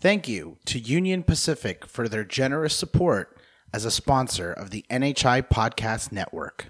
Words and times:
Thank 0.00 0.28
you 0.28 0.56
to 0.64 0.78
Union 0.78 1.22
Pacific 1.22 1.84
for 1.84 2.08
their 2.08 2.24
generous 2.24 2.74
support 2.74 3.36
as 3.70 3.84
a 3.84 3.90
sponsor 3.90 4.50
of 4.50 4.70
the 4.70 4.86
NHI 4.90 5.46
Podcast 5.48 6.10
Network. 6.10 6.68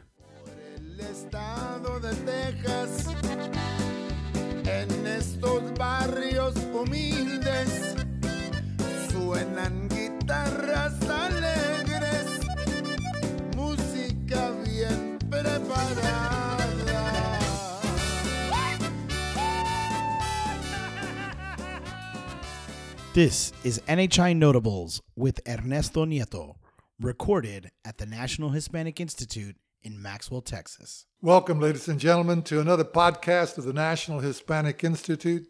This 23.21 23.53
is 23.65 23.81
NHI 23.81 24.35
Notables 24.35 25.03
with 25.15 25.47
Ernesto 25.47 26.07
Nieto, 26.07 26.55
recorded 26.99 27.71
at 27.85 27.99
the 27.99 28.07
National 28.07 28.49
Hispanic 28.49 28.99
Institute 28.99 29.57
in 29.83 30.01
Maxwell, 30.01 30.41
Texas. 30.41 31.05
Welcome, 31.21 31.61
ladies 31.61 31.87
and 31.87 32.01
gentlemen, 32.01 32.41
to 32.45 32.63
another 32.63 32.83
podcast 32.83 33.59
of 33.59 33.65
the 33.65 33.75
National 33.75 34.21
Hispanic 34.21 34.83
Institute. 34.85 35.47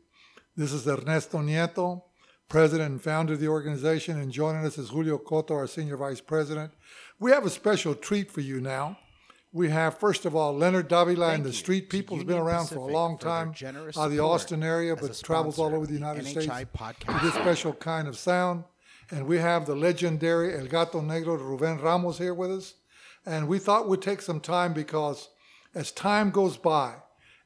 This 0.57 0.73
is 0.73 0.89
Ernesto 0.89 1.39
Nieto, 1.39 2.03
president 2.49 2.91
and 2.91 3.01
founder 3.01 3.35
of 3.35 3.39
the 3.39 3.47
organization, 3.47 4.19
and 4.19 4.33
joining 4.33 4.67
us 4.67 4.77
is 4.77 4.89
Julio 4.89 5.19
Coto, 5.19 5.53
our 5.53 5.69
senior 5.69 5.97
vice 5.97 6.21
president. 6.21 6.73
We 7.21 7.31
have 7.31 7.47
a 7.47 7.51
special 7.51 7.95
treat 7.95 8.33
for 8.33 8.41
you 8.41 8.61
now. 8.61 8.99
We 9.53 9.71
have, 9.71 9.99
first 9.99 10.27
of 10.27 10.37
all, 10.37 10.57
Leonard 10.57 10.87
Davila 10.87 11.31
and 11.31 11.45
the 11.45 11.53
Street 11.53 11.91
People. 11.91 12.17
has 12.17 12.25
been 12.25 12.39
around 12.39 12.69
for 12.69 12.77
a 12.77 12.93
long 12.93 13.19
time 13.19 13.53
out 13.65 13.97
of 13.97 14.11
the 14.13 14.21
Austin 14.21 14.63
area, 14.63 14.95
but 14.95 15.21
travels 15.25 15.59
all 15.59 15.75
over 15.75 15.87
the 15.87 15.93
the 15.93 15.99
United 15.99 16.25
NHI 16.25 16.31
States 16.31 16.71
podcast. 16.73 17.13
with 17.13 17.23
this 17.23 17.35
special 17.35 17.73
kind 17.73 18.07
of 18.07 18.17
sound. 18.17 18.63
And 19.11 19.27
we 19.27 19.39
have 19.39 19.67
the 19.67 19.75
legendary 19.75 20.57
El 20.57 20.67
Gato 20.67 21.01
Negro, 21.01 21.37
Ruben 21.37 21.79
Ramos, 21.79 22.19
here 22.19 22.33
with 22.33 22.53
us. 22.53 22.75
And 23.27 23.49
we 23.49 23.59
thought 23.59 23.89
we'd 23.89 24.03
take 24.03 24.23
some 24.23 24.39
time 24.39 24.73
because 24.73 25.31
as 25.75 25.91
time 25.91 26.31
goes 26.31 26.57
by 26.57 26.95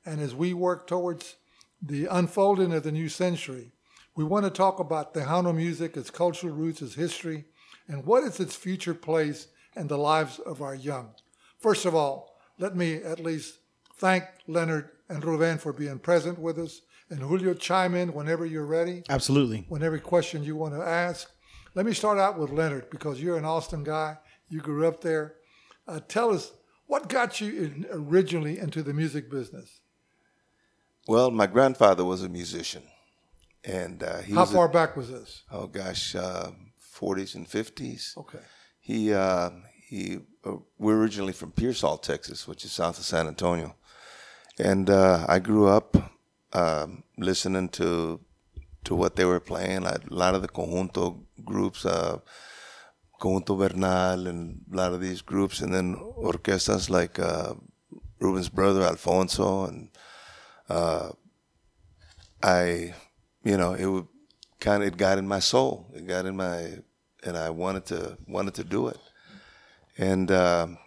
and 0.04 0.20
as 0.20 0.34
we 0.34 0.52
work 0.52 0.86
towards 0.86 1.36
the 1.80 2.04
unfolding 2.10 2.74
of 2.74 2.82
the 2.82 2.92
new 2.92 3.08
century, 3.08 3.72
we 4.14 4.24
want 4.24 4.44
to 4.44 4.50
talk 4.50 4.78
about 4.78 5.14
Tejano 5.14 5.54
music, 5.54 5.96
its 5.96 6.10
cultural 6.10 6.52
roots, 6.52 6.82
its 6.82 6.96
history, 6.96 7.46
and 7.88 8.04
what 8.04 8.24
is 8.24 8.40
its 8.40 8.54
future 8.54 8.94
place 8.94 9.48
in 9.74 9.88
the 9.88 9.98
lives 9.98 10.38
of 10.38 10.60
our 10.60 10.74
young. 10.74 11.14
First 11.64 11.86
of 11.86 11.94
all, 11.94 12.36
let 12.58 12.76
me 12.76 12.96
at 12.96 13.20
least 13.20 13.54
thank 13.96 14.24
Leonard 14.46 14.90
and 15.08 15.24
Ruben 15.24 15.56
for 15.56 15.72
being 15.72 15.98
present 15.98 16.38
with 16.38 16.58
us. 16.58 16.82
And 17.08 17.20
Julio, 17.20 17.54
chime 17.54 17.94
in 17.94 18.12
whenever 18.12 18.44
you're 18.44 18.66
ready 18.66 19.02
Absolutely. 19.08 19.64
whenever 19.70 19.98
question 19.98 20.44
you 20.44 20.56
want 20.56 20.74
to 20.74 20.82
ask. 20.82 21.30
Let 21.74 21.86
me 21.86 21.94
start 21.94 22.18
out 22.18 22.38
with 22.38 22.50
Leonard 22.50 22.90
because 22.90 23.18
you're 23.18 23.38
an 23.38 23.46
Austin 23.46 23.82
guy. 23.82 24.18
You 24.50 24.60
grew 24.60 24.86
up 24.86 25.00
there. 25.00 25.36
Uh, 25.88 26.00
tell 26.06 26.34
us 26.34 26.52
what 26.86 27.08
got 27.08 27.40
you 27.40 27.48
in, 27.62 27.86
originally 27.90 28.58
into 28.58 28.82
the 28.82 28.92
music 28.92 29.30
business. 29.30 29.80
Well, 31.08 31.30
my 31.30 31.46
grandfather 31.46 32.04
was 32.04 32.22
a 32.22 32.28
musician, 32.28 32.82
and 33.64 34.02
uh, 34.02 34.18
he 34.18 34.34
How 34.34 34.40
was 34.40 34.50
a- 34.50 34.54
far 34.54 34.68
back 34.68 34.98
was 34.98 35.10
this? 35.10 35.44
oh 35.50 35.66
gosh, 35.66 36.14
uh, 36.14 36.50
40s 37.00 37.34
and 37.34 37.48
50s. 37.48 38.18
Okay. 38.18 38.44
He 38.80 39.14
uh, 39.14 39.48
he 39.94 40.18
uh, 40.44 40.56
we're 40.78 41.00
originally 41.00 41.32
from 41.32 41.52
Pearsall, 41.52 41.98
Texas, 41.98 42.48
which 42.48 42.64
is 42.64 42.72
south 42.72 42.98
of 42.98 43.04
San 43.04 43.26
Antonio, 43.28 43.76
and 44.58 44.90
uh, 44.90 45.24
I 45.28 45.38
grew 45.38 45.68
up 45.68 45.96
um, 46.52 47.04
listening 47.16 47.68
to 47.70 48.20
to 48.84 48.94
what 48.94 49.16
they 49.16 49.24
were 49.24 49.40
playing. 49.40 49.84
A 49.84 50.00
lot 50.10 50.34
of 50.34 50.42
the 50.42 50.48
conjunto 50.48 51.04
groups, 51.44 51.86
uh, 51.86 52.18
Conjunto 53.20 53.56
Bernal, 53.56 54.26
and 54.26 54.60
a 54.72 54.76
lot 54.76 54.92
of 54.92 55.00
these 55.00 55.22
groups, 55.22 55.60
and 55.60 55.72
then 55.72 55.96
orquestas 56.18 56.90
like 56.90 57.18
uh, 57.18 57.54
Ruben's 58.18 58.48
brother 58.48 58.82
Alfonso, 58.82 59.66
and 59.66 59.88
uh, 60.68 61.10
I, 62.42 62.94
you 63.44 63.56
know, 63.56 63.74
it 63.74 63.86
would 63.86 64.08
kind 64.60 64.82
of 64.82 64.88
it 64.88 64.96
got 64.96 65.18
in 65.18 65.28
my 65.28 65.40
soul. 65.40 65.86
It 65.94 66.06
got 66.06 66.26
in 66.26 66.36
my, 66.36 66.82
and 67.22 67.36
I 67.36 67.50
wanted 67.50 67.86
to 67.86 68.18
wanted 68.26 68.54
to 68.54 68.64
do 68.64 68.88
it, 68.88 68.98
and 69.96 70.30
um, 70.30 70.78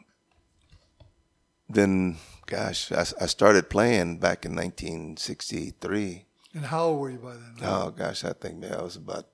then, 1.69 2.17
gosh, 2.45 2.91
I, 2.91 3.01
I 3.01 3.25
started 3.27 3.69
playing 3.69 4.19
back 4.19 4.45
in 4.45 4.55
1963. 4.55 6.25
And 6.53 6.65
how 6.65 6.85
old 6.85 6.99
were 6.99 7.09
you 7.09 7.17
by 7.19 7.33
then? 7.33 7.55
Oh 7.61 7.91
gosh, 7.91 8.23
I 8.23 8.33
think 8.33 8.57
maybe 8.57 8.73
I 8.73 8.81
was 8.81 8.95
about 8.95 9.27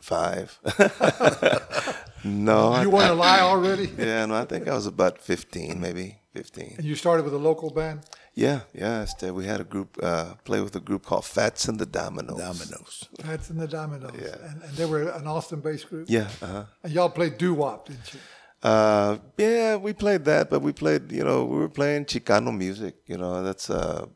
five. 0.00 0.58
no, 2.24 2.72
I- 2.72 2.82
you 2.82 2.90
want 2.90 3.08
to 3.08 3.14
lie 3.14 3.40
already? 3.40 3.90
yeah, 3.98 4.24
no, 4.26 4.34
I 4.34 4.44
think 4.44 4.68
I 4.68 4.74
was 4.74 4.86
about 4.86 5.18
15, 5.20 5.80
maybe 5.80 6.18
15. 6.34 6.74
And 6.78 6.86
you 6.86 6.94
started 6.94 7.24
with 7.24 7.34
a 7.34 7.38
local 7.38 7.70
band? 7.70 8.00
Yeah, 8.34 8.60
yeah. 8.72 9.04
We 9.32 9.46
had 9.46 9.60
a 9.60 9.64
group 9.64 9.98
uh, 10.00 10.34
play 10.44 10.60
with 10.60 10.76
a 10.76 10.80
group 10.80 11.04
called 11.04 11.24
Fats 11.24 11.66
and 11.66 11.78
the 11.78 11.86
Dominoes. 11.86 12.38
Dominoes. 12.38 13.08
Fats 13.20 13.50
and 13.50 13.60
the 13.60 13.66
Dominoes. 13.66 14.12
Yeah. 14.14 14.36
And, 14.48 14.62
and 14.62 14.72
they 14.76 14.86
were 14.86 15.08
an 15.08 15.26
Austin 15.26 15.60
based 15.60 15.88
group? 15.88 16.06
Yeah, 16.08 16.28
uh-huh. 16.40 16.64
And 16.84 16.92
y'all 16.92 17.10
played 17.10 17.36
doo 17.36 17.54
wop, 17.54 17.88
didn't 17.88 18.14
you? 18.14 18.20
Uh, 18.62 19.18
yeah, 19.36 19.76
we 19.76 19.92
played 19.92 20.24
that, 20.24 20.50
but 20.50 20.60
we 20.60 20.72
played, 20.72 21.12
you 21.12 21.22
know, 21.22 21.44
we 21.44 21.58
were 21.58 21.68
playing 21.68 22.04
Chicano 22.04 22.56
music. 22.56 22.96
You 23.06 23.16
know, 23.16 23.42
that's 23.42 23.70
uh, 23.70 24.06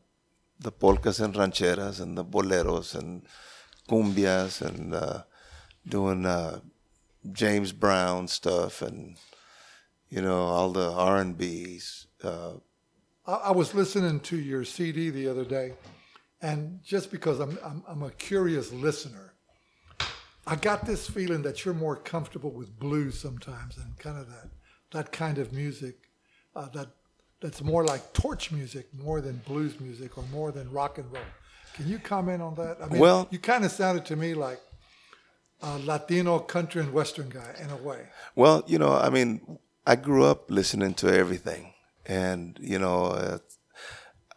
the 0.58 0.72
polkas 0.72 1.20
and 1.20 1.34
rancheras 1.34 2.00
and 2.00 2.16
the 2.16 2.24
boleros 2.24 2.94
and 2.94 3.22
cumbias 3.88 4.62
and 4.62 4.94
uh, 4.94 5.22
doing 5.86 6.26
uh, 6.26 6.60
James 7.30 7.72
Brown 7.72 8.26
stuff 8.28 8.82
and 8.82 9.16
you 10.08 10.20
know 10.20 10.42
all 10.42 10.70
the 10.70 10.90
R 10.90 11.18
and 11.18 11.36
B's. 11.36 12.06
Uh, 12.22 12.54
I, 13.26 13.34
I 13.34 13.50
was 13.52 13.74
listening 13.74 14.20
to 14.20 14.36
your 14.36 14.64
CD 14.64 15.10
the 15.10 15.28
other 15.28 15.44
day, 15.44 15.74
and 16.40 16.80
just 16.82 17.10
because 17.10 17.40
I'm, 17.40 17.58
I'm, 17.64 17.82
I'm 17.88 18.02
a 18.02 18.10
curious 18.10 18.72
listener, 18.72 19.31
I 20.46 20.56
got 20.56 20.86
this 20.86 21.08
feeling 21.08 21.42
that 21.42 21.64
you're 21.64 21.74
more 21.74 21.96
comfortable 21.96 22.50
with 22.50 22.78
blues 22.78 23.18
sometimes 23.18 23.76
and 23.76 23.96
kind 23.98 24.18
of 24.18 24.26
that, 24.28 24.48
that 24.90 25.12
kind 25.12 25.38
of 25.38 25.52
music 25.52 25.96
uh, 26.56 26.68
that 26.74 26.88
that's 27.40 27.62
more 27.62 27.84
like 27.84 28.12
torch 28.12 28.52
music 28.52 28.86
more 28.94 29.20
than 29.20 29.36
blues 29.46 29.80
music 29.80 30.16
or 30.16 30.24
more 30.32 30.52
than 30.52 30.70
rock 30.70 30.98
and 30.98 31.12
roll. 31.12 31.24
Can 31.74 31.88
you 31.88 31.98
comment 31.98 32.40
on 32.42 32.54
that? 32.56 32.76
I 32.82 32.88
mean, 32.88 33.00
Well- 33.00 33.26
you 33.30 33.38
kind 33.38 33.64
of 33.64 33.72
sounded 33.72 34.04
to 34.06 34.16
me 34.16 34.34
like 34.34 34.60
a 35.60 35.78
Latino 35.78 36.38
country 36.40 36.82
and 36.82 36.92
western 36.92 37.28
guy 37.28 37.54
in 37.62 37.70
a 37.70 37.76
way. 37.76 38.08
Well, 38.34 38.64
you 38.66 38.78
know, 38.78 38.92
I 38.92 39.10
mean, 39.10 39.58
I 39.86 39.96
grew 39.96 40.24
up 40.24 40.50
listening 40.50 40.94
to 40.94 41.12
everything, 41.12 41.72
and 42.06 42.58
you 42.60 42.78
know, 42.78 43.06
uh, 43.06 43.38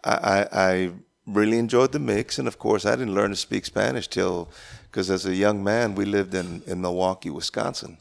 I, 0.04 0.14
I 0.14 0.48
I 0.72 0.92
really 1.26 1.58
enjoyed 1.58 1.92
the 1.92 2.00
mix, 2.00 2.40
and 2.40 2.48
of 2.48 2.58
course, 2.60 2.86
I 2.86 2.96
didn't 2.96 3.14
learn 3.14 3.32
to 3.32 3.36
speak 3.36 3.66
Spanish 3.66 4.08
till 4.08 4.50
because 4.92 5.10
as 5.10 5.26
a 5.26 5.36
young 5.36 5.64
man, 5.64 5.96
we 5.96 6.06
lived 6.06 6.34
in 6.34 6.62
in 6.68 6.82
Milwaukee, 6.82 7.30
Wisconsin, 7.30 7.98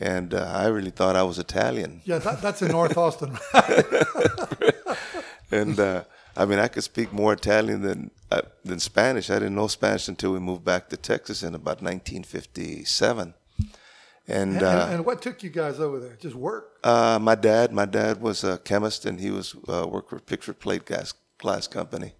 and 0.00 0.34
uh, 0.34 0.50
I 0.54 0.66
really 0.66 0.90
thought 0.90 1.16
I 1.16 1.22
was 1.22 1.38
Italian, 1.38 2.02
Yeah, 2.04 2.18
that, 2.18 2.42
that's 2.42 2.62
in 2.62 2.70
North 2.70 2.96
Austin. 2.96 3.38
and 5.50 5.78
uh, 5.80 6.04
I 6.36 6.44
mean, 6.44 6.58
I 6.58 6.68
could 6.68 6.84
speak 6.84 7.12
more 7.12 7.32
Italian 7.32 7.82
than 7.82 8.10
uh, 8.30 8.42
than 8.64 8.78
Spanish. 8.78 9.30
I 9.30 9.34
didn't 9.34 9.54
know 9.54 9.68
Spanish 9.68 10.08
until 10.08 10.32
we 10.32 10.38
moved 10.38 10.64
back 10.64 10.88
to 10.90 10.96
Texas 10.96 11.42
in 11.42 11.54
about 11.54 11.82
1957, 11.82 13.34
and. 14.28 14.52
and, 14.54 14.62
uh, 14.62 14.88
and 14.90 15.06
what 15.06 15.22
took 15.22 15.42
you 15.42 15.50
guys 15.50 15.80
over 15.80 15.98
there? 15.98 16.16
Just 16.20 16.34
work? 16.34 16.78
Uh, 16.84 17.18
my 17.20 17.34
dad, 17.34 17.72
my 17.72 17.86
dad 17.86 18.20
was 18.20 18.44
a 18.44 18.58
chemist, 18.58 19.06
and 19.06 19.20
he 19.20 19.30
was 19.30 19.54
uh, 19.68 19.86
worked 19.88 20.10
for 20.10 20.18
Pittsburgh 20.20 20.58
Plate 20.58 20.84
Glass, 20.84 21.14
glass 21.38 21.66
Company, 21.66 22.12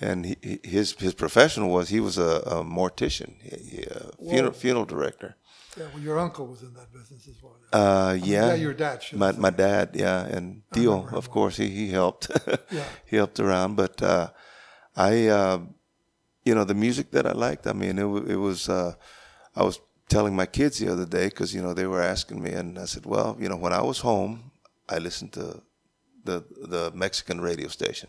and 0.00 0.26
he, 0.26 0.36
he- 0.42 0.60
his 0.64 0.92
his 0.92 1.14
profession 1.14 1.68
was 1.68 1.88
he 1.90 2.00
was 2.00 2.18
a, 2.18 2.42
a 2.46 2.64
mortician, 2.64 3.30
he, 3.42 3.56
he, 3.76 3.82
a 3.84 4.10
funeral, 4.30 4.52
funeral 4.52 4.84
director. 4.86 5.34
Yeah, 5.78 5.86
well, 5.94 6.02
your 6.02 6.18
uncle 6.18 6.46
was 6.46 6.60
in 6.62 6.74
that 6.74 6.92
business 6.92 7.26
as 7.28 7.42
well. 7.42 7.56
Uh, 7.72 8.12
yeah, 8.14 8.48
yeah, 8.48 8.54
your 8.54 8.74
dad 8.74 9.02
My 9.14 9.26
have 9.26 9.38
my 9.38 9.50
dad, 9.50 9.90
yeah, 9.94 10.36
and 10.36 10.62
Dio, 10.72 11.08
of 11.12 11.30
course, 11.30 11.56
he 11.56 11.68
he 11.70 11.90
helped. 11.90 12.30
Yeah. 12.70 12.84
he 13.10 13.16
helped 13.16 13.40
around, 13.40 13.76
but 13.76 14.02
uh, 14.02 14.28
I, 14.96 15.28
uh, 15.28 15.58
you 16.44 16.54
know, 16.54 16.64
the 16.64 16.74
music 16.74 17.10
that 17.12 17.26
I 17.26 17.32
liked. 17.32 17.66
I 17.66 17.72
mean, 17.72 17.98
it 17.98 18.30
it 18.32 18.36
was. 18.38 18.68
Uh, 18.68 18.92
I 19.56 19.62
was 19.62 19.80
telling 20.08 20.36
my 20.36 20.46
kids 20.46 20.78
the 20.78 20.92
other 20.92 21.06
day 21.06 21.28
because 21.28 21.54
you 21.56 21.62
know 21.62 21.74
they 21.74 21.86
were 21.86 22.02
asking 22.12 22.42
me, 22.42 22.50
and 22.52 22.78
I 22.78 22.86
said, 22.86 23.06
well, 23.06 23.36
you 23.40 23.48
know, 23.48 23.56
when 23.56 23.72
I 23.72 23.82
was 23.82 24.00
home, 24.00 24.50
I 24.94 24.98
listened 24.98 25.32
to 25.32 25.62
the 26.24 26.42
the 26.68 26.90
Mexican 26.94 27.40
radio 27.40 27.68
station, 27.68 28.08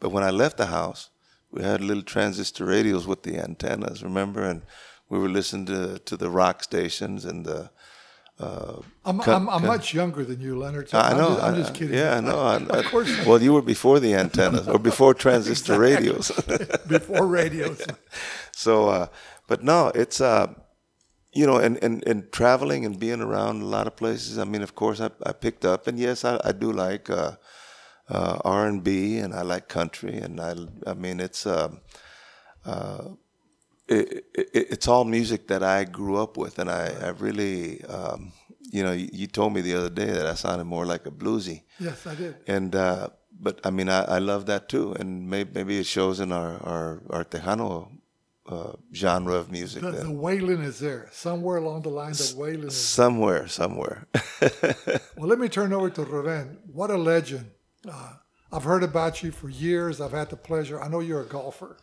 but 0.00 0.10
when 0.10 0.24
I 0.24 0.30
left 0.30 0.56
the 0.56 0.66
house, 0.66 1.10
we 1.50 1.62
had 1.62 1.80
little 1.80 2.02
transistor 2.02 2.64
radios 2.64 3.06
with 3.06 3.22
the 3.22 3.38
antennas, 3.38 4.02
remember, 4.02 4.42
and 4.42 4.62
we 5.08 5.18
were 5.18 5.28
listening 5.28 5.66
to 5.66 5.98
to 5.98 6.16
the 6.16 6.30
rock 6.30 6.62
stations 6.62 7.24
and 7.24 7.44
the. 7.44 7.70
Uh, 8.38 8.80
I'm, 9.04 9.20
I'm, 9.20 9.50
I'm 9.50 9.66
much 9.66 9.92
younger 9.92 10.24
than 10.24 10.40
you, 10.40 10.58
Leonard. 10.58 10.88
So 10.88 10.96
I 10.96 11.10
I'm 11.10 11.18
know. 11.18 11.28
Just, 11.28 11.42
I'm 11.42 11.54
just 11.56 11.74
kidding. 11.74 11.98
Yeah, 11.98 12.16
I 12.16 12.20
know. 12.20 12.40
I, 12.40 12.56
of 12.78 12.86
course, 12.86 13.20
I, 13.20 13.28
well, 13.28 13.42
you 13.42 13.52
were 13.52 13.60
before 13.60 14.00
the 14.00 14.14
antennas 14.14 14.66
or 14.66 14.78
before 14.78 15.12
transistor 15.12 15.78
radios. 15.78 16.30
before 16.88 17.26
radios. 17.26 17.82
so, 18.52 18.88
uh, 18.88 19.06
but 19.46 19.62
no, 19.62 19.88
it's 19.94 20.22
uh, 20.22 20.54
you 21.32 21.46
know, 21.46 21.58
and, 21.58 21.82
and, 21.82 22.06
and 22.06 22.32
traveling 22.32 22.84
and 22.84 22.98
being 22.98 23.20
around 23.20 23.62
a 23.62 23.66
lot 23.66 23.86
of 23.86 23.96
places. 23.96 24.38
I 24.38 24.44
mean, 24.44 24.62
of 24.62 24.74
course, 24.74 25.00
I, 25.00 25.10
I 25.24 25.32
picked 25.32 25.64
up, 25.64 25.86
and 25.86 25.98
yes, 25.98 26.24
I, 26.24 26.40
I 26.44 26.52
do 26.52 26.72
like 26.72 27.08
uh, 27.10 27.32
uh, 28.10 28.38
R 28.44 28.66
and 28.66 28.82
B, 28.82 29.18
and 29.18 29.32
I 29.34 29.42
like 29.42 29.68
country, 29.68 30.16
and 30.18 30.40
I 30.40 30.54
I 30.86 30.94
mean, 30.94 31.20
it's 31.20 31.46
um, 31.46 31.80
uh, 32.64 33.04
it, 33.88 34.24
it, 34.34 34.48
it's 34.54 34.88
all 34.88 35.04
music 35.04 35.46
that 35.48 35.62
I 35.62 35.84
grew 35.84 36.16
up 36.22 36.36
with, 36.36 36.58
and 36.58 36.70
I 36.70 36.84
I 37.06 37.08
really. 37.10 37.84
Um, 37.84 38.32
you 38.72 38.84
know, 38.84 38.92
you, 38.92 39.08
you 39.12 39.26
told 39.26 39.52
me 39.52 39.62
the 39.62 39.74
other 39.74 39.90
day 39.90 40.06
that 40.12 40.26
I 40.26 40.34
sounded 40.34 40.64
more 40.64 40.86
like 40.86 41.04
a 41.04 41.10
bluesy, 41.10 41.62
Yes, 41.80 42.06
I 42.06 42.14
did. 42.14 42.36
and 42.46 42.72
uh, 42.76 43.08
but 43.40 43.58
I 43.64 43.70
mean 43.70 43.88
I, 43.88 44.04
I 44.04 44.18
love 44.20 44.46
that 44.46 44.68
too, 44.68 44.92
and 44.92 45.28
maybe, 45.28 45.50
maybe 45.54 45.78
it 45.80 45.86
shows 45.86 46.20
in 46.20 46.30
our 46.30 46.52
our, 46.62 47.02
our 47.10 47.24
Tejano 47.24 47.88
uh, 48.48 48.72
genre 48.94 49.34
of 49.34 49.50
music. 49.50 49.82
The, 49.82 49.90
the 49.90 50.10
wailing 50.12 50.62
is 50.62 50.78
there. 50.78 51.08
Somewhere 51.10 51.56
along 51.56 51.82
the 51.82 51.88
line, 51.88 52.12
the 52.12 52.34
wailing 52.36 52.68
is 52.68 52.76
somewhere, 52.76 53.48
somewhere. 53.48 54.06
Well, 55.16 55.28
let 55.28 55.38
me 55.40 55.48
turn 55.48 55.72
over 55.72 55.90
to 55.90 56.02
Ruben. 56.04 56.58
What 56.72 56.90
a 56.90 56.96
legend. 56.96 57.46
Uh, 57.88 58.14
I've 58.52 58.64
heard 58.64 58.82
about 58.82 59.22
you 59.22 59.30
for 59.30 59.48
years. 59.48 60.00
I've 60.00 60.12
had 60.12 60.30
the 60.30 60.36
pleasure. 60.36 60.80
I 60.80 60.88
know 60.88 61.00
you're 61.00 61.22
a 61.22 61.26
golfer. 61.26 61.76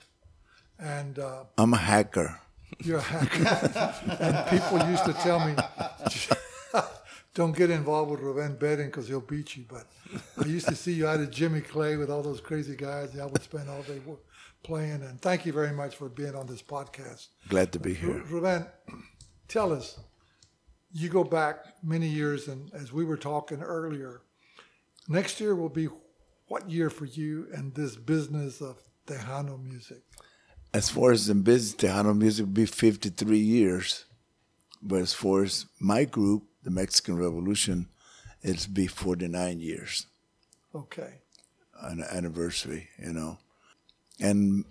And 0.79 1.17
uh, 1.17 1.45
I'm 1.57 1.73
a 1.73 1.77
hacker. 1.77 2.39
you're 2.83 2.99
a 2.99 3.01
hacker. 3.01 3.93
and 4.19 4.47
people 4.49 4.87
used 4.89 5.05
to 5.05 5.13
tell 5.13 5.39
me, 5.45 5.55
don't 7.33 7.55
get 7.55 7.69
involved 7.71 8.11
with 8.11 8.19
Ruben 8.19 8.55
betting 8.55 8.87
because 8.87 9.07
he'll 9.07 9.21
beat 9.21 9.55
you. 9.55 9.65
But 9.67 9.85
I 10.43 10.47
used 10.47 10.67
to 10.67 10.75
see 10.75 10.93
you 10.93 11.07
out 11.07 11.19
at 11.19 11.31
Jimmy 11.31 11.61
Clay 11.61 11.95
with 11.95 12.11
all 12.11 12.21
those 12.21 12.41
crazy 12.41 12.75
guys. 12.75 13.17
I 13.17 13.25
would 13.25 13.41
spend 13.41 13.69
all 13.69 13.81
day 13.83 13.99
playing. 14.63 15.01
And 15.03 15.19
thank 15.21 15.45
you 15.45 15.53
very 15.53 15.71
much 15.71 15.95
for 15.95 16.09
being 16.09 16.35
on 16.35 16.45
this 16.47 16.61
podcast. 16.61 17.27
Glad 17.47 17.71
to 17.71 17.79
be 17.79 17.93
here. 17.93 18.21
Ruben, 18.29 18.67
tell 19.47 19.71
us, 19.73 19.99
you 20.93 21.09
go 21.09 21.23
back 21.23 21.65
many 21.83 22.07
years, 22.07 22.47
and 22.47 22.71
as 22.73 22.91
we 22.91 23.03
were 23.03 23.17
talking 23.17 23.61
earlier, 23.61 24.21
next 25.07 25.39
year 25.39 25.55
will 25.55 25.69
be 25.69 25.87
what 26.47 26.69
year 26.69 26.89
for 26.89 27.05
you 27.05 27.47
and 27.53 27.73
this 27.75 27.95
business 27.95 28.61
of 28.61 28.77
Tejano 29.05 29.61
music? 29.61 30.01
As 30.73 30.89
far 30.89 31.11
as 31.11 31.27
the 31.27 31.35
business, 31.35 31.75
Tejano 31.75 32.15
music 32.17 32.45
will 32.45 32.53
be 32.53 32.65
53 32.65 33.37
years. 33.39 34.05
But 34.81 35.01
as 35.01 35.13
far 35.13 35.43
as 35.43 35.65
my 35.79 36.05
group, 36.05 36.43
the 36.63 36.69
Mexican 36.69 37.17
Revolution, 37.17 37.87
it'll 38.43 38.71
be 38.73 38.87
49 38.87 39.59
years, 39.59 40.05
Okay. 40.75 41.21
an 41.81 42.03
anniversary, 42.03 42.89
you 42.99 43.11
know. 43.13 43.39
And 44.19 44.65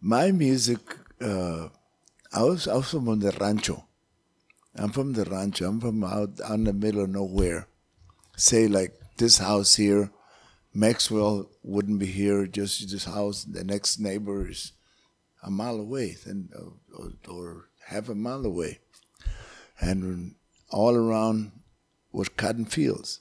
my 0.00 0.32
music, 0.32 0.80
uh, 1.20 1.68
I 2.32 2.42
was 2.42 2.66
I 2.66 2.74
was 2.76 2.90
from 2.90 3.18
the 3.20 3.30
rancho. 3.40 3.84
I'm 4.74 4.90
from 4.90 5.12
the 5.12 5.24
rancho. 5.24 5.68
I'm 5.68 5.80
from 5.80 6.02
out, 6.04 6.40
out 6.44 6.54
in 6.54 6.64
the 6.64 6.72
middle 6.72 7.02
of 7.04 7.10
nowhere. 7.10 7.68
Say 8.36 8.66
like 8.68 8.92
this 9.16 9.38
house 9.38 9.76
here, 9.76 10.10
Maxwell 10.72 11.50
wouldn't 11.62 11.98
be 11.98 12.06
here. 12.06 12.46
Just 12.46 12.90
this 12.90 13.04
house, 13.04 13.44
the 13.44 13.64
next 13.64 13.98
neighbor 13.98 14.48
is 14.48 14.72
a 15.42 15.50
mile 15.50 15.78
away, 15.78 16.16
and 16.24 16.50
or, 16.54 16.72
uh, 16.98 17.06
uh, 17.06 17.32
or 17.32 17.68
half 17.86 18.08
a 18.08 18.14
mile 18.14 18.44
away, 18.44 18.80
and 19.80 20.34
all 20.70 20.94
around 20.96 21.52
was 22.12 22.28
cotton 22.28 22.64
fields. 22.64 23.20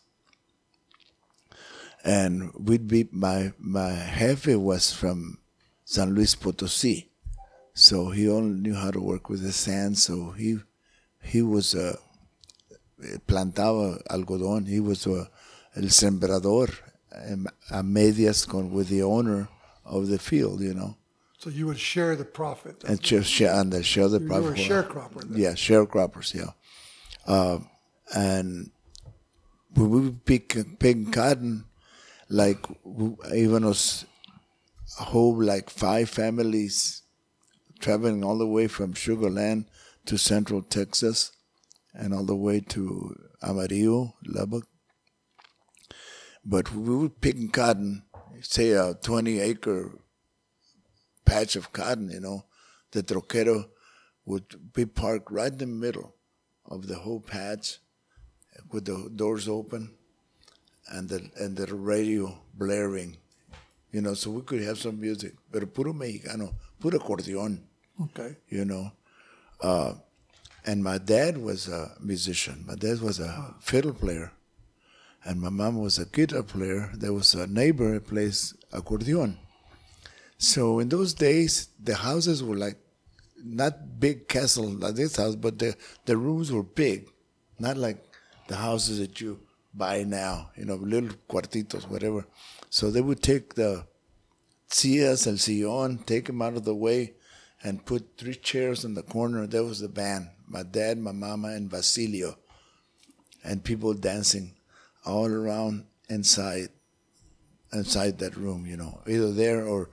And 2.04 2.52
we'd 2.54 2.88
be 2.88 3.08
my 3.12 3.54
my 3.60 3.92
jefe 4.18 4.58
was 4.58 4.92
from 4.92 5.40
San 5.86 6.16
Luis 6.16 6.36
Potosí, 6.36 7.08
so 7.74 8.10
he 8.10 8.30
only 8.30 8.60
knew 8.60 8.76
how 8.76 8.92
to 8.92 9.00
work 9.00 9.30
with 9.30 9.42
the 9.42 9.54
sand. 9.54 9.98
So 9.98 10.32
he 10.32 10.60
he 11.22 11.42
was 11.42 11.76
a 11.76 11.98
plantaba 13.28 14.02
algodón. 14.08 14.68
He 14.68 14.80
was 14.80 15.08
uh, 15.08 15.26
el 15.76 15.90
sembrador 15.92 16.70
a 17.72 17.84
medias 17.84 18.46
con 18.46 18.72
with 18.72 18.90
the 18.90 19.02
owner 19.04 19.48
of 19.86 20.08
the 20.08 20.18
field, 20.18 20.62
you 20.62 20.74
know, 20.74 20.96
So 21.38 21.50
you 21.50 21.66
would 21.68 21.80
share 21.80 22.16
the 22.16 22.26
profit. 22.26 22.84
and 22.86 23.00
just 23.02 23.30
share 23.30 23.54
and 23.54 23.72
the 23.72 23.84
share 23.84 24.08
the 24.08 24.20
you, 24.20 24.26
you 24.26 24.30
were 24.32 24.38
a 24.40 24.42
profit. 24.42 24.66
sharecropper. 24.66 25.30
then. 25.30 25.40
Yeah, 25.42 25.54
sharecroppers. 25.54 26.34
Yeah, 26.34 26.52
um, 27.28 27.70
and 28.16 28.72
we 29.76 29.84
would 29.88 30.26
pick 30.26 30.56
pick 30.80 31.12
cotton, 31.12 31.66
like 32.30 32.66
even 33.34 33.64
us, 33.64 34.06
a 35.00 35.04
whole 35.04 35.36
like 35.44 35.70
five 35.70 36.10
families, 36.10 37.04
traveling 37.80 38.24
all 38.24 38.38
the 38.38 38.48
way 38.48 38.68
from 38.68 38.94
Sugar 38.94 39.30
Land 39.30 39.66
to 40.06 40.18
Central 40.18 40.62
Texas, 40.64 41.32
and 41.94 42.14
all 42.14 42.26
the 42.26 42.36
way 42.36 42.60
to 42.60 43.16
Amarillo, 43.42 44.16
Lubbock. 44.26 44.66
But 46.46 46.74
we 46.74 46.96
would 46.96 47.22
pick 47.22 47.38
cotton, 47.54 48.04
say 48.42 48.72
a 48.72 48.94
twenty 48.96 49.40
acre 49.40 49.92
patch 51.26 51.56
of 51.56 51.72
cotton, 51.72 52.10
you 52.10 52.20
know, 52.20 52.46
the 52.92 53.02
troquero 53.04 53.70
would 54.26 54.74
be 54.74 54.86
parked 54.86 55.32
right 55.32 55.52
in 55.52 55.58
the 55.58 55.66
middle 55.66 56.14
of 56.66 56.88
the 56.88 56.96
whole 56.96 57.20
patch 57.22 57.80
with 58.72 58.86
the 58.86 59.10
doors 59.16 59.48
open 59.48 59.94
and 60.90 61.08
the 61.10 61.30
and 61.40 61.56
the 61.56 61.68
radio 61.74 62.38
blaring. 62.54 63.18
You 63.92 64.02
know, 64.02 64.16
so 64.16 64.32
we 64.32 64.42
could 64.42 64.62
have 64.64 64.80
some 64.80 65.00
music. 65.00 65.34
Pero 65.52 65.66
puro 65.68 65.94
mexicano, 65.94 66.54
puro 66.80 66.98
acordeon, 67.00 67.62
Okay. 68.02 68.36
you 68.50 68.66
know. 68.66 68.92
Uh, 69.62 69.94
and 70.66 70.84
my 70.84 70.98
dad 70.98 71.38
was 71.38 71.68
a 71.68 71.92
musician. 72.02 72.66
My 72.68 72.76
dad 72.76 73.00
was 73.02 73.20
a 73.20 73.54
fiddle 73.62 73.94
player. 73.94 74.32
And 75.26 75.40
my 75.40 75.50
mom 75.50 75.80
was 75.80 75.98
a 75.98 76.06
guitar 76.06 76.44
player. 76.44 76.90
There 76.94 77.14
was 77.14 77.34
a 77.34 77.48
neighbor 77.48 77.94
that 77.94 78.08
plays 78.08 78.54
accordion. 78.72 79.38
So 80.38 80.80
in 80.80 80.90
those 80.90 81.14
days, 81.14 81.70
the 81.82 81.96
houses 81.96 82.44
were 82.44 82.58
like 82.58 82.78
not 83.42 84.00
big 84.00 84.28
castle 84.28 84.70
like 84.70 84.96
this 84.96 85.16
house, 85.16 85.36
but 85.36 85.60
the, 85.60 85.76
the 86.06 86.18
rooms 86.18 86.52
were 86.52 86.64
big, 86.64 87.10
not 87.60 87.78
like 87.78 88.04
the 88.48 88.58
houses 88.58 89.00
that 89.00 89.22
you 89.22 89.40
buy 89.74 90.04
now, 90.04 90.50
you 90.58 90.66
know, 90.66 90.76
little 90.76 91.16
cuartitos, 91.30 91.90
whatever. 91.90 92.26
So 92.70 92.92
they 92.92 93.02
would 93.02 93.24
take 93.24 93.56
the 93.56 93.86
sillas, 94.70 95.28
el 95.28 95.36
sillón, 95.36 96.06
take 96.06 96.26
them 96.26 96.42
out 96.42 96.58
of 96.58 96.66
the 96.66 96.76
way, 96.76 97.14
and 97.64 97.86
put 97.86 98.18
three 98.18 98.36
chairs 98.36 98.84
in 98.84 98.94
the 98.94 99.04
corner. 99.04 99.48
There 99.48 99.64
was 99.64 99.80
the 99.80 99.88
band. 99.88 100.30
My 100.48 100.64
dad, 100.64 100.98
my 100.98 101.14
mama, 101.14 101.50
and 101.50 101.70
Basilio, 101.70 102.38
and 103.44 103.64
people 103.64 103.94
dancing 103.94 104.56
all 105.06 105.28
around 105.28 105.86
inside, 106.10 106.70
inside 107.72 108.20
that 108.20 108.36
room. 108.36 108.66
You 108.66 108.78
know, 108.78 109.02
either 109.08 109.32
there 109.32 109.66
or 109.66 109.90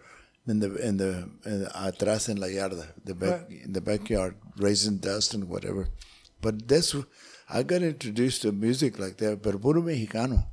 in 0.47 0.59
the 0.61 0.75
in 0.77 0.97
the, 0.97 1.29
in 1.45 1.61
the 1.65 1.71
atrás 1.75 2.29
en 2.29 2.37
la 2.37 2.47
yarda, 2.49 2.87
the 3.05 3.15
back 3.15 3.49
Right. 3.49 3.63
in 3.65 3.73
the 3.73 3.81
backyard, 3.81 4.35
raising 4.57 4.99
dust 4.99 5.35
and 5.35 5.49
whatever. 5.49 5.89
But 6.41 6.67
that's 6.67 6.95
I 7.49 7.63
got 7.63 7.83
introduced 7.83 8.43
to 8.43 8.53
music 8.53 8.99
like 8.99 9.17
that, 9.19 9.43
but 9.43 9.61
puro 9.61 9.83
mexicano, 9.83 10.47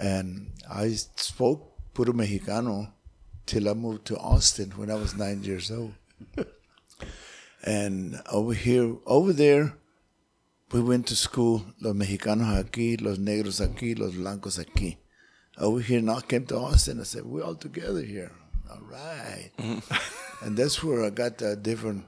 and 0.00 0.52
I 0.70 0.90
spoke 0.90 1.72
puro 1.94 2.12
mexicano 2.12 2.92
till 3.46 3.68
I 3.68 3.74
moved 3.74 4.04
to 4.06 4.16
Austin 4.16 4.70
when 4.76 4.90
I 4.90 4.94
was 4.94 5.16
nine 5.16 5.42
years 5.42 5.70
old. 5.70 5.92
and 7.64 8.20
over 8.32 8.54
here, 8.54 8.94
over 9.06 9.32
there, 9.32 9.74
we 10.72 10.80
went 10.80 11.06
to 11.08 11.16
school. 11.16 11.64
Los 11.80 11.94
mexicanos 11.94 12.58
aquí, 12.64 13.00
los 13.00 13.18
negros 13.18 13.60
aquí, 13.60 13.98
los 13.98 14.14
blancos 14.14 14.58
aquí. 14.58 14.96
Uh, 15.60 15.66
over 15.66 15.80
here, 15.80 16.00
now 16.00 16.20
came 16.20 16.46
to 16.46 16.56
Austin. 16.56 17.00
I 17.00 17.04
said, 17.04 17.24
"We're 17.24 17.42
all 17.42 17.56
together 17.56 18.02
here." 18.02 18.32
All 18.70 18.82
right. 18.82 19.50
Mm-hmm. 19.58 20.44
and 20.46 20.56
that's 20.56 20.82
where 20.82 21.04
I 21.04 21.10
got 21.10 21.42
a 21.42 21.56
different 21.56 22.04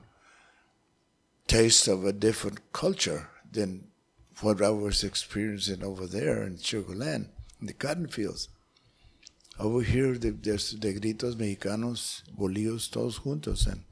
taste 1.46 1.88
of 1.88 2.04
a 2.04 2.12
different 2.12 2.72
culture 2.72 3.28
than 3.50 3.88
what 4.40 4.62
I 4.62 4.70
was 4.70 5.04
experiencing 5.04 5.82
over 5.84 6.06
there 6.06 6.42
in 6.44 6.56
Sugar 6.58 6.94
Land, 6.94 7.28
in 7.60 7.66
the 7.66 7.72
cotton 7.72 8.06
fields. 8.08 8.48
Over 9.58 9.82
here, 9.82 10.16
the- 10.16 10.30
there's 10.30 10.70
the 10.72 10.94
gritos 10.94 11.34
mexicanos, 11.36 12.22
bolillos, 12.38 12.90
todos 12.90 13.18
juntos, 13.20 13.66
and 13.66 13.82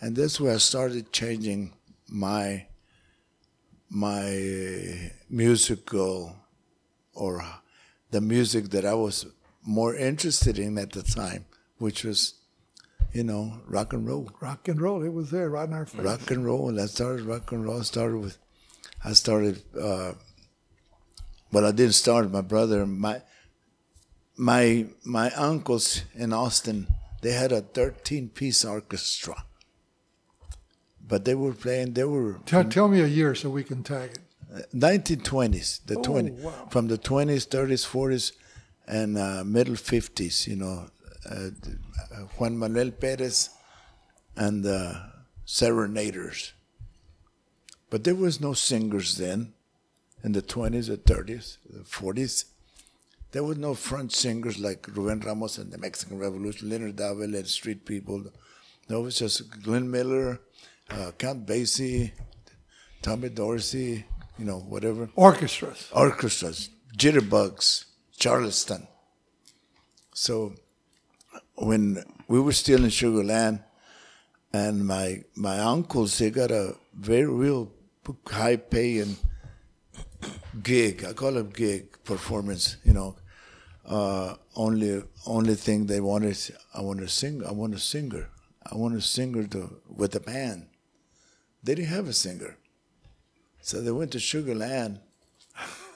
and 0.00 0.16
that's 0.16 0.40
where 0.40 0.54
I 0.54 0.58
started 0.58 1.12
changing 1.12 1.72
my 2.08 2.66
my 3.88 5.12
musical 5.28 6.36
or 7.14 7.44
the 8.10 8.20
music 8.20 8.70
that 8.70 8.84
I 8.84 8.94
was 8.94 9.26
more 9.62 9.94
interested 9.94 10.58
in 10.58 10.78
at 10.78 10.92
the 10.92 11.02
time, 11.02 11.46
which 11.78 12.04
was, 12.04 12.34
you 13.12 13.24
know, 13.24 13.60
rock 13.66 13.92
and 13.92 14.06
roll. 14.06 14.30
Rock 14.40 14.68
and 14.68 14.80
roll. 14.80 15.02
It 15.02 15.12
was 15.12 15.30
there 15.30 15.50
right 15.50 15.68
in 15.68 15.74
our 15.74 15.86
face. 15.86 16.00
Rock 16.00 16.30
and 16.30 16.44
roll. 16.44 16.68
And 16.68 16.80
I 16.80 16.86
started 16.86 17.24
rock 17.24 17.50
and 17.52 17.64
roll. 17.64 17.80
I 17.80 17.82
started 17.82 18.18
with, 18.18 18.38
I 19.04 19.12
started, 19.12 19.62
uh, 19.78 20.12
well, 21.52 21.66
I 21.66 21.72
didn't 21.72 21.94
start. 21.94 22.30
My 22.30 22.42
brother, 22.42 22.86
my, 22.86 23.22
my, 24.36 24.86
my 25.04 25.30
uncles 25.32 26.02
in 26.14 26.32
Austin, 26.32 26.86
they 27.22 27.32
had 27.32 27.52
a 27.52 27.60
13 27.60 28.28
piece 28.28 28.64
orchestra. 28.64 29.44
But 31.08 31.24
they 31.24 31.34
were 31.34 31.52
playing. 31.52 31.92
They 31.94 32.04
were 32.04 32.40
Tell, 32.46 32.64
tell 32.64 32.88
me 32.88 33.00
a 33.00 33.06
year 33.06 33.34
so 33.34 33.48
we 33.50 33.62
can 33.64 33.82
tag 33.82 34.10
it. 34.12 34.18
1920s, 34.74 35.84
the 35.86 35.98
Oh, 35.98 36.02
20 36.02 36.30
wow. 36.30 36.68
from 36.70 36.88
the 36.88 36.98
20s, 36.98 37.46
30s, 37.48 37.86
40s, 37.86 38.32
and 38.86 39.18
uh, 39.18 39.44
middle 39.44 39.74
50s. 39.74 40.46
You 40.46 40.56
know, 40.56 40.86
uh, 41.28 41.50
Juan 42.38 42.56
Manuel 42.58 42.90
Perez 42.90 43.50
and 44.36 44.62
the 44.64 45.00
Serenaders. 45.44 46.52
But 47.90 48.04
there 48.04 48.14
was 48.14 48.40
no 48.40 48.52
singers 48.52 49.16
then, 49.16 49.52
in 50.24 50.32
the 50.32 50.42
20s, 50.42 50.88
the 50.88 50.96
30s, 50.96 51.58
the 51.68 51.80
40s. 51.84 52.46
There 53.32 53.44
was 53.44 53.58
no 53.58 53.74
front 53.74 54.12
singers 54.12 54.58
like 54.58 54.88
Ruben 54.94 55.20
Ramos 55.20 55.58
and 55.58 55.70
the 55.72 55.78
Mexican 55.78 56.18
Revolution, 56.18 56.70
Leonard 56.70 56.96
Davila 56.96 57.38
and 57.38 57.46
Street 57.46 57.84
People. 57.84 58.24
No, 58.88 59.00
it 59.00 59.02
was 59.02 59.18
just 59.18 59.62
Glenn 59.62 59.90
Miller, 59.90 60.40
uh, 60.90 61.12
Count 61.18 61.46
Basie, 61.46 62.12
Tommy 63.02 63.28
Dorsey, 63.28 64.04
you 64.38 64.44
know, 64.44 64.58
whatever. 64.58 65.08
Orchestras. 65.16 65.88
Orchestras, 65.92 66.70
Jitterbugs, 66.96 67.84
Charleston. 68.16 68.86
So 70.14 70.54
when 71.54 72.02
we 72.28 72.40
were 72.40 72.52
still 72.52 72.84
in 72.84 72.90
Sugar 72.90 73.24
Land, 73.24 73.62
and 74.52 74.86
my 74.86 75.22
my 75.34 75.58
uncles, 75.58 76.18
they 76.18 76.30
got 76.30 76.50
a 76.50 76.74
very 76.94 77.26
real 77.26 77.72
high 78.26 78.56
paying 78.56 79.16
gig. 80.62 81.04
I 81.04 81.12
call 81.12 81.36
it 81.36 81.52
gig 81.52 82.02
performance. 82.04 82.76
You 82.84 82.94
know, 82.94 83.16
uh, 83.84 84.36
only 84.54 85.02
only 85.26 85.54
thing 85.54 85.86
they 85.86 86.00
wanted. 86.00 86.38
I 86.74 86.80
want 86.80 87.00
to 87.00 87.08
sing. 87.08 87.44
I 87.44 87.52
want 87.52 87.74
a 87.74 87.78
singer. 87.78 88.30
I 88.70 88.76
want 88.76 88.94
a 88.96 89.00
singer 89.00 89.46
to 89.48 89.80
with 89.88 90.14
a 90.14 90.20
band. 90.20 90.68
They 91.66 91.74
didn't 91.74 91.88
have 91.88 92.08
a 92.08 92.12
singer, 92.12 92.56
so 93.60 93.80
they 93.82 93.90
went 93.90 94.12
to 94.12 94.20
Sugar 94.20 94.54
Land, 94.54 95.00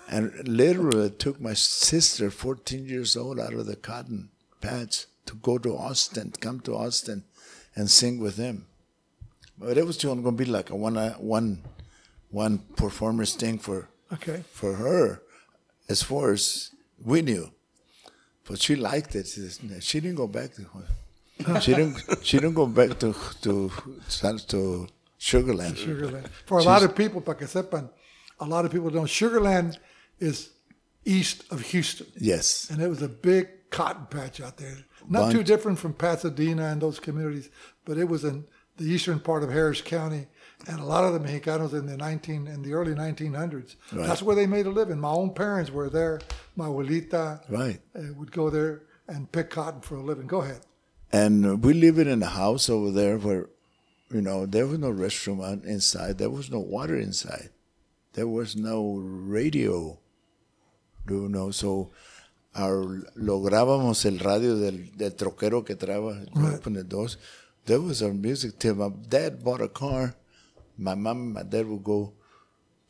and 0.09 0.33
literally 0.49 1.11
took 1.11 1.41
my 1.41 1.55
sister, 1.55 2.29
14 2.31 2.87
years 2.87 3.17
old, 3.17 3.39
out 3.39 3.55
of 3.55 3.67
the 3.67 3.77
cotton 3.77 4.31
patch 4.61 5.07
to 5.27 5.37
go 5.37 5.59
to 5.59 5.77
Austin, 5.77 6.33
come 6.41 6.59
to 6.61 6.75
Austin, 6.75 7.23
and 7.77 7.89
sing 7.89 8.19
with 8.19 8.35
them. 8.35 8.67
But 9.57 9.79
it 9.79 9.87
was 9.87 9.95
still 9.95 10.13
going 10.17 10.37
to 10.37 10.45
be 10.45 10.51
like 10.51 10.71
a 10.71 10.77
one 10.77 10.97
uh, 10.97 11.15
one 11.15 11.63
one 12.31 12.59
performance 12.77 13.35
thing 13.35 13.59
for 13.59 13.89
Okay. 14.13 14.43
for 14.51 14.75
her, 14.75 15.23
as 15.89 16.03
far 16.03 16.33
as 16.33 16.71
we 17.05 17.23
knew. 17.23 17.53
But 18.49 18.61
she 18.61 18.75
liked 18.75 19.15
it. 19.15 19.29
She, 19.29 19.49
she 19.81 20.01
didn't 20.01 20.17
go 20.17 20.27
back 20.27 20.51
to 20.57 20.67
she 21.61 21.75
didn't 21.75 22.03
she 22.27 22.39
didn't 22.39 22.55
go 22.55 22.67
back 22.67 22.99
to 22.99 23.15
to 23.43 23.71
to 24.49 24.89
Sugarland. 25.21 25.77
Sugarland. 25.77 26.29
For 26.47 26.59
a 26.59 26.63
lot 26.63 26.83
of 26.83 26.97
people, 26.97 27.21
para 27.21 27.37
que 27.37 27.47
sepan, 27.47 27.91
a 28.41 28.45
lot 28.47 28.65
of 28.65 28.73
people 28.73 28.89
don't. 28.91 29.07
Sugarland 29.07 29.77
is 30.19 30.51
east 31.05 31.45
of 31.53 31.61
Houston. 31.61 32.07
Yes. 32.19 32.71
And 32.71 32.81
it 32.81 32.89
was 32.89 33.03
a 33.03 33.09
big 33.09 33.49
cotton 33.71 34.07
patch 34.07 34.41
out 34.41 34.57
there. 34.57 34.77
Not 35.09 35.21
Bunch. 35.23 35.35
too 35.35 35.43
different 35.45 35.79
from 35.79 35.93
Pasadena 35.95 36.67
and 36.69 36.81
those 36.81 36.99
communities, 36.99 37.51
but 37.85 37.99
it 37.99 38.09
was 38.09 38.25
in 38.25 38.45
the 38.77 38.85
eastern 38.85 39.21
part 39.21 39.43
of 39.43 39.51
Harris 39.51 39.81
County. 39.83 40.27
And 40.67 40.79
a 40.81 40.85
lot 40.85 41.05
of 41.05 41.13
the 41.15 41.21
Mexicanos 41.21 41.73
in 41.73 41.87
the 41.87 41.97
19 41.97 42.47
in 42.47 42.63
the 42.63 42.75
early 42.75 42.95
1900s, 42.95 43.77
Right. 43.93 44.07
that's 44.07 44.23
where 44.23 44.37
they 44.37 44.47
made 44.47 44.67
a 44.67 44.71
living. 44.71 44.99
My 45.01 45.11
own 45.11 45.33
parents 45.33 45.71
were 45.71 45.89
there. 45.89 46.21
My 46.57 46.67
abuelita 46.67 47.41
Right. 47.49 47.81
uh, 47.97 48.13
would 48.19 48.31
go 48.33 48.51
there 48.51 48.83
and 49.09 49.31
pick 49.33 49.51
cotton 49.51 49.81
for 49.81 49.97
a 49.97 50.03
living. 50.03 50.27
Go 50.27 50.43
ahead. 50.43 50.61
And 51.13 51.63
we 51.65 51.73
lived 51.73 51.99
in 51.99 52.23
a 52.23 52.27
house 52.27 52.69
over 52.69 52.91
there 52.91 53.17
where, 53.19 53.49
you 54.11 54.21
know, 54.21 54.47
there 54.47 54.67
was 54.67 54.79
no 54.79 54.93
restroom 54.93 55.65
inside. 55.65 56.19
There 56.19 56.31
was 56.31 56.51
no 56.51 56.59
water 56.59 56.97
inside. 56.97 57.51
There 58.15 58.27
was 58.27 58.57
no 58.57 58.97
radio. 58.97 59.99
You 61.09 61.29
know, 61.29 61.51
so 61.51 61.91
our, 62.55 63.05
lográbamos 63.17 64.05
el 64.07 64.19
radio 64.19 64.57
del, 64.57 64.91
del 64.97 65.13
troquero 65.13 65.65
que 65.65 65.77
traba, 65.77 66.27
open 66.55 66.75
the 66.75 66.85
doors. 66.85 67.17
There 67.67 67.81
was 67.81 68.03
our 68.03 68.13
music 68.13 68.59
till 68.59 68.75
my 68.75 68.91
dad 69.09 69.45
bought 69.45 69.61
a 69.61 69.69
car. 69.69 70.15
My 70.77 70.95
mom 70.95 71.19
and 71.19 71.35
my 71.35 71.43
dad 71.43 71.67
would 71.67 71.85
go 71.85 72.13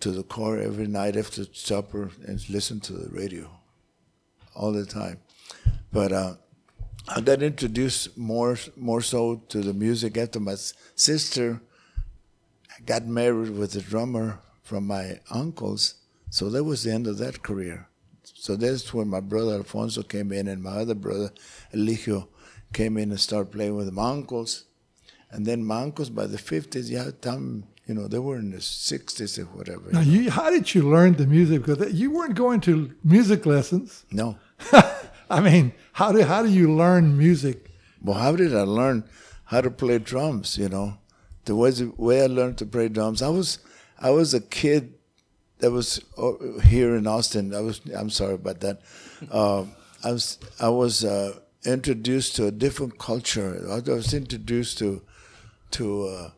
to 0.00 0.10
the 0.10 0.22
car 0.22 0.58
every 0.58 0.86
night 0.86 1.16
after 1.16 1.44
supper 1.52 2.10
and 2.26 2.48
listen 2.48 2.80
to 2.80 2.94
the 2.94 3.10
radio 3.10 3.50
all 4.54 4.72
the 4.72 4.86
time. 4.86 5.18
But 5.92 6.12
uh, 6.12 6.34
I 7.08 7.20
got 7.20 7.42
introduced 7.42 8.16
more 8.16 8.56
more 8.76 9.00
so 9.00 9.42
to 9.48 9.60
the 9.60 9.72
music 9.72 10.16
after 10.16 10.38
my 10.38 10.56
sister 10.94 11.60
got 12.86 13.06
married 13.06 13.50
with 13.50 13.74
a 13.74 13.80
drummer 13.80 14.40
from 14.62 14.86
my 14.86 15.20
uncles. 15.30 15.94
So 16.30 16.48
that 16.50 16.64
was 16.64 16.84
the 16.84 16.92
end 16.92 17.06
of 17.06 17.18
that 17.18 17.42
career. 17.42 17.88
So 18.22 18.56
that's 18.56 18.94
when 18.94 19.08
my 19.08 19.20
brother 19.20 19.54
Alfonso 19.54 20.02
came 20.02 20.32
in 20.32 20.48
and 20.48 20.62
my 20.62 20.70
other 20.70 20.94
brother 20.94 21.30
Eligio 21.74 22.28
came 22.72 22.96
in 22.96 23.10
and 23.10 23.20
started 23.20 23.50
playing 23.52 23.76
with 23.76 23.92
my 23.92 24.10
uncles. 24.10 24.64
And 25.30 25.46
then 25.46 25.64
my 25.64 25.82
uncles 25.82 26.10
by 26.10 26.26
the 26.26 26.38
50s, 26.38 26.90
yeah, 26.90 27.10
time, 27.20 27.64
you 27.86 27.94
know, 27.94 28.08
they 28.08 28.18
were 28.18 28.36
in 28.36 28.50
the 28.50 28.58
60s 28.58 29.38
or 29.38 29.44
whatever. 29.56 29.90
Now, 29.92 30.00
you, 30.00 30.30
how 30.30 30.50
did 30.50 30.74
you 30.74 30.88
learn 30.88 31.14
the 31.14 31.26
music? 31.26 31.64
Because 31.64 31.92
you 31.92 32.10
weren't 32.10 32.34
going 32.34 32.60
to 32.62 32.92
music 33.04 33.46
lessons. 33.46 34.04
No. 34.10 34.38
I 35.30 35.40
mean, 35.40 35.72
how 35.92 36.10
do 36.10 36.22
how 36.24 36.42
do 36.42 36.50
you 36.50 36.74
learn 36.74 37.16
music? 37.16 37.70
Well, 38.02 38.18
how 38.18 38.34
did 38.34 38.54
I 38.54 38.62
learn 38.62 39.04
how 39.44 39.60
to 39.60 39.70
play 39.70 39.98
drums? 39.98 40.58
You 40.58 40.68
know, 40.68 40.98
the 41.44 41.54
way, 41.54 41.70
the 41.70 41.92
way 41.96 42.22
I 42.22 42.26
learned 42.26 42.58
to 42.58 42.66
play 42.66 42.88
drums. 42.88 43.22
I 43.22 43.28
was 43.28 43.58
I 44.00 44.10
was 44.10 44.34
a 44.34 44.40
kid 44.40 44.94
that 45.60 45.70
was 45.70 46.00
uh, 46.18 46.32
here 46.64 46.96
in 46.96 47.06
Austin. 47.06 47.54
I 47.54 47.60
was 47.60 47.80
I'm 47.96 48.10
sorry 48.10 48.34
about 48.34 48.60
that. 48.60 48.82
Uh, 49.30 49.66
I 50.02 50.12
was 50.12 50.38
I 50.60 50.68
was 50.68 51.04
uh, 51.04 51.38
introduced 51.64 52.34
to 52.36 52.46
a 52.46 52.50
different 52.50 52.98
culture. 52.98 53.64
I 53.70 53.78
was 53.88 54.12
introduced 54.12 54.78
to 54.78 55.02
to 55.72 56.06
uh, 56.08 56.30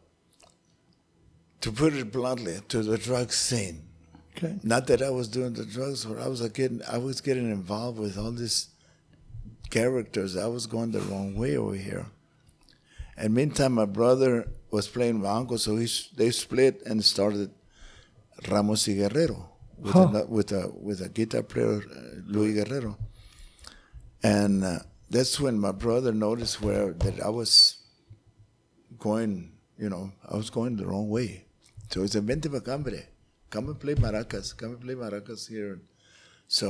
to 1.62 1.72
put 1.72 1.94
it 1.94 2.12
bluntly 2.12 2.58
to 2.68 2.82
the 2.82 2.98
drug 2.98 3.32
scene. 3.32 3.88
Okay. 4.36 4.58
Not 4.62 4.86
that 4.88 5.00
I 5.02 5.10
was 5.10 5.28
doing 5.28 5.54
the 5.54 5.64
drugs, 5.64 6.04
but 6.04 6.18
I 6.18 6.28
was 6.28 6.42
like 6.42 6.54
getting 6.54 6.82
I 6.86 6.98
was 6.98 7.22
getting 7.22 7.50
involved 7.50 7.98
with 7.98 8.18
all 8.18 8.32
these 8.32 8.68
characters. 9.72 10.36
I 10.36 10.46
was 10.56 10.66
going 10.74 10.90
the 10.92 11.00
wrong 11.08 11.34
way 11.42 11.56
over 11.56 11.74
here. 11.88 12.06
And 13.16 13.34
meantime, 13.34 13.72
my 13.82 13.84
brother 14.00 14.32
was 14.70 14.86
playing 14.88 15.20
my 15.22 15.30
uncle, 15.40 15.58
so 15.58 15.76
he, 15.76 15.88
they 16.16 16.30
split 16.30 16.82
and 16.86 17.04
started 17.04 17.50
Ramos 18.48 18.86
y 18.88 18.94
Guerrero 18.94 19.38
with, 19.78 19.92
Huh. 19.92 20.10
a, 20.20 20.26
with 20.36 20.52
a 20.52 20.62
with 20.88 21.00
a 21.02 21.08
guitar 21.08 21.42
player, 21.42 21.76
uh, 21.82 22.20
Luis 22.34 22.54
Guerrero. 22.58 22.96
And 24.22 24.64
uh, 24.64 24.78
that's 25.10 25.40
when 25.40 25.58
my 25.58 25.72
brother 25.72 26.12
noticed 26.12 26.60
where 26.62 26.92
that 27.04 27.20
I 27.20 27.28
was 27.28 27.52
going, 28.98 29.52
you 29.78 29.88
know, 29.90 30.12
I 30.28 30.36
was 30.36 30.48
going 30.50 30.76
the 30.76 30.86
wrong 30.86 31.08
way. 31.10 31.30
So 31.90 32.02
he 32.02 32.08
said, 32.08 32.24
"Vente 32.24 32.48
pa' 32.48 32.60
acá, 32.60 32.72
hombre. 32.76 33.02
Come 33.50 33.68
and 33.68 33.78
play 33.80 33.94
maracas. 33.94 34.56
Come 34.56 34.70
and 34.74 34.80
play 34.80 34.94
maracas 34.94 35.48
here." 35.48 35.80
So 36.48 36.68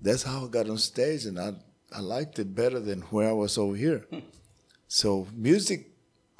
that's 0.00 0.22
how 0.22 0.46
I 0.46 0.48
got 0.48 0.68
on 0.70 0.78
stage, 0.78 1.26
and 1.26 1.38
I 1.38 1.52
I 1.94 2.00
liked 2.00 2.38
it 2.38 2.54
better 2.54 2.80
than 2.80 3.02
where 3.02 3.28
I 3.28 3.32
was 3.32 3.58
over 3.58 3.76
here. 3.76 4.06
so 4.88 5.26
music 5.34 5.90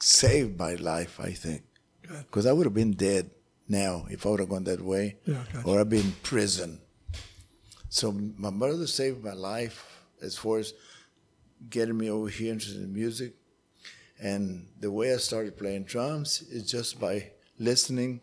saved 0.01 0.59
my 0.59 0.75
life, 0.75 1.21
I 1.21 1.33
think, 1.33 1.63
because 2.03 2.47
I 2.47 2.53
would 2.53 2.67
have 2.67 2.75
been 2.75 2.93
dead 2.93 3.31
now 3.69 4.07
if 4.11 4.27
I 4.27 4.31
would 4.31 4.41
have 4.41 4.49
gone 4.49 4.65
that 4.65 4.81
way, 4.81 5.17
Yeah, 5.25 5.45
gotcha. 5.53 5.67
or 5.69 5.81
I'd 5.81 5.89
be 5.89 6.01
in 6.01 6.13
prison. 6.23 6.81
So 7.89 8.13
my 8.13 8.51
mother 8.51 8.87
saved 8.87 9.23
my 9.23 9.35
life 9.35 9.85
as 10.23 10.37
far 10.37 10.59
as 10.59 10.73
getting 11.69 11.99
me 11.99 12.11
over 12.11 12.29
here 12.29 12.53
interested 12.53 12.83
in 12.83 12.93
music. 12.93 13.35
And 14.21 14.69
the 14.81 14.91
way 14.91 15.13
I 15.13 15.17
started 15.17 15.57
playing 15.59 15.85
drums 15.85 16.43
is 16.43 16.71
just 16.71 16.99
by 17.01 17.33
listening. 17.59 18.21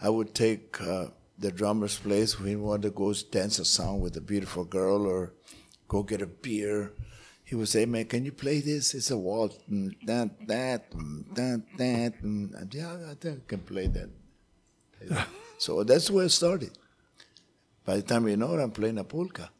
I 0.00 0.08
would 0.08 0.34
take 0.34 0.80
uh, 0.80 1.06
the 1.38 1.50
drummer's 1.52 1.98
place 1.98 2.38
when 2.38 2.48
he 2.48 2.56
wanted 2.56 2.82
to 2.82 2.90
go 2.90 3.12
dance 3.30 3.58
a 3.58 3.64
song 3.64 4.00
with 4.00 4.16
a 4.16 4.20
beautiful 4.20 4.64
girl 4.64 5.06
or 5.06 5.32
go 5.94 6.02
get 6.02 6.22
a 6.22 6.26
beer. 6.46 6.92
He 7.48 7.54
would 7.58 7.68
say, 7.68 7.84
"Man, 7.86 8.06
can 8.12 8.22
you 8.28 8.32
play 8.44 8.58
this? 8.70 8.94
It's 8.98 9.10
a 9.10 9.18
waltz. 9.28 9.56
Mm, 9.70 9.90
That, 10.10 10.28
that, 10.52 10.80
mm, 10.90 11.18
that, 11.38 11.58
that." 11.82 12.12
mm." 12.22 12.44
And 12.60 12.68
yeah, 12.80 12.92
I 13.12 13.14
think 13.22 13.34
I 13.38 13.44
can 13.52 13.60
play 13.72 13.86
that. 13.96 14.10
so 15.64 15.84
that's 15.84 16.10
where 16.10 16.26
it 16.26 16.30
started. 16.42 16.72
By 17.84 17.96
the 17.96 18.02
time 18.02 18.26
you 18.28 18.36
know 18.36 18.54
it, 18.56 18.62
I'm 18.62 18.70
playing 18.70 18.98
a 18.98 19.04
polka. 19.04 19.50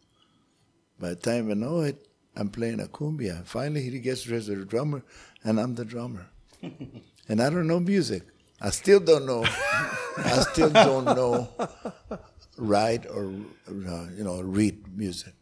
By 0.98 1.10
the 1.10 1.16
time 1.28 1.48
you 1.50 1.54
know 1.54 1.80
it, 1.80 1.98
I'm 2.36 2.48
playing 2.48 2.80
a 2.80 2.86
cumbia. 2.86 3.44
Finally, 3.44 3.82
he 3.82 3.98
gets 4.00 4.22
dressed 4.22 4.48
as 4.48 4.60
a 4.60 4.64
drummer, 4.64 5.02
and 5.44 5.60
I'm 5.60 5.74
the 5.74 5.84
drummer. 5.84 6.26
and 7.28 7.42
I 7.42 7.50
don't 7.50 7.66
know 7.66 7.80
music. 7.80 8.22
I 8.60 8.70
still 8.70 9.00
don't 9.00 9.26
know. 9.26 9.44
I 10.32 10.44
still 10.50 10.70
don't 10.70 11.04
know 11.04 11.48
write 12.56 13.04
or 13.06 13.24
uh, 13.68 14.06
you 14.16 14.24
know 14.24 14.40
read 14.40 14.76
music. 14.96 15.34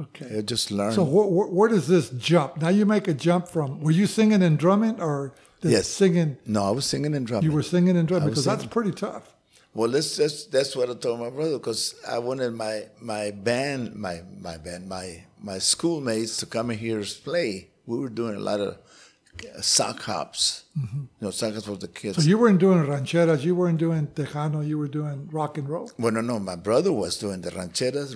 Okay. 0.00 0.38
I 0.38 0.42
just 0.42 0.70
learned. 0.70 0.94
So 0.94 1.04
wh- 1.04 1.28
wh- 1.28 1.52
where 1.52 1.68
does 1.68 1.86
this 1.86 2.10
jump? 2.10 2.56
Now 2.60 2.68
you 2.70 2.84
make 2.84 3.06
a 3.08 3.14
jump 3.14 3.48
from. 3.48 3.80
Were 3.80 3.92
you 3.92 4.06
singing 4.06 4.42
and 4.42 4.58
drumming, 4.58 5.00
or 5.00 5.32
Yes. 5.62 5.88
singing? 5.88 6.36
no, 6.46 6.64
I 6.64 6.70
was 6.70 6.84
singing 6.84 7.14
and 7.14 7.26
drumming. 7.26 7.48
You 7.48 7.54
were 7.56 7.62
singing 7.62 7.96
and 7.96 8.06
drumming 8.08 8.28
because 8.28 8.44
that's 8.44 8.66
pretty 8.66 8.90
tough. 8.90 9.34
Well, 9.72 9.90
that's 9.90 10.16
that's 10.16 10.44
that's 10.46 10.76
what 10.76 10.90
I 10.90 10.94
told 10.94 11.20
my 11.20 11.30
brother 11.30 11.58
because 11.58 11.94
I 12.08 12.18
wanted 12.18 12.52
my 12.54 12.86
my 13.00 13.30
band, 13.30 13.94
my 13.96 14.22
my 14.40 14.56
band, 14.56 14.88
my 14.88 15.24
my 15.40 15.58
schoolmates 15.58 16.36
to 16.38 16.46
come 16.46 16.70
and 16.70 16.78
hear 16.78 17.00
us 17.00 17.14
play. 17.14 17.68
We 17.86 17.98
were 17.98 18.08
doing 18.08 18.36
a 18.36 18.40
lot 18.40 18.60
of 18.60 18.76
uh, 18.76 19.60
sock 19.60 20.00
hops, 20.02 20.64
you 20.76 21.08
know, 21.20 21.30
sock 21.30 21.54
hops 21.54 21.66
for 21.66 21.76
the 21.76 21.88
kids. 21.88 22.14
Mm-hmm. 22.16 22.22
So 22.22 22.28
you 22.28 22.38
weren't 22.38 22.60
doing 22.60 22.78
rancheras, 22.86 23.42
you 23.42 23.54
weren't 23.56 23.78
doing 23.78 24.06
tejano, 24.08 24.66
you 24.66 24.78
were 24.78 24.86
doing 24.88 25.28
rock 25.32 25.58
and 25.58 25.68
roll. 25.68 25.90
well, 25.98 26.12
no, 26.12 26.20
no, 26.20 26.38
my 26.38 26.56
brother 26.56 26.92
was 26.92 27.18
doing 27.18 27.40
the 27.40 27.50
rancheras, 27.50 28.12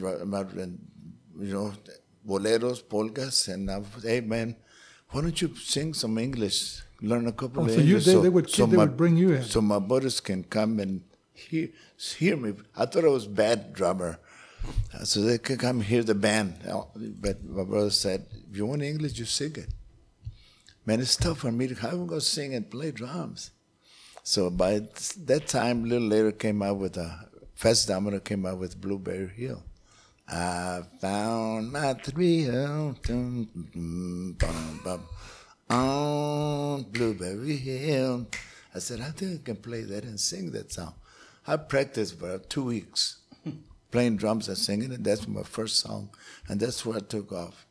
and, 0.62 0.78
you 1.38 1.52
know, 1.54 1.72
boleros, 2.26 2.82
polkas, 2.88 3.48
and 3.48 3.70
I, 3.70 3.78
was, 3.78 4.02
hey 4.02 4.20
man, 4.20 4.56
why 5.10 5.20
don't 5.22 5.40
you 5.40 5.54
sing 5.56 5.94
some 5.94 6.18
English? 6.18 6.82
Learn 7.00 7.26
a 7.28 7.32
couple 7.32 7.62
Oh, 7.62 7.66
of 7.66 7.70
so 7.72 7.76
you- 7.78 7.82
English. 7.84 8.04
they- 8.06 8.20
they 8.20 8.28
would- 8.28 8.48
they 8.48 8.66
my- 8.66 8.76
would 8.84 8.96
bring 8.96 9.16
you 9.16 9.32
in. 9.34 9.44
So 9.44 9.60
my 9.60 9.78
brothers 9.78 10.20
can 10.20 10.42
come 10.44 10.80
and 10.80 11.02
hear, 11.32 11.68
hear 12.18 12.36
me. 12.36 12.54
I 12.76 12.86
thought 12.86 13.04
I 13.04 13.08
was 13.08 13.26
bad 13.26 13.72
drummer. 13.72 14.18
So 15.04 15.22
they 15.22 15.38
could 15.38 15.60
come 15.60 15.80
hear 15.80 16.02
the 16.02 16.14
band. 16.16 16.54
Uh, 16.68 16.82
But 16.96 17.44
my 17.44 17.64
brother 17.64 17.90
said, 17.90 18.26
if 18.50 18.56
you 18.56 18.66
want 18.66 18.82
English, 18.82 19.18
you 19.18 19.24
sing 19.24 19.54
it. 19.54 19.68
Man, 20.84 21.00
it's 21.00 21.16
tough 21.16 21.38
for 21.38 21.52
me 21.52 21.68
to, 21.68 21.74
how 21.76 21.90
am 21.90 22.02
I 22.04 22.06
going 22.06 22.20
to 22.20 22.26
sing 22.26 22.54
and 22.54 22.68
play 22.68 22.90
drums? 22.90 23.50
So 24.24 24.50
by 24.50 24.80
that 25.26 25.46
time, 25.46 25.84
a 25.84 25.86
little 25.86 26.08
later, 26.08 26.32
came 26.32 26.60
out 26.62 26.78
with 26.78 26.96
a, 26.96 27.28
Fats 27.54 27.86
Domino 27.86 28.18
came 28.20 28.44
out 28.44 28.58
with 28.58 28.80
Blueberry 28.80 29.28
Hill. 29.28 29.62
I 30.30 30.82
found 31.00 31.72
my 31.72 31.94
thrill 31.94 32.94
dum, 33.02 33.48
dum, 33.72 34.36
bum, 34.38 34.80
bum, 34.84 35.02
on 35.70 36.82
Blueberry 36.82 37.56
Hill. 37.56 38.26
I 38.74 38.78
said, 38.78 39.00
I 39.00 39.10
think 39.10 39.40
I 39.40 39.44
can 39.44 39.56
play 39.56 39.82
that 39.82 40.04
and 40.04 40.20
sing 40.20 40.50
that 40.52 40.70
song. 40.70 40.92
I 41.46 41.56
practiced 41.56 42.18
for 42.18 42.38
two 42.40 42.64
weeks 42.64 43.20
playing 43.90 44.18
drums 44.18 44.48
and 44.48 44.58
singing 44.58 44.92
it. 44.92 45.02
That's 45.02 45.26
my 45.26 45.42
first 45.44 45.78
song, 45.80 46.10
and 46.46 46.60
that's 46.60 46.84
where 46.84 46.98
I 46.98 47.00
took 47.00 47.32
off. 47.32 47.64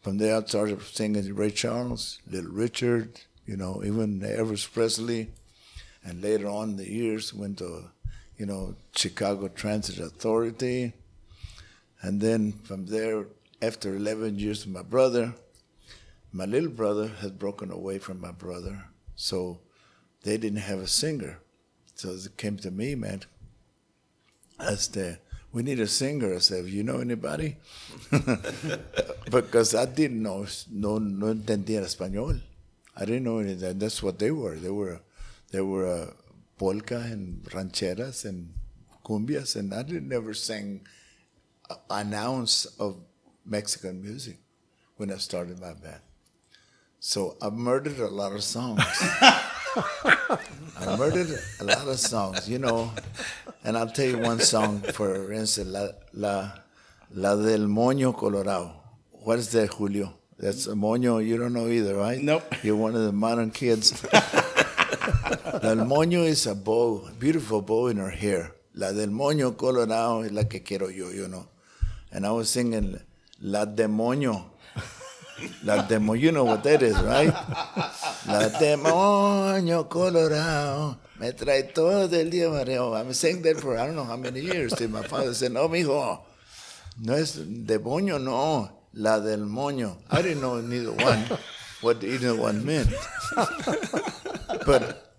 From 0.00 0.16
there, 0.16 0.38
I 0.38 0.44
started 0.44 0.80
singing 0.80 1.34
Ray 1.34 1.50
Charles, 1.50 2.18
Little 2.30 2.50
Richard, 2.50 3.20
you 3.44 3.58
know, 3.58 3.82
even 3.84 4.20
Elvis 4.20 4.72
Presley, 4.72 5.32
and 6.02 6.22
later 6.22 6.48
on 6.48 6.70
in 6.70 6.76
the 6.76 6.90
years 6.90 7.34
went 7.34 7.58
to, 7.58 7.90
you 8.38 8.46
know, 8.46 8.74
Chicago 8.96 9.48
Transit 9.48 9.98
Authority, 9.98 10.94
and 12.02 12.20
then 12.20 12.52
from 12.64 12.86
there, 12.86 13.26
after 13.60 13.96
11 13.96 14.38
years 14.38 14.66
my 14.66 14.82
brother, 14.82 15.34
my 16.32 16.44
little 16.44 16.70
brother 16.70 17.08
had 17.08 17.38
broken 17.38 17.70
away 17.70 17.98
from 17.98 18.20
my 18.20 18.30
brother, 18.32 18.84
so 19.16 19.60
they 20.22 20.36
didn't 20.36 20.60
have 20.60 20.78
a 20.78 20.86
singer. 20.86 21.38
So 21.94 22.10
it 22.10 22.36
came 22.36 22.56
to 22.58 22.70
me, 22.70 22.94
man. 22.94 23.22
I 24.58 24.74
said, 24.74 25.18
we 25.52 25.62
need 25.62 25.80
a 25.80 25.86
singer. 25.86 26.34
I 26.34 26.38
said, 26.38 26.66
you 26.66 26.82
know 26.82 26.98
anybody? 26.98 27.56
because 29.30 29.74
I 29.74 29.86
didn't 29.86 30.22
know, 30.22 30.46
no, 30.70 30.98
no 30.98 31.26
entendía 31.34 31.80
español. 31.80 32.40
I 32.96 33.04
didn't 33.04 33.24
know 33.24 33.38
any 33.38 33.52
of 33.52 33.60
that. 33.60 33.80
That's 33.80 34.02
what 34.02 34.18
they 34.18 34.30
were. 34.30 34.56
They 34.56 34.70
were, 34.70 35.00
they 35.50 35.60
were 35.60 35.86
uh, 35.86 36.10
polka 36.58 36.98
and 36.98 37.42
rancheras 37.44 38.24
and 38.24 38.52
cumbias, 39.04 39.56
and 39.56 39.72
I 39.72 39.82
didn't 39.82 40.08
never 40.08 40.34
sing 40.34 40.80
a- 40.80 40.97
an 41.90 42.14
ounce 42.14 42.66
of 42.78 42.96
Mexican 43.44 44.02
music 44.02 44.38
when 44.96 45.10
I 45.10 45.16
started 45.16 45.60
my 45.60 45.72
band. 45.72 46.00
So 47.00 47.36
I 47.40 47.50
murdered 47.50 47.98
a 47.98 48.08
lot 48.08 48.32
of 48.32 48.42
songs. 48.42 48.82
I 50.80 50.96
murdered 50.96 51.38
a 51.60 51.64
lot 51.64 51.86
of 51.86 51.98
songs, 51.98 52.48
you 52.48 52.58
know. 52.58 52.90
And 53.64 53.76
I'll 53.76 53.90
tell 53.90 54.06
you 54.06 54.18
one 54.18 54.40
song, 54.40 54.80
for 54.80 55.32
instance, 55.32 55.68
La, 55.68 55.88
la, 56.12 56.50
la 57.12 57.36
del 57.36 57.66
Moño 57.68 58.16
Colorado. 58.16 58.72
What 59.12 59.38
is 59.38 59.52
that, 59.52 59.68
Julio? 59.68 60.14
That's 60.38 60.68
a 60.68 60.72
moño 60.74 61.24
you 61.24 61.36
don't 61.36 61.52
know 61.52 61.66
either, 61.66 61.96
right? 61.96 62.22
Nope. 62.22 62.54
You're 62.62 62.76
one 62.76 62.94
of 62.94 63.02
the 63.02 63.12
modern 63.12 63.50
kids. 63.50 64.02
La 64.12 65.58
del 65.58 65.84
Moño 65.84 66.24
is 66.24 66.46
a 66.46 66.54
bow, 66.54 67.08
beautiful 67.18 67.60
bow 67.60 67.88
in 67.88 67.96
her 67.96 68.10
hair. 68.10 68.54
La 68.74 68.92
del 68.92 69.08
Moño 69.08 69.56
Colorado 69.56 70.22
es 70.22 70.30
la 70.30 70.44
que 70.44 70.60
quiero 70.60 70.88
yo, 70.90 71.10
you 71.10 71.26
know. 71.26 71.48
And 72.12 72.26
I 72.26 72.30
was 72.30 72.50
singing 72.50 73.00
La 73.40 73.64
Demonio. 73.66 74.44
La 75.64 75.86
Demonio, 75.86 76.20
you 76.20 76.32
know 76.32 76.44
what 76.44 76.62
that 76.64 76.82
is, 76.82 76.98
right? 77.00 77.32
La 78.26 78.48
Demonio 78.58 79.88
Colorado. 79.88 80.98
Me 81.20 81.32
trae 81.32 81.74
todo 81.74 82.04
el 82.04 82.30
día 82.30 82.48
mareo. 82.48 82.94
I'm 82.94 83.12
saying 83.12 83.42
that 83.42 83.60
for 83.60 83.76
I 83.76 83.86
don't 83.86 83.96
know 83.96 84.04
how 84.04 84.16
many 84.16 84.40
years. 84.40 84.72
Till 84.72 84.88
my 84.88 85.02
father 85.02 85.34
said, 85.34 85.52
no, 85.52 85.68
mijo. 85.68 86.20
No 87.00 87.14
es 87.14 87.36
demonio, 87.36 88.18
no. 88.22 88.70
La 88.94 89.20
del 89.20 89.40
moño. 89.40 89.96
I 90.10 90.22
didn't 90.22 90.40
know 90.40 90.60
neither 90.60 90.92
one, 90.92 91.38
what 91.82 92.02
either 92.02 92.34
one 92.34 92.64
meant. 92.64 92.88
but 94.66 95.14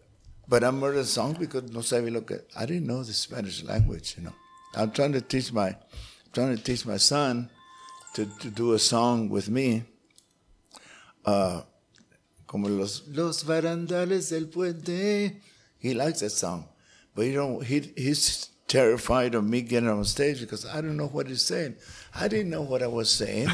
but 0.47 0.63
I 0.63 0.71
murdered 0.71 0.99
a 1.01 1.05
song 1.05 1.37
because 1.39 1.71
no 1.71 1.79
sabía 1.79 2.11
lo 2.11 2.21
que 2.21 2.39
I 2.57 2.65
didn't 2.65 2.87
know 2.87 3.03
the 3.03 3.13
Spanish 3.13 3.63
language, 3.63 4.15
you 4.17 4.23
know. 4.23 4.33
I'm 4.75 4.91
trying 4.91 5.13
to 5.13 5.21
teach 5.21 5.53
my 5.53 5.75
trying 6.33 6.55
to 6.55 6.63
teach 6.63 6.85
my 6.85 6.97
son 6.97 7.49
to, 8.15 8.25
to 8.39 8.49
do 8.49 8.73
a 8.73 8.79
song 8.79 9.29
with 9.29 9.49
me. 9.49 9.83
Uh, 11.25 11.61
como 12.47 12.67
los 12.67 13.03
los 13.09 13.43
barandales 13.43 14.29
del 14.29 14.45
puente. 14.47 15.35
He 15.77 15.93
likes 15.93 16.21
that 16.21 16.31
song. 16.31 16.65
But 17.15 17.23
you 17.27 17.33
know, 17.33 17.59
he 17.59 17.91
he's 17.95 18.49
terrified 18.67 19.35
of 19.35 19.43
me 19.43 19.61
getting 19.61 19.89
on 19.89 20.03
stage 20.05 20.39
because 20.41 20.65
I 20.65 20.81
don't 20.81 20.97
know 20.97 21.07
what 21.07 21.27
he's 21.27 21.43
saying. 21.45 21.75
I 22.15 22.27
didn't 22.27 22.49
know 22.49 22.61
what 22.61 22.81
I 22.81 22.87
was 22.87 23.09
saying 23.09 23.49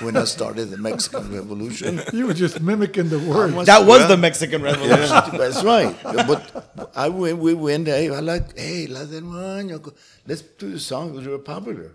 when 0.00 0.16
I 0.16 0.24
started 0.24 0.66
the 0.70 0.76
Mexican 0.78 1.32
Revolution. 1.32 2.02
You 2.12 2.26
were 2.26 2.34
just 2.34 2.60
mimicking 2.60 3.08
the 3.08 3.18
words. 3.18 3.52
Almost- 3.52 3.66
That 3.66 3.80
was 3.86 4.00
Well, 4.00 4.08
the 4.08 4.16
Mexican 4.16 4.62
Revolution. 4.62 5.08
That's 5.38 5.62
right. 5.64 5.94
But 6.02 6.90
I 6.94 7.08
went, 7.08 7.38
we 7.38 7.54
went, 7.54 7.86
hey, 7.86 8.10
I 8.10 8.20
like, 8.20 8.58
hey, 8.58 8.86
La 8.88 9.04
del 9.04 9.22
Moño, 9.22 9.94
let's 10.26 10.42
do 10.42 10.70
the 10.72 10.80
song 10.80 11.12
because 11.12 11.26
we 11.26 11.32
were 11.32 11.38
popular. 11.38 11.92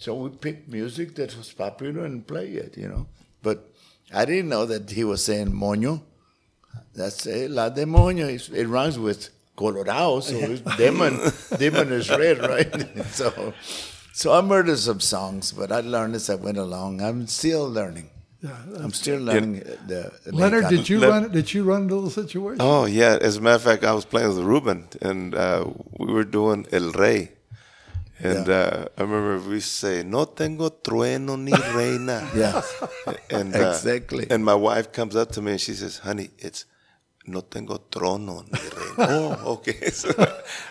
So 0.00 0.14
we 0.14 0.30
picked 0.30 0.64
music 0.78 1.14
that 1.16 1.36
was 1.36 1.52
popular 1.52 2.04
and 2.06 2.26
play 2.26 2.48
it, 2.64 2.72
you 2.82 2.88
know. 2.88 3.06
But 3.42 3.58
I 4.20 4.24
didn't 4.24 4.48
know 4.48 4.64
that 4.66 4.90
he 4.90 5.04
was 5.04 5.22
saying 5.22 5.48
moño. 5.52 6.00
That's 6.94 7.26
eh, 7.26 7.46
La 7.50 7.68
de 7.68 7.84
Moño. 7.84 8.24
It's- 8.36 8.48
It 8.60 8.66
rhymes 8.76 8.98
with 8.98 9.28
Colorado, 9.56 10.20
so 10.20 10.36
it's 10.36 10.62
demon. 10.78 11.14
demon 11.58 11.92
is 11.92 12.08
red, 12.08 12.38
right? 12.54 12.72
so, 13.20 13.52
so 14.14 14.32
I 14.32 14.40
murdered 14.40 14.78
some 14.78 15.00
songs, 15.00 15.52
but 15.52 15.70
I 15.70 15.80
learned 15.80 16.14
as 16.14 16.30
I 16.30 16.36
went 16.36 16.56
along. 16.58 17.02
I'm 17.02 17.26
still 17.26 17.68
learning. 17.68 18.08
Yeah, 18.42 18.56
I'm 18.78 18.92
still 18.94 19.20
learning 19.20 19.54
the. 19.86 20.10
the 20.24 20.32
Leonard, 20.32 20.68
did 20.70 20.88
you 20.88 20.98
Let- 21.00 21.08
run? 21.10 21.30
Did 21.30 21.52
you 21.52 21.62
run 21.62 21.82
into 21.82 22.00
the 22.00 22.10
situation? 22.10 22.58
Oh 22.60 22.86
yeah, 22.86 23.18
as 23.20 23.36
a 23.36 23.40
matter 23.42 23.56
of 23.56 23.62
fact, 23.68 23.84
I 23.84 23.92
was 23.92 24.06
playing 24.06 24.28
with 24.28 24.38
Ruben, 24.52 24.88
and 25.02 25.34
uh, 25.34 25.66
we 25.98 26.10
were 26.10 26.24
doing 26.24 26.66
El 26.72 26.90
Rey, 26.92 27.32
and 28.22 28.46
Yeah. 28.46 28.54
uh, 28.54 28.84
I 28.98 29.02
remember 29.02 29.48
we 29.48 29.60
say 29.60 30.02
"No 30.02 30.24
tengo 30.26 30.68
trueno 30.70 31.36
ni 31.38 31.52
reina." 31.74 32.28
Yeah. 32.34 32.62
and 33.30 33.54
uh, 33.54 33.70
Exactly. 33.70 34.26
And 34.30 34.44
my 34.44 34.54
wife 34.54 34.92
comes 34.92 35.16
up 35.16 35.30
to 35.32 35.42
me 35.42 35.52
and 35.52 35.60
she 35.60 35.74
says, 35.74 35.98
"Honey, 35.98 36.30
it's 36.38 36.64
no 37.26 37.40
tengo 37.40 37.78
trono 37.90 38.44
ni 38.44 38.58
reina." 38.60 38.96
oh, 39.44 39.52
okay. 39.54 39.90
So 39.90 40.10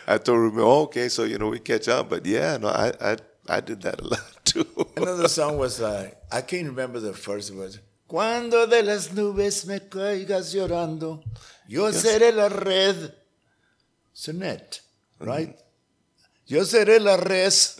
I 0.08 0.18
told 0.20 0.54
her, 0.54 0.62
oh, 0.62 0.84
"Okay, 0.84 1.10
so 1.10 1.24
you 1.24 1.38
know 1.38 1.50
we 1.50 1.60
catch 1.60 1.88
up." 1.88 2.10
But 2.10 2.26
yeah, 2.26 2.58
no, 2.58 2.68
I 2.70 2.92
I 3.02 3.18
I 3.48 3.60
did 3.62 3.82
that 3.82 4.00
a 4.02 4.06
lot 4.08 4.46
too. 4.46 4.66
Another 4.96 5.28
song 5.28 5.58
was 5.58 5.82
uh, 5.82 6.10
I 6.32 6.42
can't 6.42 6.68
remember 6.68 7.00
the 7.00 7.14
first 7.14 7.54
words. 7.54 7.80
Cuando 8.08 8.66
de 8.66 8.82
las 8.82 9.10
nubes 9.14 9.66
me 9.68 9.80
caigas 9.82 10.54
llorando, 10.54 11.22
yo 11.68 11.92
seré 11.92 12.32
la 12.34 12.48
red. 12.50 13.14
It's 14.14 14.28
a 14.28 14.34
net, 14.34 14.82
right? 15.20 15.56
Yo 16.50 16.66
seré 16.66 17.00
la 17.00 17.16
res 17.16 17.78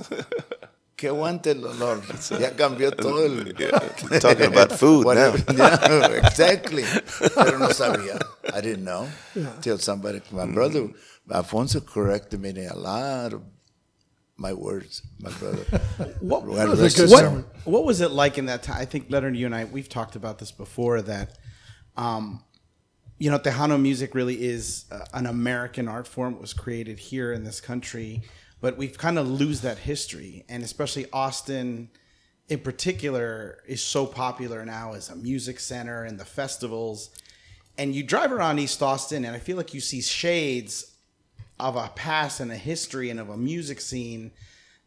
que 0.96 1.08
aguante 1.08 1.52
el 1.52 1.66
olor. 1.66 2.04
Ya 2.40 2.56
cambió 2.56 2.92
todo 2.92 3.26
el. 3.26 3.56
Yeah, 3.58 4.20
talking 4.20 4.46
about 4.46 4.72
food 4.74 5.06
now. 5.06 5.08
Whatever. 5.08 5.40
Yeah, 5.58 6.28
exactly. 6.28 6.84
Pero 7.34 7.58
no 7.58 7.70
sabía. 7.70 8.22
I 8.54 8.62
didn't 8.62 8.84
know. 8.84 9.08
Till 9.62 9.80
somebody, 9.80 10.22
my 10.32 10.46
brother, 10.46 10.90
Alfonso 11.32 11.82
corrected 11.82 12.40
me 12.40 12.66
a 12.66 12.76
lot 12.76 13.34
of 13.34 13.42
my 14.38 14.54
words, 14.54 15.02
my 15.20 15.32
brother. 15.32 15.64
What, 16.22 16.46
God 16.46 16.70
was 16.70 16.80
a 16.80 16.84
rest 16.84 16.98
good 16.98 17.10
his 17.10 17.12
what, 17.12 17.66
what 17.66 17.86
was 17.86 18.02
it 18.02 18.12
like 18.12 18.38
in 18.38 18.46
that 18.46 18.62
time? 18.62 18.78
I 18.80 18.86
think 18.86 19.08
Leonard, 19.10 19.36
you 19.36 19.48
and 19.48 19.56
I, 19.56 19.66
we've 19.66 19.90
talked 19.90 20.16
about 20.16 20.38
this 20.38 20.52
before. 20.52 21.02
That, 21.02 21.38
um, 21.98 22.44
you 23.18 23.32
know, 23.32 23.40
Tejano 23.40 23.82
music 23.82 24.14
really 24.14 24.42
is 24.42 24.86
uh, 24.92 25.06
an 25.14 25.26
American 25.26 25.88
art 25.88 26.08
form. 26.08 26.36
It 26.36 26.42
was 26.42 26.54
created 26.54 27.00
here 27.00 27.34
in 27.34 27.44
this 27.44 27.60
country, 27.60 28.22
but 28.62 28.78
we've 28.78 28.98
kind 28.98 29.18
of 29.18 29.28
lose 29.28 29.62
that 29.62 29.78
history, 29.80 30.46
and 30.50 30.64
especially 30.64 31.06
Austin 31.14 31.90
in 32.48 32.60
particular 32.60 33.60
is 33.68 33.82
so 33.82 34.06
popular 34.06 34.66
now 34.66 34.94
as 34.94 35.10
a 35.10 35.16
music 35.16 35.60
center 35.60 36.04
and 36.04 36.20
the 36.20 36.26
festivals. 36.26 37.10
And 37.78 37.94
you 37.96 38.04
drive 38.04 38.32
around 38.32 38.60
East 38.60 38.82
Austin, 38.82 39.24
and 39.24 39.36
I 39.36 39.40
feel 39.40 39.56
like 39.56 39.74
you 39.74 39.80
see 39.80 40.02
shades 40.02 40.96
of 41.60 41.76
a 41.76 41.90
past 41.96 42.40
and 42.40 42.52
a 42.52 42.58
history 42.58 43.10
and 43.10 43.20
of 43.20 43.30
a 43.30 43.38
music 43.38 43.80
scene 43.82 44.32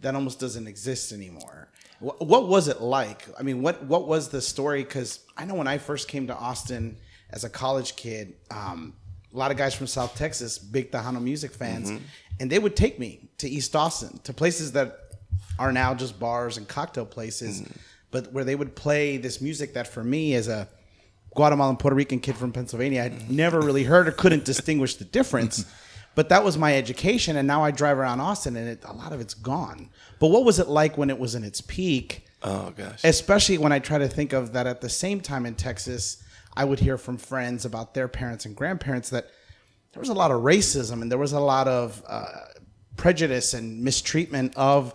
that 0.01 0.15
almost 0.15 0.41
doesn't 0.41 0.67
exist 0.67 1.13
anymore. 1.13 1.69
Wh- 2.01 2.21
What 2.21 2.49
was 2.49 2.67
it 2.69 2.81
like? 2.81 3.27
I 3.39 3.43
mean, 3.43 3.63
what 3.63 3.85
what 3.85 4.09
was 4.09 4.29
the 4.29 4.41
story? 4.43 4.83
Because 4.83 5.21
I 5.37 5.45
know 5.45 5.55
when 5.55 5.69
I 5.69 5.79
first 5.79 6.09
came 6.09 6.27
to 6.27 6.37
Austin 6.37 6.97
as 7.31 7.45
a 7.45 7.49
college 7.51 7.95
kid, 7.97 8.35
um, 8.51 8.95
a 9.33 9.37
lot 9.37 9.51
of 9.51 9.57
guys 9.57 9.75
from 9.75 9.87
South 9.87 10.15
Texas, 10.15 10.59
big 10.59 10.91
Tejano 10.91 11.23
music 11.23 11.53
fans, 11.53 11.91
mm-hmm. 11.91 12.05
and 12.41 12.51
they 12.51 12.59
would 12.59 12.77
take 12.77 12.99
me 12.99 13.29
to 13.39 13.49
East 13.49 13.75
Austin 13.75 14.19
to 14.25 14.33
places 14.33 14.73
that 14.73 14.99
are 15.59 15.73
now 15.73 15.95
just 15.95 16.19
bars 16.19 16.57
and 16.57 16.69
cocktail 16.69 17.07
places, 17.07 17.63
mm-hmm. 17.63 17.73
but 18.11 18.33
where 18.33 18.45
they 18.45 18.55
would 18.55 18.75
play 18.75 19.17
this 19.17 19.41
music 19.41 19.75
that 19.75 19.87
for 19.87 20.05
me 20.05 20.35
as 20.35 20.49
a 20.49 20.69
Guatemalan 21.35 21.77
Puerto 21.77 21.97
Rican 21.97 22.21
kid 22.21 22.37
from 22.37 22.53
Pennsylvania, 22.53 23.05
I'd 23.05 23.13
mm-hmm. 23.13 23.37
never 23.37 23.61
really 23.61 23.85
heard 23.85 24.07
or 24.07 24.13
couldn't 24.13 24.45
distinguish 24.53 24.97
the 24.97 25.05
difference. 25.05 25.65
But 26.15 26.29
that 26.29 26.45
was 26.45 26.59
my 26.59 26.77
education, 26.77 27.37
and 27.37 27.49
now 27.49 27.65
I 27.65 27.71
drive 27.71 27.99
around 27.99 28.21
Austin, 28.21 28.55
and 28.57 28.69
it, 28.69 28.85
a 28.85 28.93
lot 28.93 29.15
of 29.15 29.21
it's 29.21 29.33
gone. 29.33 29.89
But 30.21 30.29
what 30.29 30.45
was 30.45 30.59
it 30.59 30.69
like 30.69 30.99
when 30.99 31.09
it 31.09 31.19
was 31.19 31.35
in 31.35 31.43
its 31.43 31.63
peak? 31.63 32.27
Oh 32.43 32.71
gosh. 32.77 33.01
Especially 33.03 33.57
when 33.57 33.73
I 33.73 33.79
try 33.79 33.97
to 33.97 34.09
think 34.09 34.35
of 34.35 34.53
that 34.53 34.67
at 34.67 34.83
the 34.83 34.91
same 34.91 35.21
time 35.21 35.47
in 35.47 35.55
Texas, 35.55 36.23
I 36.57 36.65
would 36.65 36.81
hear 36.81 36.99
from 36.99 37.17
friends 37.17 37.65
about 37.65 37.95
their 37.95 38.09
parents 38.09 38.45
and 38.45 38.55
grandparents 38.55 39.11
that 39.11 39.29
there 39.93 40.01
was 40.01 40.09
a 40.09 40.15
lot 40.15 40.31
of 40.31 40.43
racism 40.43 41.03
and 41.03 41.11
there 41.11 41.19
was 41.19 41.33
a 41.33 41.41
lot 41.41 41.69
of 41.69 42.03
uh, 42.07 42.25
prejudice 42.97 43.55
and 43.55 43.83
mistreatment 43.83 44.55
of 44.57 44.95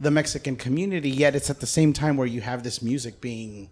the 0.00 0.10
Mexican 0.10 0.56
community. 0.56 1.10
Yet 1.10 1.34
it's 1.34 1.50
at 1.50 1.60
the 1.60 1.66
same 1.66 1.92
time 1.92 2.16
where 2.16 2.26
you 2.26 2.40
have 2.40 2.62
this 2.62 2.82
music 2.82 3.20
being 3.20 3.70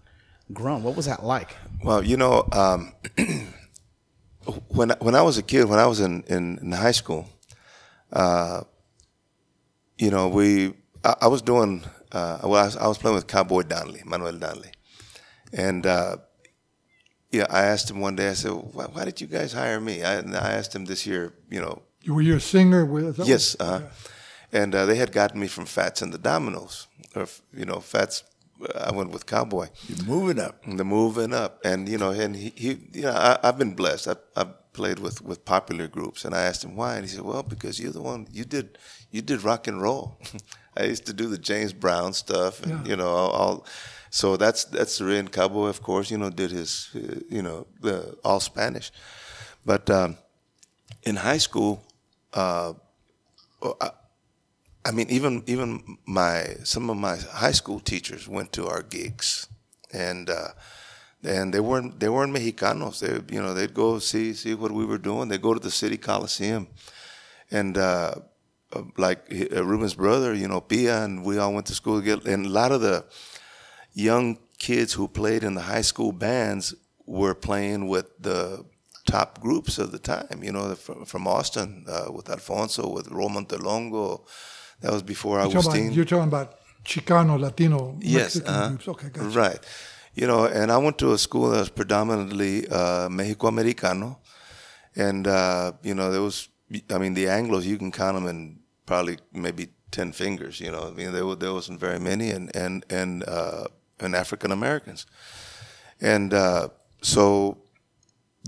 grown. 0.52 0.82
What 0.82 0.96
was 0.96 1.06
that 1.06 1.24
like? 1.24 1.56
Well, 1.82 2.04
you 2.04 2.16
know, 2.16 2.48
um, 2.52 2.92
when 4.68 4.90
when 5.00 5.14
I 5.14 5.22
was 5.22 5.38
a 5.38 5.42
kid, 5.42 5.68
when 5.68 5.78
I 5.78 5.86
was 5.86 6.00
in 6.00 6.24
in, 6.24 6.58
in 6.58 6.72
high 6.72 6.92
school, 6.92 7.28
uh, 8.12 8.62
you 9.98 10.10
know, 10.10 10.28
we 10.28 10.74
I, 11.04 11.14
I 11.22 11.26
was 11.28 11.42
doing 11.42 11.84
uh, 12.12 12.38
well. 12.42 12.62
I 12.62 12.64
was, 12.64 12.76
I 12.76 12.86
was 12.88 12.98
playing 12.98 13.14
with 13.14 13.26
Cowboy 13.26 13.62
Donley, 13.62 14.02
Manuel 14.04 14.38
Donley, 14.38 14.72
and 15.52 15.86
uh, 15.86 16.16
yeah, 17.32 17.46
I 17.50 17.62
asked 17.64 17.90
him 17.90 18.00
one 18.00 18.16
day. 18.16 18.28
I 18.30 18.34
said, 18.34 18.52
"Why, 18.52 18.84
why 18.84 19.04
did 19.04 19.20
you 19.20 19.26
guys 19.26 19.52
hire 19.52 19.80
me?" 19.80 20.02
I, 20.04 20.14
and 20.20 20.36
I 20.36 20.52
asked 20.52 20.74
him 20.74 20.84
this 20.86 21.06
year. 21.06 21.32
You 21.50 21.60
know, 21.60 21.82
You 22.02 22.14
were 22.14 22.22
you 22.22 22.36
a 22.36 22.40
singer 22.40 22.84
with? 22.84 23.04
is 23.06 23.16
that 23.16 23.26
Yes, 23.26 23.56
what- 23.58 23.68
uh, 23.68 23.80
and 24.52 24.74
uh, 24.74 24.84
they 24.86 24.96
had 24.96 25.12
gotten 25.12 25.40
me 25.40 25.48
from 25.48 25.64
Fats 25.66 26.02
and 26.02 26.12
the 26.12 26.18
Dominoes, 26.18 26.86
or 27.16 27.26
you 27.54 27.64
know, 27.64 27.80
Fats. 27.80 28.24
I 28.88 28.92
went 28.92 29.10
with 29.10 29.24
Cowboy. 29.26 29.68
You're 29.88 30.06
moving 30.06 30.38
up. 30.38 30.62
The 30.64 30.84
moving 30.84 31.34
up, 31.34 31.60
and 31.64 31.88
you 31.88 31.98
know, 31.98 32.10
and 32.10 32.36
he, 32.36 32.52
he 32.54 32.70
you 32.92 33.02
know, 33.02 33.10
I, 33.12 33.38
I've 33.42 33.58
been 33.58 33.74
blessed. 33.74 34.06
I, 34.08 34.14
I've 34.36 34.72
played 34.72 34.98
with 35.00 35.20
with 35.20 35.44
popular 35.44 35.88
groups, 35.88 36.24
and 36.24 36.32
I 36.34 36.42
asked 36.42 36.62
him 36.64 36.76
why, 36.76 36.94
and 36.96 37.04
he 37.04 37.10
said, 37.10 37.24
"Well, 37.24 37.42
because 37.42 37.80
you're 37.80 37.92
the 37.92 38.02
one 38.02 38.28
you 38.30 38.44
did 38.44 38.78
you 39.10 39.20
did 39.22 39.42
rock 39.42 39.66
and 39.66 39.82
roll. 39.82 40.16
I 40.76 40.84
used 40.84 41.06
to 41.06 41.12
do 41.12 41.26
the 41.28 41.38
James 41.38 41.72
Brown 41.72 42.12
stuff, 42.12 42.62
and 42.62 42.72
Yeah. 42.72 42.84
you 42.90 42.96
know, 42.96 43.08
all, 43.08 43.30
all. 43.30 43.66
So 44.12 44.37
that's 44.37 44.64
that's 44.64 44.98
the 44.98 45.07
reason 45.07 45.29
Cowboy, 45.29 45.68
of 45.68 45.83
course, 45.83 46.11
you 46.11 46.18
know, 46.18 46.29
did 46.29 46.51
his, 46.51 46.90
uh, 46.94 47.20
you 47.31 47.40
know, 47.40 47.66
the 47.81 48.14
all 48.22 48.40
Spanish, 48.40 48.92
but 49.64 49.88
um, 49.88 50.18
in 51.03 51.16
high 51.16 51.38
school, 51.38 51.83
uh, 52.35 52.75
I, 53.81 53.90
I 54.85 54.90
mean, 54.90 55.09
even 55.09 55.42
even 55.46 55.96
my 56.05 56.57
some 56.62 56.90
of 56.90 56.98
my 56.98 57.16
high 57.16 57.53
school 57.53 57.81
teachers 57.81 58.29
went 58.29 58.53
to 58.53 58.66
our 58.68 58.83
gigs, 58.83 59.48
and 59.94 60.29
uh, 60.29 60.48
and 61.25 61.55
they 61.55 61.61
weren't 61.61 61.98
they 61.98 62.11
weren't 62.11 62.35
Mexicanos. 62.37 63.01
They 63.01 63.35
you 63.35 63.40
know 63.40 63.55
they'd 63.55 63.72
go 63.72 63.98
see 63.98 64.35
see 64.35 64.53
what 64.53 64.72
we 64.72 64.85
were 64.85 64.98
doing. 64.98 65.29
They 65.31 65.38
go 65.38 65.55
to 65.55 65.61
the 65.61 65.70
city 65.70 65.96
coliseum, 65.96 66.68
and 67.51 67.79
uh, 67.79 68.16
uh, 68.75 68.83
like 68.98 69.20
uh, 69.33 69.64
Ruben's 69.64 69.94
brother, 69.94 70.35
you 70.35 70.48
know 70.48 70.61
Pia, 70.61 71.03
and 71.03 71.25
we 71.25 71.38
all 71.38 71.55
went 71.55 71.66
to 71.68 71.75
school 71.75 71.98
together. 71.98 72.31
And 72.31 72.44
a 72.44 72.51
lot 72.51 72.72
of 72.72 72.83
the 72.83 73.07
young 73.92 74.38
kids 74.59 74.92
who 74.94 75.09
played 75.09 75.42
in 75.44 75.55
the 75.55 75.62
high 75.62 75.81
school 75.83 76.12
bands 76.12 76.74
were 77.07 77.35
playing 77.35 77.88
with 77.88 78.07
the 78.18 78.64
top 79.07 79.40
groups 79.40 79.78
of 79.78 79.92
the 79.92 79.98
time. 79.98 80.42
You 80.42 80.52
know, 80.52 80.74
from, 80.74 81.05
from 81.05 81.26
Austin 81.26 81.85
uh, 81.88 82.11
with 82.12 82.31
Alfonso, 82.31 82.88
with 82.88 83.09
Roman 83.09 83.46
Telongo. 83.46 84.24
That 84.81 84.92
was 84.92 85.02
before 85.02 85.38
You're 85.38 85.48
Agustin. 85.48 85.85
about, 85.87 85.94
you're 85.94 86.05
talking 86.05 86.28
about 86.28 86.55
Chicano, 86.85 87.38
Latino, 87.38 87.96
Yes, 88.00 88.37
Mexican 88.37 88.48
uh-huh. 88.55 88.68
groups. 88.68 88.88
Okay, 88.88 89.09
gotcha. 89.11 89.28
right. 89.28 89.61
You 90.14 90.26
know, 90.26 90.44
and 90.44 90.70
I 90.70 90.76
went 90.78 90.98
to 90.98 91.12
a 91.12 91.18
school 91.18 91.50
that 91.50 91.61
was 91.61 91.70
predominantly 91.70 92.68
uh, 92.68 93.09
Mexico 93.09 93.46
Americano, 93.46 94.18
and 94.94 95.26
uh, 95.26 95.72
you 95.83 95.94
know 95.94 96.11
there 96.11 96.20
was, 96.20 96.48
I 96.90 96.98
mean, 96.98 97.14
the 97.14 97.26
Anglos 97.26 97.64
you 97.64 97.78
can 97.78 97.92
count 97.92 98.16
them 98.16 98.26
in 98.26 98.61
probably 98.85 99.18
maybe 99.33 99.68
ten 99.90 100.12
fingers. 100.12 100.61
You 100.61 100.70
know, 100.70 100.88
I 100.88 100.90
mean 100.90 101.12
there 101.12 101.24
were, 101.24 101.37
there 101.37 101.55
wasn't 101.55 101.81
very 101.81 101.98
many, 101.98 102.31
and 102.31 102.55
and 102.55 102.85
and 102.90 103.24
uh, 103.26 103.68
and 104.02 104.14
African 104.14 104.52
Americans, 104.52 105.06
and 106.00 106.32
uh, 106.34 106.68
so 107.02 107.58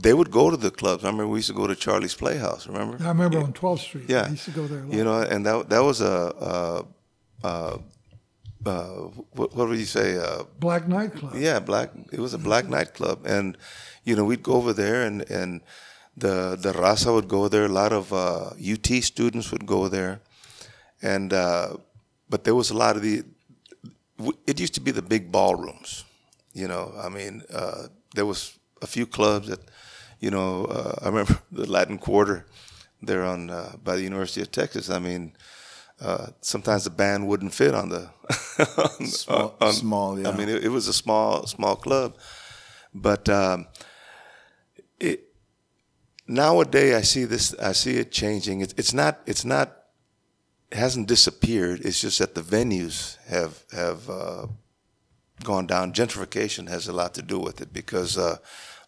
they 0.03 0.13
would 0.13 0.31
go 0.31 0.51
to 0.51 0.57
the 0.57 0.71
clubs. 0.71 1.05
I 1.05 1.07
remember 1.09 1.29
we 1.29 1.39
used 1.39 1.49
to 1.49 1.55
go 1.55 1.67
to 1.67 1.75
Charlie's 1.77 2.15
Playhouse. 2.15 2.67
Remember? 2.67 2.97
I 3.05 3.09
remember 3.09 3.39
on 3.39 3.53
12th 3.53 3.79
Street. 3.81 4.05
Yeah, 4.09 4.25
I 4.27 4.31
used 4.31 4.45
to 4.47 4.51
go 4.51 4.67
there 4.67 4.81
a 4.81 4.87
lot. 4.87 4.93
You 4.95 5.05
know, 5.05 5.21
and 5.21 5.47
that 5.47 5.69
that 5.69 5.83
was 5.83 6.01
a. 6.01 6.35
Uh, 6.51 6.83
uh, 7.45 7.79
uh, 8.67 9.11
what, 9.37 9.55
what 9.55 9.69
would 9.69 9.79
you 9.79 9.85
say? 9.85 10.17
Uh, 10.17 10.45
Black 10.59 10.89
nightclub. 10.89 11.35
yeah, 11.37 11.61
black. 11.61 11.91
It 12.13 12.19
was 12.19 12.33
a 12.33 12.39
black 12.39 12.67
nightclub, 12.67 13.27
and 13.27 13.59
you 14.05 14.17
know 14.17 14.25
we'd 14.25 14.43
go 14.43 14.55
over 14.55 14.73
there, 14.73 15.03
and 15.07 15.21
and 15.31 15.61
the 16.17 16.57
the 16.59 16.73
raza 16.73 17.13
would 17.15 17.29
go 17.29 17.49
there. 17.49 17.67
A 17.67 17.69
lot 17.69 17.93
of 17.93 18.11
uh, 18.13 18.51
UT 18.73 18.87
students 19.03 19.51
would 19.53 19.67
go 19.67 19.89
there, 19.89 20.21
and 21.03 21.33
uh, 21.35 21.77
but 22.31 22.45
there 22.45 22.55
was 22.55 22.71
a 22.71 22.75
lot 22.77 22.97
of 22.97 23.03
the. 23.03 23.23
It 24.47 24.61
used 24.61 24.75
to 24.75 24.81
be 24.81 24.91
the 24.93 25.03
big 25.03 25.33
ballrooms, 25.33 26.05
you 26.53 26.69
know. 26.69 26.93
I 26.97 27.09
mean, 27.09 27.43
uh, 27.53 27.89
there 28.15 28.27
was 28.27 28.59
a 28.83 28.87
few 28.87 29.07
clubs 29.07 29.49
that, 29.49 29.61
you 30.21 30.31
know. 30.31 30.65
Uh, 30.67 30.95
I 31.03 31.09
remember 31.09 31.39
the 31.53 31.71
Latin 31.71 31.99
Quarter, 31.99 32.47
there 33.03 33.25
on 33.25 33.51
uh, 33.51 33.73
by 33.83 33.97
the 33.97 34.03
University 34.03 34.41
of 34.43 34.51
Texas. 34.51 34.91
I 34.91 34.99
mean. 34.99 35.33
Uh, 36.01 36.27
sometimes 36.41 36.83
the 36.83 36.91
band 36.91 37.27
wouldn't 37.29 37.55
fit 37.55 37.73
on 37.73 37.89
the 37.89 38.11
on, 39.01 39.07
Small- 39.07 39.57
small, 39.71 40.19
yeah. 40.19 40.29
I 40.29 40.37
mean, 40.37 40.49
it, 40.49 40.65
it 40.65 40.69
was 40.69 40.89
a 40.89 40.93
small 40.93 41.47
small 41.47 41.77
club, 41.77 42.17
but 42.93 43.29
um, 43.29 43.69
it 44.99 45.29
nowadays 46.27 46.95
I 46.97 47.03
see 47.03 47.25
this. 47.25 47.55
I 47.61 47.73
see 47.73 47.97
it 47.99 48.11
changing. 48.11 48.61
It's 48.61 48.75
it's 48.77 48.93
not 48.93 49.21
it's 49.25 49.45
not 49.45 49.69
it 49.69 49.84
hasn't 50.75 51.09
disappeared. 51.09 51.81
It's 51.85 52.01
just 52.01 52.19
that 52.19 52.35
the 52.35 52.43
venues 52.43 53.17
have 53.27 53.65
have 53.73 54.11
uh, 54.11 54.47
gone 55.43 55.67
down. 55.67 55.93
Gentrification 55.93 56.69
has 56.69 56.89
a 56.89 56.93
lot 56.93 57.15
to 57.15 57.23
do 57.23 57.39
with 57.39 57.61
it 57.61 57.73
because 57.73 58.19
uh, 58.19 58.37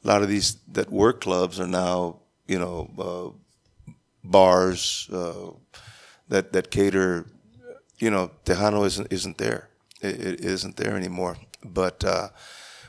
a 0.04 0.06
lot 0.06 0.22
of 0.22 0.28
these 0.28 0.56
that 0.72 0.90
were 0.90 1.12
clubs 1.12 1.60
are 1.60 1.66
now 1.66 2.20
you 2.46 2.58
know 2.58 2.90
uh, 2.98 3.90
bars 4.24 5.08
uh, 5.12 5.50
that 6.28 6.52
that 6.52 6.70
cater. 6.70 7.26
You 7.98 8.10
know, 8.10 8.30
Tejano 8.44 8.84
isn't 8.84 9.10
isn't 9.10 9.38
there. 9.38 9.68
It, 10.02 10.20
it 10.20 10.40
isn't 10.44 10.76
there 10.76 10.96
anymore. 10.96 11.38
But 11.64 12.04
uh, 12.04 12.28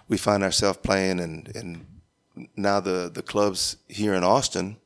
we 0.09 0.17
find 0.17 0.43
ourselves 0.43 0.79
playing 0.83 1.19
and 1.19 1.47
in 1.49 1.85
now 2.55 2.79
the 2.79 3.09
the 3.13 3.21
clubs 3.23 3.77
here 3.87 4.13
in 4.13 4.23
Austin. 4.23 4.77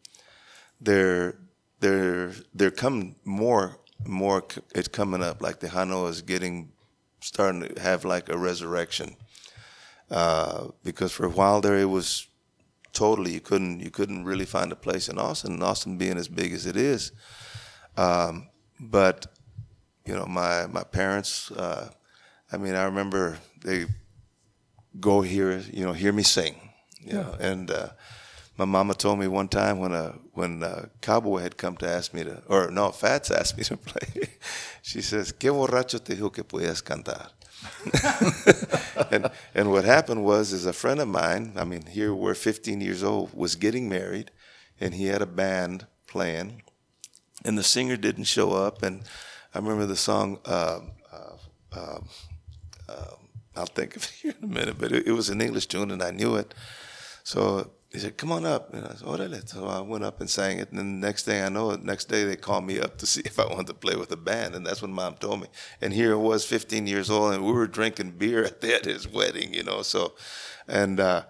They're 0.80 1.38
they're 1.80 2.34
they're 2.54 2.72
coming 2.72 3.16
more 3.26 3.78
more. 4.06 4.44
c- 4.52 4.62
It's 4.76 4.88
coming 4.88 5.24
up 5.24 5.42
like 5.42 5.60
Tejano 5.60 6.10
is 6.10 6.22
getting 6.22 6.72
starting 7.22 7.62
to 7.62 7.82
have 7.82 8.04
like 8.06 8.30
a 8.30 8.38
resurrection. 8.38 9.16
Uh, 10.10 10.68
because 10.84 11.12
for 11.14 11.26
a 11.26 11.30
while 11.30 11.62
there 11.62 11.78
it 11.78 11.86
was 11.90 12.28
totally 12.92 13.32
you 13.32 13.40
couldn't 13.40 13.80
you 13.80 13.90
couldn't 13.90 14.26
really 14.26 14.46
find 14.46 14.72
a 14.72 14.76
place 14.76 15.08
in 15.08 15.18
Austin. 15.18 15.54
and 15.54 15.64
Austin 15.64 15.98
being 15.98 16.18
as 16.18 16.28
big 16.28 16.52
as 16.54 16.66
it 16.66 16.76
is, 16.76 17.12
um, 17.96 18.50
but 18.80 19.28
you 20.06 20.14
know 20.16 20.26
my 20.26 20.68
my 20.68 20.84
parents. 20.84 21.52
Uh, 21.52 21.90
I 22.52 22.58
mean, 22.58 22.76
I 22.76 22.84
remember 22.84 23.38
they 23.64 23.86
go 25.00 25.22
hear 25.22 25.58
you 25.72 25.86
know 25.86 25.94
hear 25.94 26.12
me 26.12 26.24
sing, 26.24 26.56
you 27.00 27.14
know, 27.14 27.36
and 27.40 27.72
uh, 27.72 27.90
my 28.62 28.66
mama 28.66 28.94
told 28.94 29.18
me 29.18 29.28
one 29.28 29.48
time 29.48 29.80
when 29.80 29.92
a 29.92 30.14
when 30.34 30.62
uh 30.62 30.86
Cowboy 31.02 31.40
had 31.40 31.58
come 31.58 31.76
to 31.78 31.90
ask 31.90 32.14
me 32.14 32.24
to 32.24 32.44
or 32.48 32.70
no 32.70 32.92
Fats 32.92 33.32
asked 33.32 33.58
me 33.58 33.64
to 33.64 33.76
play, 33.76 34.30
she 34.84 35.02
says, 35.02 35.34
"Qué 35.34 35.50
borracho 35.50 36.04
te 36.04 36.14
dijo 36.14 36.32
que 36.32 36.44
podías 36.44 36.84
cantar." 36.84 37.32
and 39.12 39.32
and 39.56 39.72
what 39.72 39.84
happened 39.84 40.24
was 40.24 40.54
is 40.54 40.68
a 40.68 40.74
friend 40.74 41.00
of 41.00 41.08
mine 41.08 41.54
i 41.56 41.64
mean 41.64 41.86
here 41.86 42.12
we're 42.12 42.34
15 42.34 42.82
years 42.82 43.04
old 43.04 43.32
was 43.36 43.54
getting 43.56 43.88
married 43.88 44.32
and 44.80 44.96
he 44.96 45.06
had 45.06 45.22
a 45.22 45.28
band 45.28 45.86
playing 46.08 46.64
and 47.46 47.60
the 47.60 47.64
singer 47.64 47.96
didn't 47.96 48.24
show 48.24 48.52
up 48.52 48.82
and 48.82 49.04
i 49.54 49.60
remember 49.60 49.86
the 49.86 49.96
song 49.96 50.40
uh, 50.46 50.80
uh, 51.14 51.38
uh, 51.72 52.00
um, 52.90 53.30
I'll 53.56 53.68
think 53.68 53.96
of 53.96 54.06
it 54.06 54.10
here 54.22 54.34
in 54.42 54.44
a 54.50 54.54
minute, 54.54 54.78
but 54.80 54.92
it, 54.92 55.06
it 55.06 55.12
was 55.12 55.30
an 55.30 55.40
English 55.40 55.68
tune 55.68 55.92
and 55.92 56.02
I 56.02 56.10
knew 56.10 56.36
it. 56.36 56.56
So 57.24 57.70
he 57.92 58.00
said, 58.00 58.18
"Come 58.18 58.32
on 58.32 58.46
up," 58.46 58.74
and 58.74 58.86
I 58.86 58.92
said, 58.96 59.06
"Orale." 59.08 59.48
So 59.50 59.66
I 59.68 59.82
went 59.82 60.04
up 60.04 60.22
and 60.22 60.30
sang 60.30 60.60
it, 60.60 60.70
and 60.70 60.80
then 60.80 61.00
the 61.02 61.08
next 61.08 61.26
thing 61.26 61.44
I 61.44 61.50
know, 61.50 61.72
it, 61.72 61.84
next 61.84 62.06
day 62.08 62.24
they 62.24 62.36
called 62.38 62.64
me 62.66 62.80
up 62.80 62.98
to 63.00 63.06
see 63.06 63.22
if 63.26 63.38
I 63.40 63.46
wanted 63.46 63.68
to 63.68 63.74
play 63.74 63.96
with 63.96 64.12
a 64.12 64.18
band, 64.18 64.56
and 64.56 64.66
that's 64.66 64.82
when 64.82 64.94
Mom 64.94 65.16
told 65.16 65.42
me. 65.42 65.48
And 65.82 65.92
here 65.94 66.14
I 66.14 66.16
was, 66.16 66.46
15 66.46 66.88
years 66.88 67.10
old, 67.10 67.34
and 67.34 67.44
we 67.46 67.52
were 67.52 67.68
drinking 67.68 68.12
beer 68.12 68.44
at, 68.50 68.64
at 68.64 68.86
his 68.86 69.08
wedding, 69.08 69.54
you 69.54 69.64
know. 69.64 69.82
So, 69.82 70.14
and 70.68 71.00
uh, 71.00 71.24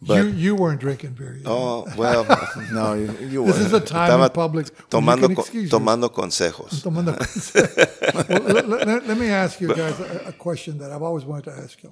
but 0.00 0.22
you 0.22 0.26
you 0.28 0.54
weren't 0.54 0.78
drinking 0.80 1.14
beer. 1.14 1.40
Oh 1.46 1.86
well, 1.96 2.24
No, 2.72 2.92
you, 2.94 3.10
you 3.26 3.42
weren't. 3.42 3.56
this 3.56 3.66
is 3.66 3.72
a 3.72 3.80
time 3.80 4.10
estaba 4.10 4.26
in 4.26 4.32
public. 4.32 4.66
tomando 4.90 5.26
can 5.26 5.34
co- 5.34 5.42
excuse 5.42 5.72
yourself. 5.72 5.82
tomando 5.82 6.08
consejos. 6.12 6.82
Tomando 6.84 7.12
well, 8.28 8.42
let, 8.54 8.68
let- 8.68 9.06
let 9.06 9.18
me 9.18 9.28
ask 9.28 9.60
you 9.60 9.68
guys 9.74 9.98
a, 9.98 10.28
a 10.28 10.32
question 10.32 10.78
that 10.78 10.92
I've 10.92 11.02
always 11.02 11.24
wanted 11.24 11.44
to 11.50 11.56
ask 11.64 11.82
you. 11.82 11.90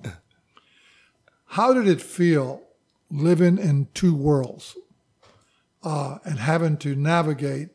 How 1.47 1.73
did 1.73 1.89
it 1.89 2.03
feel 2.03 2.61
living 3.15 3.59
in 3.59 3.89
two 3.95 4.15
worlds 4.15 4.77
uh, 5.83 6.19
and 6.25 6.39
having 6.39 6.77
to 6.79 6.95
navigate 6.95 7.69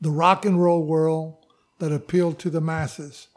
the 0.00 0.10
rock 0.10 0.44
and 0.44 0.62
roll 0.62 0.82
world 0.82 1.36
that 1.78 1.92
appealed 1.92 2.38
to 2.38 2.50
the 2.50 2.60
masses 2.60 3.28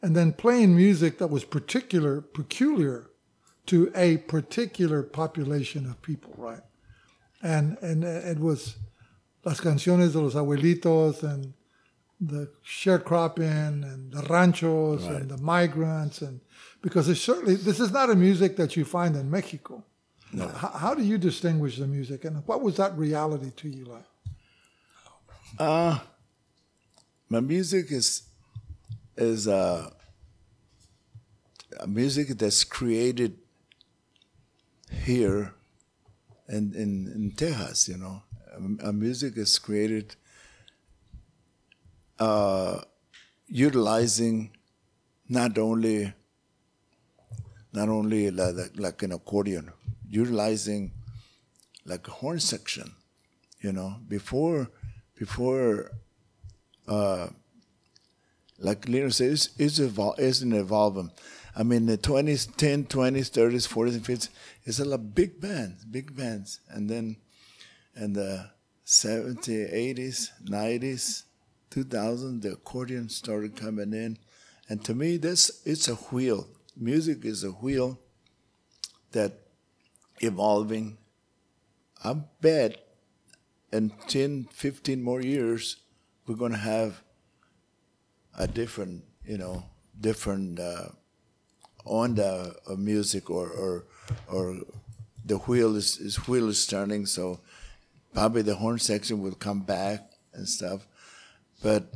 and 0.00 0.14
then 0.14 0.32
playing 0.32 0.76
music 0.76 1.18
that 1.18 1.28
was 1.28 1.44
particular, 1.44 2.20
peculiar 2.20 3.10
to 3.66 3.90
a 3.94 4.18
particular 4.18 5.02
population 5.02 5.86
of 5.86 6.00
people, 6.02 6.34
right? 6.36 6.60
And, 7.42 7.78
and 7.80 8.04
it 8.04 8.38
was 8.38 8.76
las 9.44 9.60
canciones 9.60 10.12
de 10.12 10.20
los 10.20 10.34
abuelitos 10.34 11.22
and 11.22 11.54
the 12.20 12.50
sharecropping 12.64 13.82
and 13.82 14.12
the 14.12 14.22
ranchos 14.28 15.04
and 15.06 15.30
the 15.30 15.38
migrants 15.38 16.22
and 16.22 16.40
because 16.84 17.08
it's 17.08 17.22
certainly 17.22 17.56
this 17.56 17.80
is 17.80 17.90
not 17.90 18.10
a 18.10 18.14
music 18.14 18.56
that 18.56 18.76
you 18.76 18.84
find 18.84 19.16
in 19.16 19.30
Mexico. 19.30 19.82
No. 20.32 20.48
How, 20.48 20.68
how 20.68 20.94
do 20.94 21.02
you 21.02 21.16
distinguish 21.16 21.78
the 21.78 21.86
music 21.86 22.26
and 22.26 22.46
what 22.46 22.60
was 22.60 22.76
that 22.76 22.96
reality 22.98 23.50
to 23.56 23.68
you 23.70 23.86
like? 23.86 24.04
Uh, 25.58 25.98
my 27.30 27.40
music 27.40 27.90
is 27.90 28.24
is 29.16 29.48
uh, 29.48 29.90
a 31.80 31.86
music 31.86 32.28
that's 32.28 32.64
created 32.64 33.38
here 34.90 35.54
in, 36.48 36.74
in, 36.74 37.10
in 37.14 37.32
Texas, 37.34 37.88
you 37.88 37.96
know. 37.96 38.22
Our 38.84 38.92
music 38.92 39.38
is 39.38 39.58
created 39.58 40.16
uh, 42.18 42.80
utilizing 43.48 44.50
not 45.28 45.56
only 45.58 46.12
not 47.74 47.88
only 47.88 48.30
like, 48.30 48.54
like 48.76 49.02
an 49.02 49.12
accordion, 49.12 49.72
utilizing 50.08 50.92
like 51.84 52.06
a 52.08 52.10
horn 52.10 52.40
section, 52.40 52.94
you 53.60 53.72
know. 53.72 53.96
Before 54.08 54.70
before 55.18 55.90
uh, 56.88 57.28
like 58.58 58.88
Leonard 58.88 59.20
it's, 59.20 59.50
it's, 59.58 59.78
evol- 59.78 60.18
it's 60.18 60.40
an 60.40 60.52
evolving. 60.52 61.10
I 61.56 61.62
mean, 61.62 61.86
the 61.86 61.98
20s, 61.98 62.54
10, 62.56 62.86
20s, 62.86 63.30
30s, 63.30 63.68
40s, 63.68 63.94
and 63.94 64.04
50s, 64.04 64.28
it's 64.64 64.80
a 64.80 64.84
lot 64.84 65.14
big 65.14 65.40
bands, 65.40 65.84
big 65.84 66.16
bands. 66.16 66.60
And 66.68 66.88
then 66.90 67.16
in 67.94 68.12
the 68.14 68.50
70s, 68.86 69.72
80s, 69.72 70.30
90s, 70.44 71.22
2000, 71.70 72.42
the 72.42 72.52
accordion 72.52 73.08
started 73.08 73.56
coming 73.56 73.92
in. 73.92 74.18
And 74.68 74.84
to 74.84 74.94
me, 74.94 75.16
this 75.16 75.62
it's 75.64 75.88
a 75.88 75.94
wheel. 75.94 76.48
Music 76.76 77.24
is 77.24 77.44
a 77.44 77.50
wheel 77.50 77.98
that 79.12 79.32
evolving. 80.20 80.98
I 82.02 82.14
bet 82.40 82.84
in 83.72 83.92
10, 84.08 84.48
15 84.50 85.02
more 85.02 85.20
years, 85.20 85.76
we're 86.26 86.36
going 86.36 86.52
to 86.52 86.58
have 86.58 87.02
a 88.36 88.46
different, 88.46 89.04
you 89.24 89.38
know, 89.38 89.64
different 90.00 90.58
uh, 90.58 90.88
onda 91.86 92.54
of 92.66 92.78
music 92.78 93.30
or, 93.30 93.48
or, 93.48 93.84
or 94.28 94.60
the 95.24 95.38
wheel 95.38 95.76
is, 95.76 95.98
is 95.98 96.28
wheel 96.28 96.48
is 96.48 96.66
turning. 96.66 97.06
So 97.06 97.40
probably 98.12 98.42
the 98.42 98.56
horn 98.56 98.78
section 98.78 99.22
will 99.22 99.34
come 99.34 99.60
back 99.60 100.12
and 100.32 100.48
stuff. 100.48 100.86
But 101.62 101.92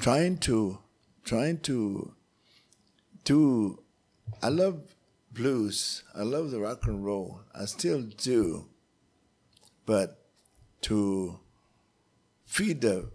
trying 0.00 0.38
to, 0.38 0.78
trying 1.24 1.58
to 1.60 2.14
do, 3.26 3.82
I 4.42 4.48
love 4.48 4.94
blues. 5.32 6.04
I 6.14 6.22
love 6.22 6.50
the 6.50 6.60
rock 6.60 6.86
and 6.86 7.04
roll. 7.04 7.40
I 7.54 7.66
still 7.66 8.02
do. 8.02 8.68
But 9.84 10.18
to 10.82 11.38
feed 12.46 12.80
the 12.80 13.10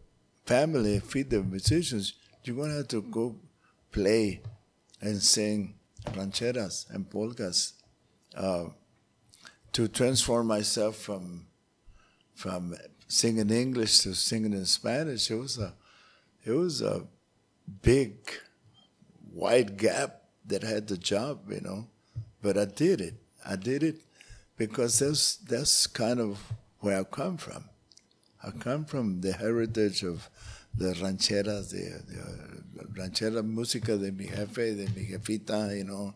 family, 0.45 1.00
feed 1.00 1.32
the 1.32 1.41
musicians, 1.41 2.13
you're 2.43 2.56
gonna 2.56 2.76
have 2.76 2.89
to 2.89 3.02
go 3.02 3.38
play 3.91 4.41
and 5.02 5.21
sing 5.21 5.76
rancheras 6.06 6.89
and 6.93 7.10
polkas. 7.10 7.74
Uh, 8.36 8.65
to 9.74 9.88
transform 9.88 10.47
myself 10.47 10.97
from 10.97 11.47
from 12.36 12.76
singing 13.08 13.50
English 13.50 14.00
to 14.00 14.13
singing 14.13 14.54
in 14.54 14.65
Spanish, 14.65 15.32
it 15.32 15.36
was 15.36 15.58
a 15.58 15.74
it 16.45 16.52
was 16.52 16.82
a 16.82 17.08
big 17.82 18.15
wide 19.34 19.78
gap 19.78 20.22
that 20.46 20.63
I 20.63 20.67
had 20.67 20.88
the 20.88 20.98
job, 20.98 21.50
you 21.50 21.62
know. 21.62 21.88
But 22.41 22.58
I 22.58 22.65
did 22.65 23.02
it. 23.02 23.15
I 23.46 23.56
did 23.56 23.84
it 23.84 23.96
because 24.58 25.00
that's 25.00 25.36
that's 25.38 25.88
kind 25.88 26.20
of 26.20 26.39
where 26.80 27.00
I 27.00 27.04
come 27.04 27.38
from. 27.38 27.65
I 28.44 28.52
come 28.52 28.86
from 28.86 29.22
the 29.22 29.34
heritage 29.34 30.04
of 30.04 30.30
the 30.76 30.94
rancheras, 30.94 31.72
the, 31.72 32.02
the 32.08 32.86
ranchera 33.00 33.44
música 33.44 34.00
de 34.00 34.12
mi 34.12 34.26
jefe, 34.26 34.76
de 34.76 34.88
mi 34.96 35.06
jefita, 35.06 35.78
you 35.78 35.84
know, 35.84 36.13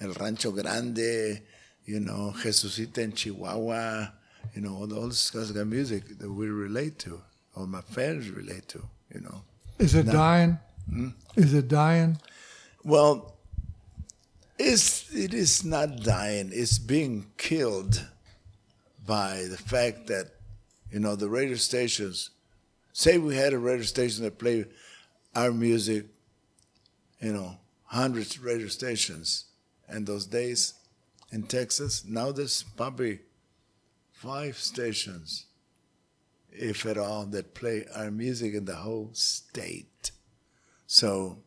El 0.00 0.12
Rancho 0.12 0.52
Grande, 0.52 1.40
you 1.84 2.00
know, 2.00 2.32
Jesucita 2.36 2.98
en 2.98 3.12
Chihuahua, 3.12 4.12
you 4.54 4.60
know, 4.60 4.76
all 4.76 4.86
those 4.86 5.30
kinds 5.30 5.50
of 5.50 5.66
music 5.66 6.18
that 6.18 6.30
we 6.30 6.46
relate 6.48 6.98
to, 7.00 7.20
or 7.54 7.66
my 7.66 7.80
fans 7.80 8.28
relate 8.30 8.68
to, 8.68 8.82
you 9.12 9.20
know. 9.20 9.42
Is 9.78 9.94
it 9.94 10.06
dying? 10.06 10.58
Hmm? 10.88 11.08
Is 11.34 11.54
it 11.54 11.68
dying? 11.68 12.18
Well, 12.86 13.34
it's, 14.60 15.12
it 15.12 15.34
is 15.34 15.64
not 15.64 16.04
dying. 16.04 16.50
It's 16.52 16.78
being 16.78 17.26
killed 17.36 18.06
by 19.04 19.42
the 19.50 19.56
fact 19.56 20.06
that, 20.06 20.36
you 20.92 21.00
know, 21.00 21.16
the 21.16 21.28
radio 21.28 21.56
stations, 21.56 22.30
say 22.92 23.18
we 23.18 23.34
had 23.34 23.52
a 23.52 23.58
radio 23.58 23.82
station 23.82 24.22
that 24.22 24.38
played 24.38 24.68
our 25.34 25.50
music, 25.50 26.06
you 27.20 27.32
know, 27.32 27.56
hundreds 27.86 28.36
of 28.36 28.44
radio 28.44 28.68
stations 28.68 29.46
in 29.92 30.04
those 30.04 30.26
days 30.26 30.74
in 31.32 31.42
Texas. 31.42 32.04
Now 32.04 32.30
there's 32.30 32.62
probably 32.76 33.18
five 34.12 34.58
stations, 34.58 35.46
if 36.52 36.86
at 36.86 36.98
all, 36.98 37.26
that 37.26 37.52
play 37.52 37.84
our 37.96 38.12
music 38.12 38.54
in 38.54 38.64
the 38.64 38.76
whole 38.76 39.10
state. 39.12 40.12
So 40.86 41.38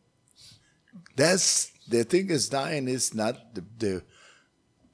that's 1.16 1.70
the 1.88 2.04
thing 2.04 2.30
is 2.30 2.48
dying 2.48 2.88
is 2.88 3.14
not 3.14 3.54
the, 3.54 3.64
the 3.78 4.02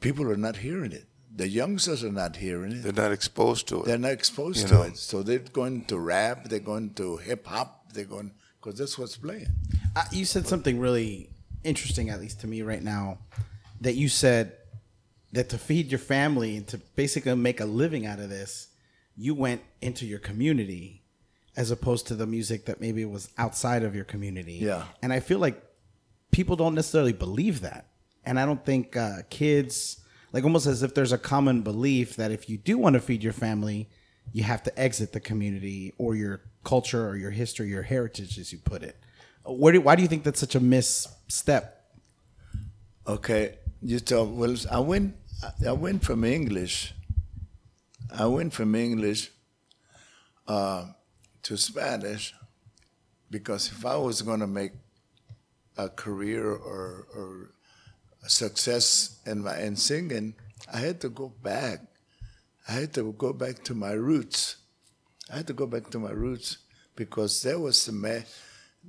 people 0.00 0.30
are 0.30 0.36
not 0.36 0.56
hearing 0.58 0.92
it. 0.92 1.06
The 1.34 1.48
youngsters 1.48 2.02
are 2.02 2.12
not 2.12 2.36
hearing 2.36 2.72
it. 2.72 2.82
They're 2.82 2.92
not 2.92 3.12
exposed 3.12 3.68
to 3.68 3.80
it. 3.82 3.86
They're 3.86 3.98
not 3.98 4.12
exposed 4.12 4.62
You 4.62 4.68
to 4.68 4.74
know. 4.74 4.82
it. 4.82 4.96
So 4.96 5.22
they're 5.22 5.38
going 5.40 5.84
to 5.86 5.98
rap, 5.98 6.44
they're 6.48 6.60
going 6.60 6.94
to 6.94 7.18
hip 7.18 7.46
hop, 7.46 7.92
they're 7.92 8.04
going 8.04 8.32
because 8.62 8.78
that's 8.78 8.98
what's 8.98 9.16
playing. 9.16 9.48
Uh, 9.94 10.04
you 10.10 10.24
said 10.24 10.46
something 10.46 10.78
really 10.80 11.30
interesting, 11.62 12.10
at 12.10 12.20
least 12.20 12.40
to 12.40 12.46
me 12.46 12.62
right 12.62 12.82
now, 12.82 13.18
that 13.80 13.94
you 13.94 14.08
said 14.08 14.52
that 15.32 15.50
to 15.50 15.58
feed 15.58 15.90
your 15.90 15.98
family 15.98 16.56
and 16.56 16.66
to 16.68 16.78
basically 16.96 17.34
make 17.34 17.60
a 17.60 17.66
living 17.66 18.06
out 18.06 18.18
of 18.18 18.30
this, 18.30 18.68
you 19.16 19.34
went 19.34 19.60
into 19.82 20.06
your 20.06 20.18
community 20.18 21.02
as 21.56 21.70
opposed 21.70 22.06
to 22.06 22.14
the 22.14 22.26
music 22.26 22.66
that 22.66 22.80
maybe 22.80 23.04
was 23.04 23.28
outside 23.38 23.82
of 23.82 23.94
your 23.94 24.04
community. 24.04 24.54
Yeah. 24.54 24.84
And 25.02 25.12
I 25.12 25.20
feel 25.20 25.38
like 25.38 25.62
people 26.30 26.56
don't 26.56 26.74
necessarily 26.74 27.12
believe 27.12 27.60
that. 27.62 27.86
And 28.24 28.38
I 28.38 28.46
don't 28.46 28.64
think 28.64 28.96
uh, 28.96 29.18
kids, 29.30 30.00
like 30.32 30.44
almost 30.44 30.66
as 30.66 30.82
if 30.82 30.94
there's 30.94 31.12
a 31.12 31.18
common 31.18 31.62
belief 31.62 32.16
that 32.16 32.30
if 32.30 32.48
you 32.48 32.58
do 32.58 32.76
want 32.76 32.94
to 32.94 33.00
feed 33.00 33.22
your 33.22 33.32
family, 33.32 33.88
you 34.32 34.42
have 34.42 34.62
to 34.64 34.78
exit 34.78 35.12
the 35.12 35.20
community 35.20 35.94
or 35.98 36.14
your 36.14 36.42
culture 36.64 37.08
or 37.08 37.16
your 37.16 37.30
history, 37.30 37.68
your 37.68 37.82
heritage, 37.82 38.38
as 38.38 38.52
you 38.52 38.58
put 38.58 38.82
it. 38.82 38.96
Where 39.44 39.72
do, 39.72 39.80
why 39.80 39.94
do 39.94 40.02
you 40.02 40.08
think 40.08 40.24
that's 40.24 40.40
such 40.40 40.56
a 40.56 40.60
misstep? 40.60 41.84
Okay, 43.06 43.58
you 43.80 44.00
tell. 44.00 44.26
Well, 44.26 44.56
I 44.70 44.80
went. 44.80 45.14
I 45.64 45.72
went 45.72 46.02
from 46.02 46.24
English. 46.24 46.92
I 48.10 48.26
went 48.26 48.52
from 48.52 48.74
English 48.74 49.30
uh, 50.48 50.86
to 51.44 51.56
Spanish 51.56 52.34
because 53.30 53.68
if 53.68 53.84
I 53.86 53.96
was 53.96 54.22
going 54.22 54.40
to 54.40 54.46
make 54.46 54.72
a 55.76 55.88
career 55.88 56.50
or, 56.50 57.06
or 57.14 57.50
success 58.26 59.20
in 59.26 59.42
my 59.42 59.58
in 59.60 59.76
singing, 59.76 60.34
I 60.72 60.78
had 60.78 61.00
to 61.02 61.08
go 61.08 61.32
back. 61.42 61.80
I 62.68 62.72
had 62.72 62.94
to 62.94 63.12
go 63.12 63.32
back 63.32 63.62
to 63.64 63.74
my 63.74 63.92
roots. 63.92 64.56
I 65.32 65.36
had 65.36 65.46
to 65.48 65.52
go 65.52 65.66
back 65.66 65.90
to 65.90 65.98
my 65.98 66.10
roots 66.10 66.58
because 66.96 67.42
that 67.42 67.58
was 67.60 67.84
the 67.86 67.92
ma- 67.92 68.26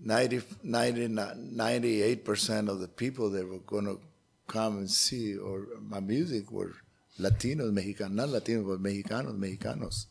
90, 0.04 0.42
90, 0.64 1.08
98% 1.10 2.70
of 2.70 2.80
the 2.80 2.88
people 2.88 3.30
that 3.32 3.48
were 3.48 3.60
going 3.60 3.86
to 3.86 4.00
come 4.48 4.78
and 4.78 4.90
see 4.90 5.36
or 5.36 5.68
my 5.82 6.00
music 6.00 6.52
were 6.52 6.74
Latinos, 7.20 7.72
Mexicanos, 7.74 8.12
not 8.12 8.30
Latinos, 8.30 8.68
but 8.68 8.82
Mexicanos, 8.82 9.38
Mexicanos. 9.38 10.06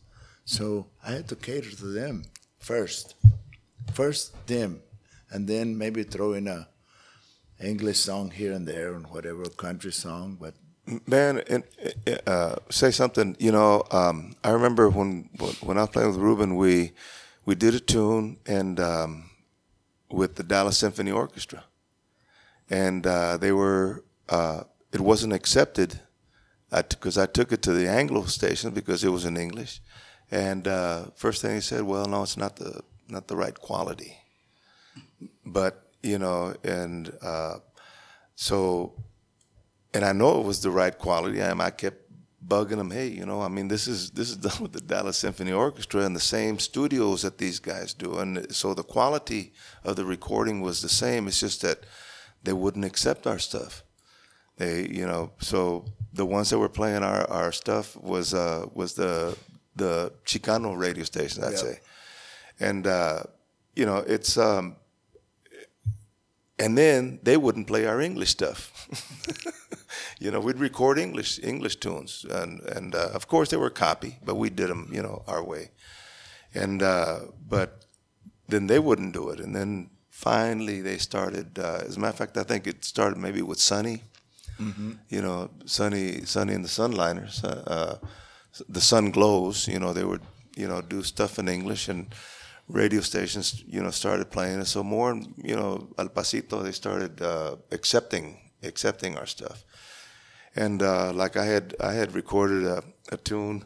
So 0.44 0.86
I 1.04 1.12
had 1.12 1.28
to 1.28 1.36
cater 1.36 1.70
to 1.70 1.86
them 1.86 2.24
first. 2.58 3.14
First 3.92 4.46
them, 4.46 4.82
and 5.36 5.46
then 5.46 5.76
maybe 5.76 6.02
throw 6.02 6.32
in 6.32 6.48
a 6.48 6.66
English 7.60 8.00
song 8.00 8.30
here 8.30 8.52
and 8.52 8.66
there 8.66 8.94
and 8.94 9.06
whatever 9.08 9.44
country 9.44 9.92
song. 9.92 10.38
But 10.40 10.54
Man, 11.06 11.42
and 11.52 11.62
uh, 12.26 12.56
say 12.70 12.90
something. 12.90 13.36
You 13.38 13.52
know, 13.52 13.82
um, 13.90 14.34
I 14.42 14.50
remember 14.50 14.88
when 14.88 15.28
when 15.60 15.76
I 15.76 15.82
was 15.82 15.90
playing 15.90 16.08
with 16.08 16.18
Ruben, 16.28 16.56
we 16.56 16.92
we 17.44 17.54
did 17.54 17.74
a 17.74 17.80
tune 17.80 18.38
and 18.46 18.80
um, 18.80 19.30
with 20.10 20.36
the 20.36 20.42
Dallas 20.42 20.78
Symphony 20.78 21.10
Orchestra, 21.10 21.64
and 22.70 23.06
uh, 23.06 23.36
they 23.36 23.52
were. 23.52 24.04
Uh, 24.28 24.62
it 24.92 25.00
wasn't 25.00 25.32
accepted 25.34 26.00
because 26.70 27.18
I, 27.18 27.24
I, 27.24 27.26
took 27.26 27.52
it 27.52 27.62
to 27.62 27.72
the 27.72 27.88
Anglo 27.88 28.24
station 28.24 28.70
because 28.70 29.04
it 29.04 29.10
was 29.10 29.24
in 29.24 29.36
English, 29.36 29.80
and 30.30 30.66
uh, 30.66 31.06
first 31.14 31.42
thing 31.42 31.56
he 31.56 31.60
said, 31.60 31.82
"Well, 31.82 32.06
no, 32.06 32.22
it's 32.22 32.36
not 32.36 32.56
the 32.56 32.80
not 33.08 33.28
the 33.28 33.36
right 33.36 33.58
quality." 33.68 34.25
But 35.46 35.82
you 36.02 36.18
know, 36.18 36.54
and 36.64 37.12
uh, 37.22 37.56
so, 38.34 38.92
and 39.94 40.04
I 40.04 40.12
know 40.12 40.40
it 40.40 40.46
was 40.46 40.60
the 40.60 40.70
right 40.70 40.96
quality. 40.96 41.42
I, 41.42 41.52
I 41.52 41.70
kept 41.70 42.02
bugging 42.46 42.76
them, 42.76 42.90
hey, 42.90 43.08
you 43.08 43.26
know, 43.26 43.40
I 43.42 43.48
mean, 43.48 43.68
this 43.68 43.86
is 43.88 44.10
this 44.10 44.30
is 44.30 44.36
done 44.46 44.60
with 44.62 44.72
the 44.72 44.80
Dallas 44.80 45.16
Symphony 45.16 45.52
Orchestra 45.52 46.04
in 46.04 46.12
the 46.14 46.20
same 46.20 46.58
studios 46.58 47.22
that 47.22 47.38
these 47.38 47.58
guys 47.60 47.94
do, 47.94 48.18
and 48.18 48.54
so 48.54 48.74
the 48.74 48.82
quality 48.84 49.52
of 49.84 49.96
the 49.96 50.04
recording 50.04 50.60
was 50.60 50.82
the 50.82 50.88
same. 50.88 51.26
It's 51.28 51.40
just 51.40 51.62
that 51.62 51.80
they 52.42 52.52
wouldn't 52.52 52.84
accept 52.84 53.26
our 53.26 53.38
stuff. 53.38 53.82
They, 54.58 54.88
you 54.88 55.06
know, 55.06 55.32
so 55.38 55.84
the 56.12 56.24
ones 56.24 56.48
that 56.50 56.58
were 56.58 56.68
playing 56.70 57.02
our, 57.02 57.28
our 57.30 57.52
stuff 57.52 57.96
was 57.96 58.32
uh, 58.34 58.66
was 58.74 58.94
the 58.94 59.36
the 59.74 60.12
Chicano 60.24 60.76
radio 60.76 61.04
station, 61.04 61.44
I'd 61.44 61.50
Yep. 61.52 61.58
say, 61.60 61.80
and 62.60 62.86
uh, 62.86 63.22
you 63.74 63.84
know, 63.86 63.98
it's 63.98 64.38
um, 64.38 64.76
and 66.58 66.76
then 66.76 67.18
they 67.22 67.36
wouldn't 67.36 67.66
play 67.66 67.86
our 67.86 68.00
English 68.00 68.30
stuff. 68.30 68.88
you 70.18 70.30
know, 70.30 70.40
we'd 70.40 70.58
record 70.58 70.98
English 70.98 71.40
English 71.42 71.76
tunes, 71.76 72.24
and 72.30 72.60
and 72.76 72.94
uh, 72.94 73.10
of 73.14 73.26
course 73.28 73.50
they 73.50 73.56
were 73.56 73.70
copy, 73.70 74.18
but 74.24 74.36
we 74.36 74.50
did 74.50 74.68
them, 74.68 74.88
you 74.92 75.02
know, 75.02 75.22
our 75.26 75.44
way. 75.44 75.70
And 76.54 76.82
uh, 76.82 77.20
but 77.48 77.84
then 78.48 78.66
they 78.66 78.78
wouldn't 78.78 79.12
do 79.12 79.30
it, 79.30 79.40
and 79.40 79.54
then 79.54 79.90
finally 80.10 80.80
they 80.80 80.98
started. 80.98 81.58
Uh, 81.58 81.82
as 81.86 81.96
a 81.96 82.00
matter 82.00 82.12
of 82.12 82.18
fact, 82.18 82.36
I 82.36 82.42
think 82.42 82.66
it 82.66 82.84
started 82.84 83.18
maybe 83.18 83.42
with 83.42 83.60
Sunny. 83.60 84.02
You 85.10 85.20
know, 85.20 85.50
Sunny, 85.66 86.24
Sunny 86.24 86.54
and 86.54 86.64
the 86.64 86.68
Sunliners. 86.68 87.44
Uh, 87.44 87.70
uh, 87.70 87.98
the 88.68 88.80
Sunglows. 88.80 89.68
You 89.68 89.78
know, 89.78 89.92
they 89.92 90.04
would 90.04 90.22
you 90.56 90.66
know 90.66 90.80
do 90.80 91.02
stuff 91.02 91.38
in 91.38 91.48
English 91.48 91.88
and 91.88 92.06
radio 92.68 93.00
stations, 93.00 93.62
you 93.66 93.82
know, 93.82 93.90
started 93.90 94.30
playing 94.30 94.60
it. 94.60 94.66
So 94.66 94.82
more, 94.82 95.20
you 95.36 95.56
know, 95.56 95.88
Al 95.98 96.08
Pasito, 96.08 96.62
they 96.62 96.72
started 96.72 97.22
uh, 97.22 97.56
accepting 97.70 98.38
accepting 98.62 99.16
our 99.16 99.26
stuff. 99.26 99.64
And 100.54 100.82
uh, 100.82 101.12
like 101.12 101.36
I 101.36 101.44
had 101.44 101.74
I 101.80 101.92
had 101.92 102.14
recorded 102.14 102.64
a, 102.64 102.82
a 103.12 103.16
tune. 103.16 103.64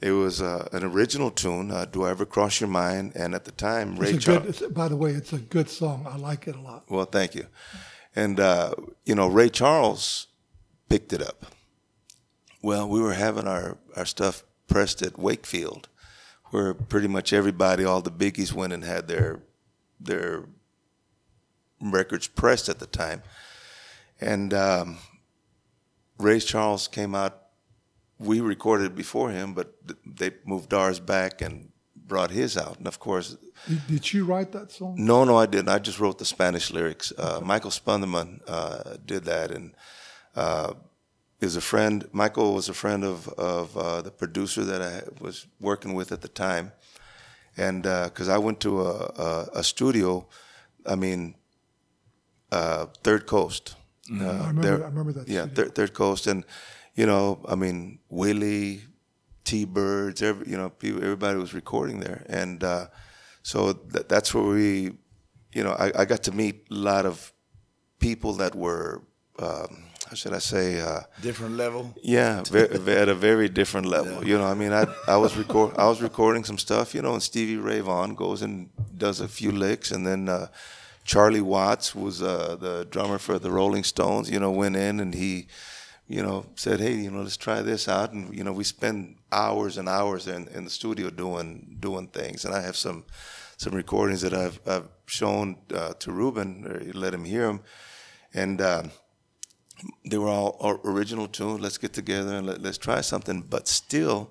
It 0.00 0.10
was 0.10 0.42
uh, 0.42 0.68
an 0.72 0.84
original 0.84 1.30
tune, 1.30 1.70
uh, 1.70 1.86
"Do 1.86 2.02
I 2.02 2.10
Ever 2.10 2.26
Cross 2.26 2.60
Your 2.60 2.68
Mind?" 2.68 3.12
And 3.14 3.34
at 3.34 3.44
the 3.44 3.52
time, 3.52 3.96
Ray 3.96 4.18
Charles. 4.18 4.58
good, 4.58 4.74
by 4.74 4.88
the 4.88 4.96
way, 4.96 5.12
it's 5.12 5.32
a 5.32 5.38
good 5.38 5.70
song. 5.70 6.06
I 6.10 6.16
like 6.16 6.48
it 6.48 6.56
a 6.56 6.60
lot. 6.60 6.84
Well, 6.90 7.06
thank 7.06 7.34
you. 7.34 7.46
And 8.16 8.40
uh, 8.40 8.74
you 9.04 9.14
know, 9.14 9.28
Ray 9.28 9.48
Charles 9.48 10.26
picked 10.88 11.12
it 11.12 11.22
up. 11.22 11.46
Well, 12.62 12.88
we 12.88 13.00
were 13.00 13.14
having 13.14 13.46
our 13.46 13.78
our 13.96 14.04
stuff 14.04 14.44
pressed 14.66 15.02
at 15.02 15.18
Wakefield, 15.18 15.88
where 16.50 16.74
pretty 16.74 17.08
much 17.08 17.32
everybody, 17.32 17.84
all 17.84 18.00
the 18.02 18.10
biggies, 18.10 18.52
went 18.52 18.72
and 18.72 18.84
had 18.84 19.08
their 19.08 19.40
their 20.00 20.44
records 21.80 22.26
pressed 22.26 22.68
at 22.68 22.78
the 22.78 22.86
time. 22.86 23.22
And 24.20 24.52
um, 24.54 24.98
Ray 26.18 26.40
Charles 26.40 26.88
came 26.88 27.14
out. 27.14 27.40
We 28.18 28.40
recorded 28.40 28.94
before 28.94 29.30
him, 29.30 29.54
but 29.54 29.74
they 30.06 30.30
moved 30.46 30.72
ours 30.72 31.00
back 31.00 31.42
and 31.42 31.70
brought 31.96 32.30
his 32.30 32.56
out. 32.56 32.78
And 32.78 32.86
of 32.86 32.98
course, 33.00 33.36
Did, 33.68 33.86
did 33.88 34.12
you 34.12 34.24
write 34.24 34.52
that 34.52 34.70
song? 34.70 34.94
no, 34.98 35.24
no, 35.24 35.36
I 35.36 35.46
didn't. 35.46 35.68
I 35.68 35.78
just 35.78 35.98
wrote 35.98 36.18
the 36.18 36.24
Spanish 36.24 36.70
lyrics. 36.70 37.12
Uh, 37.18 37.40
Michael 37.42 37.70
Smotherman 37.70 38.40
uh, 38.46 38.96
did 39.04 39.24
that, 39.24 39.50
and 39.50 39.74
uh, 40.36 40.74
is 41.40 41.56
a 41.56 41.60
friend. 41.60 42.08
Michael 42.12 42.54
was 42.54 42.68
a 42.68 42.74
friend 42.74 43.04
of 43.04 43.28
of 43.38 43.76
uh, 43.76 44.02
the 44.02 44.10
producer 44.10 44.64
that 44.64 44.80
I 44.82 45.02
was 45.20 45.46
working 45.60 45.94
with 45.94 46.12
at 46.12 46.20
the 46.20 46.28
time, 46.28 46.72
and 47.56 47.82
because 47.82 48.28
I 48.28 48.38
went 48.38 48.60
to 48.60 48.80
a, 48.82 48.92
a, 49.18 49.48
a 49.60 49.62
studio, 49.64 50.26
I 50.86 50.94
mean, 50.96 51.34
uh, 52.52 52.86
Third 53.02 53.26
Coast. 53.26 53.76
Uh, 54.10 54.24
I 54.24 54.26
remember, 54.48 54.62
there- 54.62 54.82
I 54.84 54.88
remember 54.88 55.12
that. 55.12 55.28
yeah, 55.28 55.46
studio. 55.46 55.70
third, 55.72 55.94
coast, 55.94 56.26
and 56.26 56.44
you 56.94 57.06
know, 57.06 57.40
I 57.48 57.54
mean, 57.54 57.98
Willie, 58.10 58.82
T 59.44 59.64
Birds, 59.64 60.22
every 60.22 60.50
you 60.50 60.56
know, 60.56 60.68
people, 60.70 61.02
everybody 61.02 61.38
was 61.38 61.54
recording 61.54 62.00
there, 62.00 62.24
and 62.28 62.62
uh, 62.62 62.86
so 63.42 63.72
that, 63.72 64.08
that's 64.08 64.34
where 64.34 64.44
we, 64.44 64.92
you 65.52 65.64
know, 65.64 65.72
I, 65.72 65.92
I 66.00 66.04
got 66.04 66.22
to 66.24 66.32
meet 66.32 66.66
a 66.70 66.74
lot 66.74 67.06
of 67.06 67.32
people 67.98 68.34
that 68.34 68.54
were, 68.54 69.02
um, 69.38 69.84
how 70.08 70.14
should 70.14 70.32
I 70.34 70.38
say, 70.40 70.80
uh, 70.80 71.00
different 71.22 71.56
level. 71.56 71.94
yeah, 72.02 72.42
ve- 72.50 72.66
ve- 72.78 72.92
at 73.02 73.08
a 73.08 73.14
very 73.14 73.48
different 73.48 73.86
level. 73.86 74.26
You 74.26 74.36
know, 74.38 74.44
I 74.44 74.54
mean, 74.54 74.72
I 74.72 74.86
I 75.08 75.16
was 75.16 75.36
record 75.36 75.74
I 75.78 75.86
was 75.88 76.00
recording 76.02 76.44
some 76.44 76.58
stuff, 76.58 76.94
you 76.94 77.02
know, 77.02 77.12
and 77.14 77.22
Stevie 77.22 77.56
Ray 77.56 77.80
Vaughan 77.80 78.14
goes 78.14 78.42
and 78.42 78.68
does 78.96 79.20
a 79.20 79.28
few 79.28 79.50
licks, 79.52 79.90
and 79.90 80.06
then 80.06 80.28
uh, 80.28 80.46
Charlie 81.04 81.40
Watts 81.40 81.94
was 81.94 82.22
uh, 82.22 82.56
the 82.60 82.86
drummer 82.90 83.18
for 83.18 83.38
the 83.38 83.50
Rolling 83.50 83.84
Stones. 83.84 84.28
You 84.30 84.40
know, 84.40 84.50
went 84.50 84.76
in 84.76 85.00
and 85.00 85.14
he, 85.14 85.46
you 86.06 86.22
know, 86.22 86.44
said, 86.54 86.80
hey, 86.80 86.94
you 86.94 87.10
know, 87.10 87.22
let's 87.22 87.36
try 87.36 87.62
this 87.62 87.88
out, 87.88 88.12
and 88.12 88.34
you 88.36 88.44
know, 88.44 88.52
we 88.52 88.64
spend 88.64 89.16
hours 89.32 89.78
and 89.78 89.88
hours 89.88 90.26
in, 90.28 90.48
in 90.48 90.64
the 90.64 90.70
studio 90.70 91.10
doing 91.10 91.76
doing 91.80 92.08
things, 92.08 92.44
and 92.44 92.54
I 92.54 92.60
have 92.60 92.76
some 92.76 93.04
some 93.56 93.74
recordings 93.74 94.20
that 94.20 94.34
I've 94.34 94.60
I've 94.66 94.88
shown 95.06 95.56
uh, 95.72 95.94
to 95.98 96.12
Ruben, 96.12 96.66
or 96.66 96.92
let 96.92 97.14
him 97.14 97.24
hear 97.24 97.46
them, 97.46 97.60
and. 98.34 98.60
They 100.04 100.18
were 100.18 100.28
all 100.28 100.80
original 100.84 101.26
tunes. 101.28 101.60
Let's 101.60 101.78
get 101.78 101.92
together 101.92 102.34
and 102.36 102.46
let, 102.46 102.62
let's 102.62 102.78
try 102.78 103.00
something. 103.00 103.42
But 103.42 103.68
still, 103.68 104.30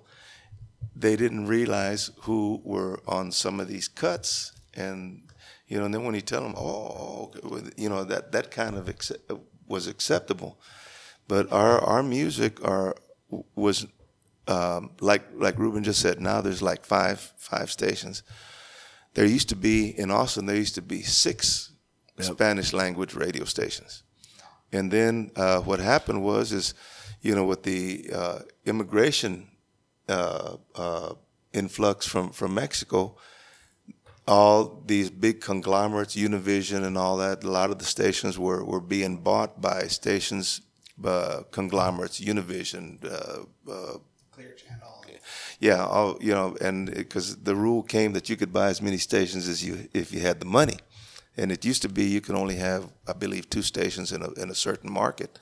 they 0.95 1.15
didn't 1.15 1.47
realize 1.47 2.11
who 2.21 2.61
were 2.63 3.01
on 3.07 3.31
some 3.31 3.59
of 3.59 3.67
these 3.67 3.87
cuts, 3.87 4.53
and 4.73 5.23
you 5.67 5.77
know. 5.77 5.85
And 5.85 5.93
then 5.93 6.03
when 6.03 6.15
you 6.15 6.21
tell 6.21 6.43
them, 6.43 6.55
oh, 6.57 7.31
okay, 7.35 7.39
well, 7.43 7.61
you 7.77 7.89
know 7.89 8.03
that 8.03 8.31
that 8.31 8.51
kind 8.51 8.77
of 8.77 8.87
accept, 8.87 9.31
was 9.67 9.87
acceptable. 9.87 10.59
But 11.27 11.51
our 11.51 11.79
our 11.79 12.03
music 12.03 12.63
our 12.63 12.95
was 13.55 13.85
um, 14.47 14.91
like 14.99 15.23
like 15.35 15.57
Ruben 15.57 15.83
just 15.83 15.99
said. 16.01 16.19
Now 16.19 16.41
there's 16.41 16.61
like 16.61 16.85
five 16.85 17.33
five 17.37 17.71
stations. 17.71 18.23
There 19.13 19.25
used 19.25 19.49
to 19.49 19.55
be 19.55 19.89
in 19.97 20.11
Austin. 20.11 20.45
There 20.45 20.55
used 20.55 20.75
to 20.75 20.81
be 20.81 21.01
six 21.01 21.71
Spanish 22.19 22.73
language 22.73 23.13
radio 23.13 23.45
stations. 23.45 24.02
And 24.73 24.91
then 24.91 25.31
uh, 25.35 25.61
what 25.61 25.79
happened 25.79 26.23
was, 26.23 26.51
is 26.51 26.73
you 27.21 27.35
know, 27.35 27.45
with 27.45 27.63
the 27.63 28.09
uh, 28.13 28.39
immigration 28.65 29.47
uh, 30.09 30.57
uh, 30.75 31.13
influx 31.53 32.05
from 32.05 32.31
from 32.31 32.53
Mexico, 32.53 33.15
all 34.27 34.83
these 34.85 35.09
big 35.09 35.41
conglomerates, 35.41 36.15
Univision 36.15 36.83
and 36.83 36.97
all 36.97 37.17
that, 37.17 37.43
a 37.43 37.49
lot 37.49 37.71
of 37.71 37.79
the 37.79 37.85
stations 37.85 38.37
were 38.37 38.63
were 38.63 38.81
being 38.81 39.17
bought 39.17 39.61
by 39.61 39.87
stations, 39.87 40.61
uh, 41.05 41.43
conglomerates, 41.51 42.19
Univision. 42.19 43.03
Uh, 43.03 43.71
uh, 43.71 43.97
Clear 44.31 44.53
channel. 44.53 45.05
yeah, 45.59 45.85
all, 45.85 46.17
you 46.19 46.33
know, 46.33 46.57
and 46.59 46.93
because 46.93 47.37
the 47.37 47.55
rule 47.55 47.83
came 47.83 48.13
that 48.13 48.29
you 48.29 48.35
could 48.35 48.51
buy 48.51 48.67
as 48.67 48.81
many 48.81 48.97
stations 48.97 49.47
as 49.47 49.63
you 49.63 49.87
if 49.93 50.11
you 50.11 50.19
had 50.19 50.39
the 50.39 50.45
money, 50.45 50.79
and 51.37 51.51
it 51.51 51.65
used 51.65 51.81
to 51.81 51.89
be 51.89 52.03
you 52.05 52.21
could 52.21 52.35
only 52.35 52.55
have, 52.55 52.89
I 53.07 53.13
believe, 53.13 53.49
two 53.49 53.61
stations 53.61 54.11
in 54.11 54.21
a 54.21 54.31
in 54.41 54.49
a 54.49 54.55
certain 54.55 54.91
market. 54.91 55.39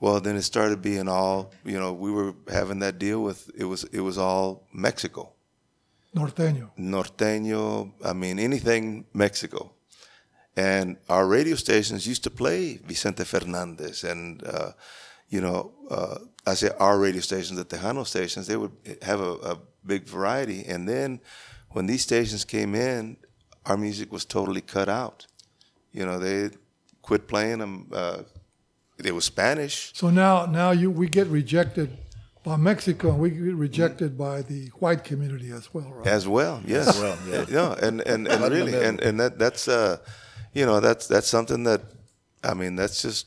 Well, 0.00 0.20
then 0.20 0.36
it 0.36 0.42
started 0.42 0.80
being 0.80 1.08
all, 1.08 1.52
you 1.62 1.78
know, 1.78 1.92
we 1.92 2.10
were 2.10 2.34
having 2.48 2.78
that 2.78 2.98
deal 2.98 3.22
with 3.22 3.50
it 3.54 3.64
was 3.64 3.84
it 3.84 4.00
was 4.00 4.16
all 4.16 4.66
Mexico, 4.72 5.32
Norteño. 6.14 6.70
norteño. 6.78 7.92
I 8.04 8.12
mean, 8.14 8.38
anything 8.38 9.04
Mexico, 9.12 9.72
and 10.56 10.96
our 11.08 11.26
radio 11.26 11.54
stations 11.56 12.06
used 12.06 12.24
to 12.24 12.30
play 12.30 12.78
Vicente 12.86 13.24
Fernandez 13.24 14.04
and 14.04 14.42
uh, 14.46 14.72
you 15.28 15.40
know 15.42 15.72
uh, 15.90 16.18
I 16.46 16.54
say 16.54 16.70
our 16.78 16.98
radio 16.98 17.20
stations, 17.20 17.58
the 17.58 17.64
Tejano 17.64 18.06
stations, 18.06 18.46
they 18.46 18.56
would 18.56 18.72
have 19.02 19.20
a, 19.20 19.32
a 19.52 19.58
big 19.84 20.04
variety, 20.06 20.64
and 20.64 20.88
then 20.88 21.20
when 21.70 21.86
these 21.86 22.02
stations 22.02 22.44
came 22.44 22.74
in, 22.74 23.16
our 23.66 23.76
music 23.76 24.12
was 24.12 24.24
totally 24.24 24.60
cut 24.60 24.88
out. 24.88 25.26
You 25.92 26.06
know, 26.06 26.18
they 26.18 26.50
quit 27.02 27.28
playing 27.28 27.58
them. 27.58 27.88
Uh, 27.92 28.22
it 29.02 29.14
was 29.14 29.24
Spanish. 29.24 29.92
So 29.94 30.10
now, 30.10 30.46
now 30.46 30.70
you 30.72 30.90
we 30.90 31.08
get 31.08 31.26
rejected 31.28 31.96
by 32.42 32.56
Mexico, 32.56 33.10
and 33.10 33.18
we 33.18 33.30
get 33.30 33.54
rejected 33.54 34.16
by 34.16 34.42
the 34.42 34.66
white 34.78 35.04
community 35.04 35.50
as 35.52 35.72
well, 35.74 35.90
right? 35.92 36.06
as 36.06 36.26
well. 36.26 36.62
Yes, 36.66 36.98
well, 37.00 37.18
yeah. 37.28 37.44
yeah, 37.50 37.74
and 37.82 38.00
and, 38.02 38.26
and 38.28 38.42
Right 38.42 38.52
in 38.52 38.58
the 38.58 38.72
really, 38.72 38.84
and 38.84 39.00
and 39.00 39.20
that 39.20 39.38
that's 39.38 39.68
uh, 39.68 39.98
you 40.52 40.66
know, 40.66 40.80
that's 40.80 41.06
that's 41.06 41.28
something 41.28 41.64
that, 41.64 41.82
I 42.42 42.54
mean, 42.54 42.76
that's 42.76 43.02
just 43.02 43.26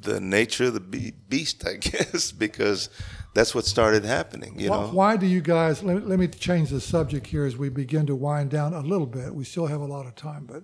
the 0.00 0.20
nature 0.20 0.66
of 0.66 0.74
the 0.74 1.12
beast, 1.28 1.66
I 1.66 1.74
guess, 1.80 2.32
because 2.32 2.90
that's 3.36 3.54
what 3.54 3.66
started 3.66 4.02
happening. 4.04 4.58
You 4.58 4.70
why, 4.70 4.80
know, 4.80 4.86
why 4.88 5.16
do 5.18 5.26
you 5.26 5.42
guys? 5.42 5.82
Let, 5.82 6.08
let 6.08 6.18
me 6.18 6.26
change 6.26 6.70
the 6.70 6.80
subject 6.80 7.26
here 7.26 7.44
as 7.44 7.54
we 7.56 7.68
begin 7.68 8.06
to 8.06 8.16
wind 8.16 8.50
down 8.50 8.72
a 8.72 8.80
little 8.80 9.06
bit. 9.06 9.34
We 9.34 9.44
still 9.44 9.66
have 9.66 9.82
a 9.82 9.86
lot 9.86 10.06
of 10.06 10.14
time, 10.14 10.46
but 10.46 10.62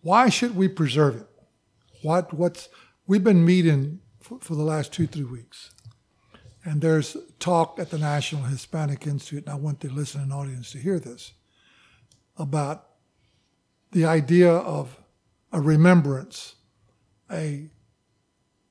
why 0.00 0.30
should 0.30 0.56
we 0.56 0.66
preserve 0.66 1.16
it? 1.16 1.26
What 2.02 2.32
what's 2.32 2.70
we've 3.06 3.22
been 3.22 3.44
meeting 3.44 4.00
for, 4.18 4.38
for 4.40 4.54
the 4.54 4.62
last 4.62 4.92
two 4.92 5.06
three 5.06 5.24
weeks, 5.24 5.72
and 6.64 6.80
there's 6.80 7.18
talk 7.38 7.78
at 7.78 7.90
the 7.90 7.98
National 7.98 8.44
Hispanic 8.44 9.06
Institute, 9.06 9.44
and 9.44 9.52
I 9.52 9.56
want 9.56 9.80
the 9.80 9.90
listening 9.90 10.32
audience 10.32 10.72
to 10.72 10.78
hear 10.78 10.98
this 10.98 11.32
about 12.38 12.86
the 13.92 14.06
idea 14.06 14.50
of 14.50 14.96
a 15.52 15.60
remembrance, 15.60 16.54
a 17.30 17.68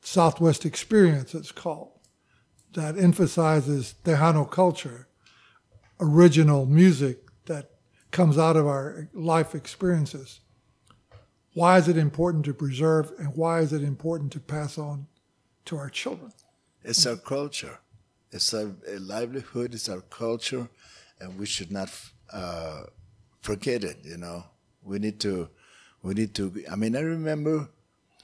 Southwest 0.02 0.66
experience, 0.66 1.36
it's 1.36 1.52
called 1.52 1.97
that 2.78 2.96
emphasizes 2.96 3.96
Tejano 4.04 4.48
culture, 4.50 5.08
original 6.00 6.68
music 6.68 7.18
that 7.48 7.72
comes 8.12 8.38
out 8.38 8.56
of 8.56 8.68
our 8.68 9.10
life 9.14 9.56
experiences. 9.56 10.42
Why 11.56 11.80
is 11.80 11.88
it 11.88 11.98
important 11.98 12.46
to 12.46 12.54
preserve 12.54 13.12
and 13.18 13.36
why 13.36 13.62
is 13.62 13.74
it 13.74 13.82
important 13.82 14.32
to 14.34 14.40
pass 14.40 14.78
on 14.78 15.08
to 15.66 15.76
our 15.76 15.90
children? 15.90 16.32
It's 16.84 17.04
our 17.08 17.16
culture. 17.16 17.80
It's 18.32 18.54
our 18.54 18.76
a 18.88 19.00
livelihood. 19.00 19.74
It's 19.74 19.90
our 19.90 20.02
culture, 20.02 20.70
and 21.20 21.40
we 21.40 21.48
should 21.48 21.72
not 21.72 21.90
uh, 22.32 22.84
forget 23.42 23.84
it. 23.84 23.98
You 24.04 24.18
know, 24.18 24.44
we 24.84 25.00
need 25.00 25.20
to. 25.22 25.50
We 26.04 26.14
need 26.14 26.36
to. 26.36 26.44
I 26.72 26.76
mean, 26.76 26.96
I 26.96 27.00
remember 27.00 27.70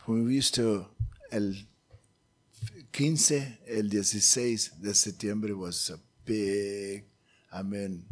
when 0.06 0.26
we 0.26 0.36
used 0.36 0.54
to 0.56 0.86
el 1.32 1.54
15, 2.94 3.60
el 3.68 3.90
16 3.90 4.72
de 4.82 4.94
septiembre 4.94 5.54
was 5.54 5.90
a 5.90 5.98
big. 6.26 7.04
I 7.52 7.64
mean, 7.64 8.06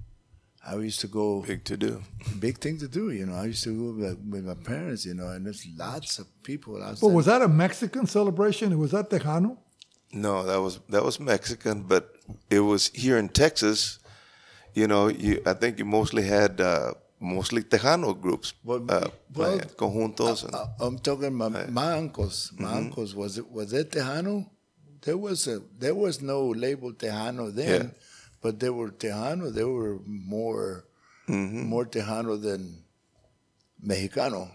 I 0.65 0.75
used 0.75 0.99
to 1.01 1.07
go 1.07 1.41
big 1.41 1.63
to 1.65 1.77
do. 1.77 2.01
big 2.39 2.57
thing 2.57 2.77
to 2.79 2.87
do. 2.87 3.11
You 3.11 3.25
know, 3.27 3.35
I 3.35 3.45
used 3.45 3.63
to 3.63 3.73
go 3.75 3.99
with, 3.99 4.17
with 4.29 4.45
my 4.45 4.55
parents. 4.55 5.05
You 5.05 5.13
know, 5.13 5.27
and 5.29 5.45
there's 5.45 5.65
lots 5.77 6.19
of 6.19 6.25
people 6.43 6.81
outside. 6.81 7.01
But 7.01 7.13
was 7.13 7.25
that 7.27 7.41
a 7.41 7.47
Mexican 7.47 8.05
celebration? 8.07 8.77
Was 8.77 8.91
that 8.91 9.09
Tejano? 9.09 9.57
No, 10.13 10.43
that 10.45 10.59
was 10.59 10.79
that 10.89 11.03
was 11.03 11.19
Mexican, 11.19 11.83
but 11.83 12.15
it 12.49 12.59
was 12.59 12.89
here 12.93 13.17
in 13.17 13.29
Texas. 13.29 13.99
You 14.73 14.87
know, 14.87 15.07
you 15.09 15.41
I 15.45 15.53
think 15.53 15.79
you 15.79 15.85
mostly 15.85 16.23
had 16.23 16.59
uh, 16.59 16.93
mostly 17.19 17.61
Tejano 17.63 18.19
groups, 18.19 18.53
Well, 18.63 18.83
uh, 18.89 19.07
well, 19.35 19.59
conjuntos, 19.77 20.43
and 20.45 20.55
Uh, 20.55 20.65
I'm 20.79 20.97
talking 20.99 21.27
about 21.35 21.69
my 21.71 21.93
uncles. 21.93 22.51
My 22.57 22.67
Mm-hmm. 22.67 22.77
uncles 22.77 23.15
was 23.15 23.37
it 23.37 23.49
was 23.51 23.73
it 23.73 23.91
Tejano? 23.91 24.49
There 25.01 25.17
was 25.17 25.47
a 25.47 25.61
there 25.79 25.95
was 25.95 26.21
no 26.21 26.47
label 26.49 26.93
Tejano 26.93 27.53
then, 27.53 27.81
Yeah. 27.81 27.89
but 28.41 28.59
they 28.59 28.69
were 28.69 28.91
Tejano. 28.91 29.53
They 29.53 29.63
were 29.63 29.99
more 30.05 30.85
Mm-hmm. 31.29 31.63
more 31.67 31.85
Tejano 31.85 32.41
than 32.41 32.83
Mexicano. 33.85 34.49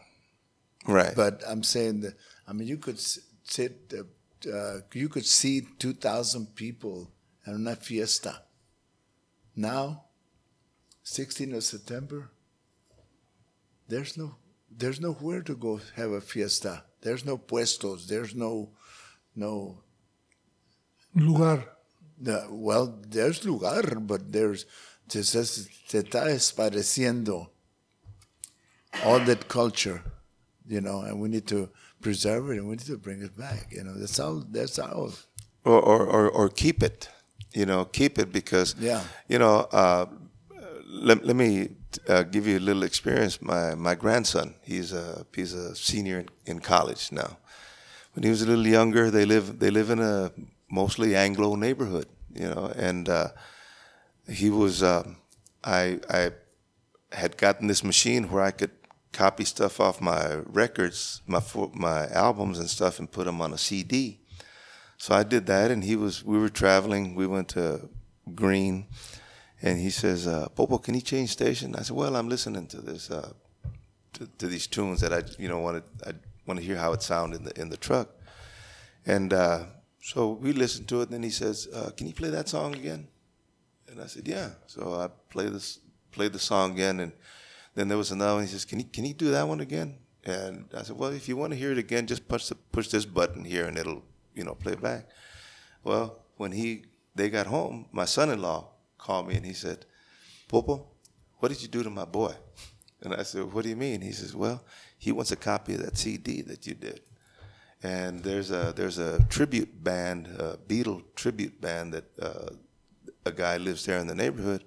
right? 0.87 1.15
But 1.17 1.43
I'm 1.49 1.63
saying 1.63 2.01
that 2.01 2.15
I 2.47 2.53
mean 2.53 2.69
you 2.69 2.77
could 2.79 2.99
sit 3.01 3.93
uh, 3.97 4.51
uh, 4.51 4.81
you 4.93 5.09
could 5.09 5.25
see 5.27 5.67
two 5.79 5.95
thousand 5.95 6.55
people 6.55 7.11
at 7.47 7.55
una 7.55 7.77
fiesta. 7.77 8.43
Now, 9.55 10.05
16th 11.05 11.57
of 11.57 11.65
September, 11.65 12.31
there's 13.89 14.17
no 14.19 14.37
there's 14.71 15.01
nowhere 15.01 15.43
to 15.43 15.55
go 15.57 15.81
have 15.95 16.11
a 16.11 16.21
fiesta. 16.21 16.85
There's 17.01 17.25
no 17.25 17.39
puestos. 17.39 18.07
There's 18.09 18.35
no 18.35 18.71
no 19.35 19.79
Lugar. 21.17 21.65
no, 22.19 22.47
well, 22.51 22.99
there's 23.09 23.45
lugar, 23.45 23.99
but 24.01 24.33
there's 24.33 24.65
se, 25.09 25.23
se, 25.23 25.43
se 25.45 25.99
está 26.03 26.25
desapareciendo 26.27 27.49
all 29.05 29.21
that 29.21 29.49
culture, 29.49 30.03
you 30.67 30.81
know, 30.81 31.01
and 31.03 31.21
we 31.21 31.29
need 31.29 31.47
to 31.47 31.69
preserve 32.01 32.51
it 32.51 32.59
and 32.59 32.69
we 32.69 32.77
need 32.77 32.87
to 32.87 32.97
bring 32.99 33.23
it 33.23 33.37
back. 33.37 33.69
You 33.71 33.85
know, 33.85 33.95
that's 33.95 34.19
all. 34.19 34.45
That's 34.51 34.79
all. 34.79 35.13
or, 35.65 35.81
or, 35.81 36.07
or, 36.07 36.31
or 36.31 36.49
keep 36.49 36.83
it. 36.83 37.09
You 37.53 37.67
know, 37.67 37.85
keep 37.87 38.19
it 38.19 38.33
because 38.33 38.75
Yeah. 38.79 39.03
you 39.29 39.39
know. 39.39 39.67
Uh, 39.73 40.07
let, 40.89 41.25
let 41.27 41.37
me 41.37 41.69
uh, 42.09 42.23
give 42.23 42.47
you 42.47 42.59
a 42.59 42.61
little 42.61 42.83
experience. 42.83 43.43
My 43.43 43.75
my 43.75 43.95
grandson, 43.95 44.55
he's 44.63 44.93
a 44.93 45.27
he's 45.35 45.53
a 45.53 45.75
senior 45.75 46.21
in, 46.21 46.29
in 46.47 46.61
college 46.61 47.11
now. 47.13 47.37
When 48.15 48.23
he 48.23 48.31
was 48.31 48.41
a 48.43 48.47
little 48.47 48.67
younger, 48.67 49.11
they 49.11 49.25
live 49.27 49.59
they 49.59 49.71
live 49.71 49.91
in 49.91 49.99
a 50.01 50.31
mostly 50.71 51.15
Anglo 51.15 51.55
neighborhood, 51.55 52.07
you 52.35 52.49
know, 52.49 52.73
and 52.77 53.09
uh, 53.09 53.29
he 54.29 54.51
was. 54.51 54.83
Um, 54.83 55.17
I 55.65 56.01
I 56.09 56.31
had 57.13 57.37
gotten 57.37 57.67
this 57.67 57.83
machine 57.83 58.31
where 58.31 58.43
I 58.43 58.51
could 58.51 58.71
copy 59.13 59.45
stuff 59.45 59.81
off 59.81 60.01
my 60.01 60.35
records, 60.45 61.23
my 61.27 61.43
my 61.75 62.09
albums 62.09 62.59
and 62.59 62.69
stuff, 62.69 62.99
and 62.99 63.11
put 63.11 63.25
them 63.25 63.41
on 63.41 63.53
a 63.53 63.59
CD. 63.59 64.21
So 64.99 65.15
I 65.15 65.23
did 65.23 65.47
that, 65.47 65.71
and 65.71 65.85
he 65.85 65.97
was. 65.97 66.25
We 66.25 66.39
were 66.39 66.49
traveling. 66.49 67.15
We 67.15 67.27
went 67.27 67.49
to 67.51 67.89
Green, 68.35 68.87
and 69.63 69.79
he 69.79 69.91
says, 69.91 70.27
uh, 70.27 70.49
"Popo, 70.49 70.79
can 70.79 70.95
you 70.95 71.01
change 71.01 71.31
station?" 71.31 71.75
I 71.77 71.83
said, 71.83 71.97
"Well, 71.97 72.17
I'm 72.17 72.29
listening 72.29 72.67
to 72.69 72.81
this, 72.81 73.11
uh, 73.11 73.33
to, 74.15 74.27
to 74.39 74.47
these 74.47 74.67
tunes 74.67 75.01
that 75.01 75.13
I, 75.13 75.23
you 75.39 75.49
know, 75.49 75.59
wanted. 75.59 75.85
I 76.07 76.13
want 76.47 76.61
to 76.61 76.67
hear 76.67 76.77
how 76.77 76.93
it 76.93 77.03
sounded 77.03 77.41
in 77.41 77.45
the 77.45 77.61
in 77.61 77.69
the 77.69 77.77
truck." 77.77 78.09
And 79.05 79.33
uh, 79.33 79.65
so 80.07 80.39
we 80.41 80.53
listened 80.53 80.87
to 80.87 81.01
it. 81.01 81.09
And 81.09 81.15
then 81.15 81.23
he 81.25 81.31
says, 81.31 81.67
uh, 81.75 81.91
"Can 81.97 82.07
you 82.07 82.15
play 82.15 82.31
that 82.31 82.49
song 82.49 82.77
again?" 82.77 83.09
And 83.89 84.01
I 84.01 84.07
said, 84.07 84.29
"Yeah." 84.29 84.51
So 84.69 84.95
I 84.95 85.09
played 85.09 85.53
this, 85.53 85.81
played 86.13 86.33
the 86.33 86.39
song 86.39 86.75
again, 86.75 87.01
and 87.01 87.13
then 87.75 87.89
there 87.89 87.99
was 87.99 88.13
another 88.13 88.35
one. 88.35 88.45
He 88.45 88.49
says, 88.49 88.65
"Can 88.65 88.79
you 88.79 88.85
can 88.85 89.05
you 89.05 89.15
do 89.15 89.33
that 89.33 89.49
one 89.49 89.59
again?" 89.59 89.99
And 90.23 90.69
I 90.73 90.85
said, 90.85 90.97
"Well, 90.97 91.11
if 91.11 91.29
you 91.29 91.37
want 91.37 91.55
to 91.55 91.59
hear 91.59 91.73
it 91.73 91.79
again, 91.79 92.07
just 92.07 92.29
push 92.29 92.47
the, 92.47 92.55
push 92.55 92.87
this 92.89 93.05
button 93.05 93.45
here, 93.45 93.67
and 93.67 93.77
it'll 93.77 94.05
you 94.33 94.45
know 94.45 94.55
play 94.55 94.77
back." 94.77 95.09
Well, 95.83 96.23
when 96.37 96.53
he 96.53 96.85
they 97.17 97.29
got 97.29 97.49
home, 97.49 97.87
my 97.91 98.05
son-in-law 98.05 98.69
called 98.99 99.27
me 99.27 99.35
and 99.35 99.45
he 99.45 99.55
said, 99.55 99.87
"Popo, 100.47 100.87
what 101.39 101.49
did 101.49 101.61
you 101.63 101.69
do 101.69 101.83
to 101.83 101.91
my 101.91 102.05
boy?" 102.05 102.35
And 103.03 103.13
I 103.13 103.25
said, 103.25 103.53
"What 103.53 103.65
do 103.65 103.71
you 103.71 103.77
mean?" 103.77 104.03
He 104.03 104.13
says, 104.13 104.37
"Well, 104.37 104.63
he 104.99 105.11
wants 105.11 105.33
a 105.33 105.37
copy 105.37 105.75
of 105.75 105.83
that 105.83 105.99
CD 105.99 106.43
that 106.43 106.65
you 106.65 106.75
did." 106.75 107.01
And 107.87 108.13
there's 108.29 108.51
a 108.51 108.73
there's 108.79 108.99
a 108.99 109.13
tribute 109.37 109.73
band, 109.89 110.27
a 110.47 110.49
Beatle 110.69 111.03
tribute 111.15 111.57
band 111.61 111.95
that 111.95 112.07
uh, 112.29 112.49
a 113.25 113.33
guy 113.33 113.57
lives 113.59 113.85
there 113.87 113.99
in 113.99 114.07
the 114.09 114.15
neighborhood. 114.25 114.63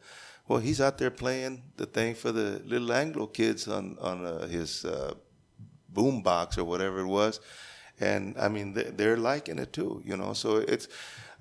Well, 0.48 0.60
he's 0.68 0.80
out 0.82 0.98
there 0.98 1.12
playing 1.12 1.54
the 1.82 1.86
thing 1.86 2.16
for 2.16 2.32
the 2.32 2.62
little 2.74 2.92
Anglo 2.94 3.28
kids 3.28 3.68
on 3.68 3.98
on 4.00 4.18
uh, 4.26 4.48
his 4.48 4.86
uh, 4.86 5.14
boom 5.90 6.22
box 6.22 6.58
or 6.58 6.66
whatever 6.72 7.00
it 7.06 7.08
was, 7.08 7.40
and 8.00 8.36
I 8.46 8.48
mean 8.56 8.74
they- 8.76 8.92
they're 9.00 9.18
liking 9.32 9.60
it 9.60 9.72
too, 9.74 9.94
you 10.06 10.16
know. 10.18 10.34
So 10.34 10.58
it's 10.58 10.88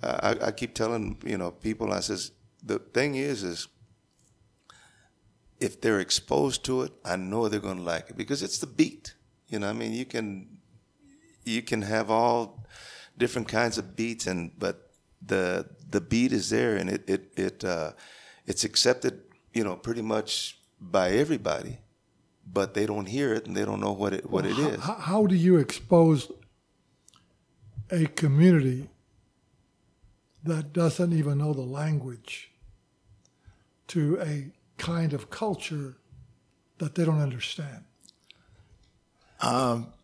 I, 0.03 0.37
I 0.49 0.51
keep 0.53 0.73
telling 0.75 1.05
you 1.25 1.39
know 1.39 1.51
people 1.53 1.93
I 1.93 2.01
says 2.01 2.33
the 2.63 2.79
thing 2.79 3.15
is 3.15 3.43
is 3.43 3.69
if 5.61 5.81
they're 5.81 6.01
exposed 6.01 6.65
to 6.67 6.83
it, 6.83 6.93
I 7.05 7.17
know 7.17 7.49
they're 7.49 7.61
going 7.61 7.79
to 7.79 7.83
like 7.83 8.11
it 8.11 8.17
because 8.17 8.43
it's 8.43 8.59
the 8.59 8.67
beat. 8.67 9.15
You 9.49 9.59
know, 9.59 9.69
I 9.69 9.73
mean, 9.73 9.93
you 9.93 10.05
can 10.05 10.58
you 11.49 11.63
can 11.63 11.83
have 11.83 12.11
all 12.11 12.67
different 13.17 13.49
kinds 13.49 13.79
of 13.79 13.97
beats, 13.97 14.27
and 14.27 14.53
but 14.59 14.91
the 15.21 15.67
the 15.91 16.01
beat 16.01 16.33
is 16.33 16.51
there, 16.51 16.77
and 16.77 16.89
it 16.91 17.09
it 17.09 17.33
it 17.37 17.65
uh, 17.65 17.93
it's 18.47 18.65
accepted, 18.65 19.21
you 19.53 19.65
know, 19.65 19.77
pretty 19.77 20.03
much 20.03 20.59
by 20.81 21.11
everybody, 21.11 21.79
but 22.47 22.75
they 22.75 22.87
don't 22.87 23.07
hear 23.07 23.35
it 23.35 23.47
and 23.47 23.57
they 23.57 23.65
don't 23.65 23.81
know 23.81 23.93
what 23.93 24.13
it 24.13 24.31
what 24.31 24.47
it 24.47 24.55
how, 24.55 24.69
is. 24.69 24.81
How, 24.81 24.95
how 24.95 25.27
do 25.27 25.35
you 25.35 25.57
expose 25.57 26.31
a 27.91 28.07
community 28.07 28.89
that 30.45 30.73
doesn't 30.73 31.13
even 31.13 31.39
know 31.39 31.53
the 31.53 31.63
language 31.63 32.51
to 33.89 34.21
a 34.21 34.51
kind 34.77 35.13
of 35.13 35.31
culture 35.31 35.97
that 36.79 36.95
they 36.95 37.05
don't 37.05 37.21
understand? 37.21 37.85
You 39.43 39.98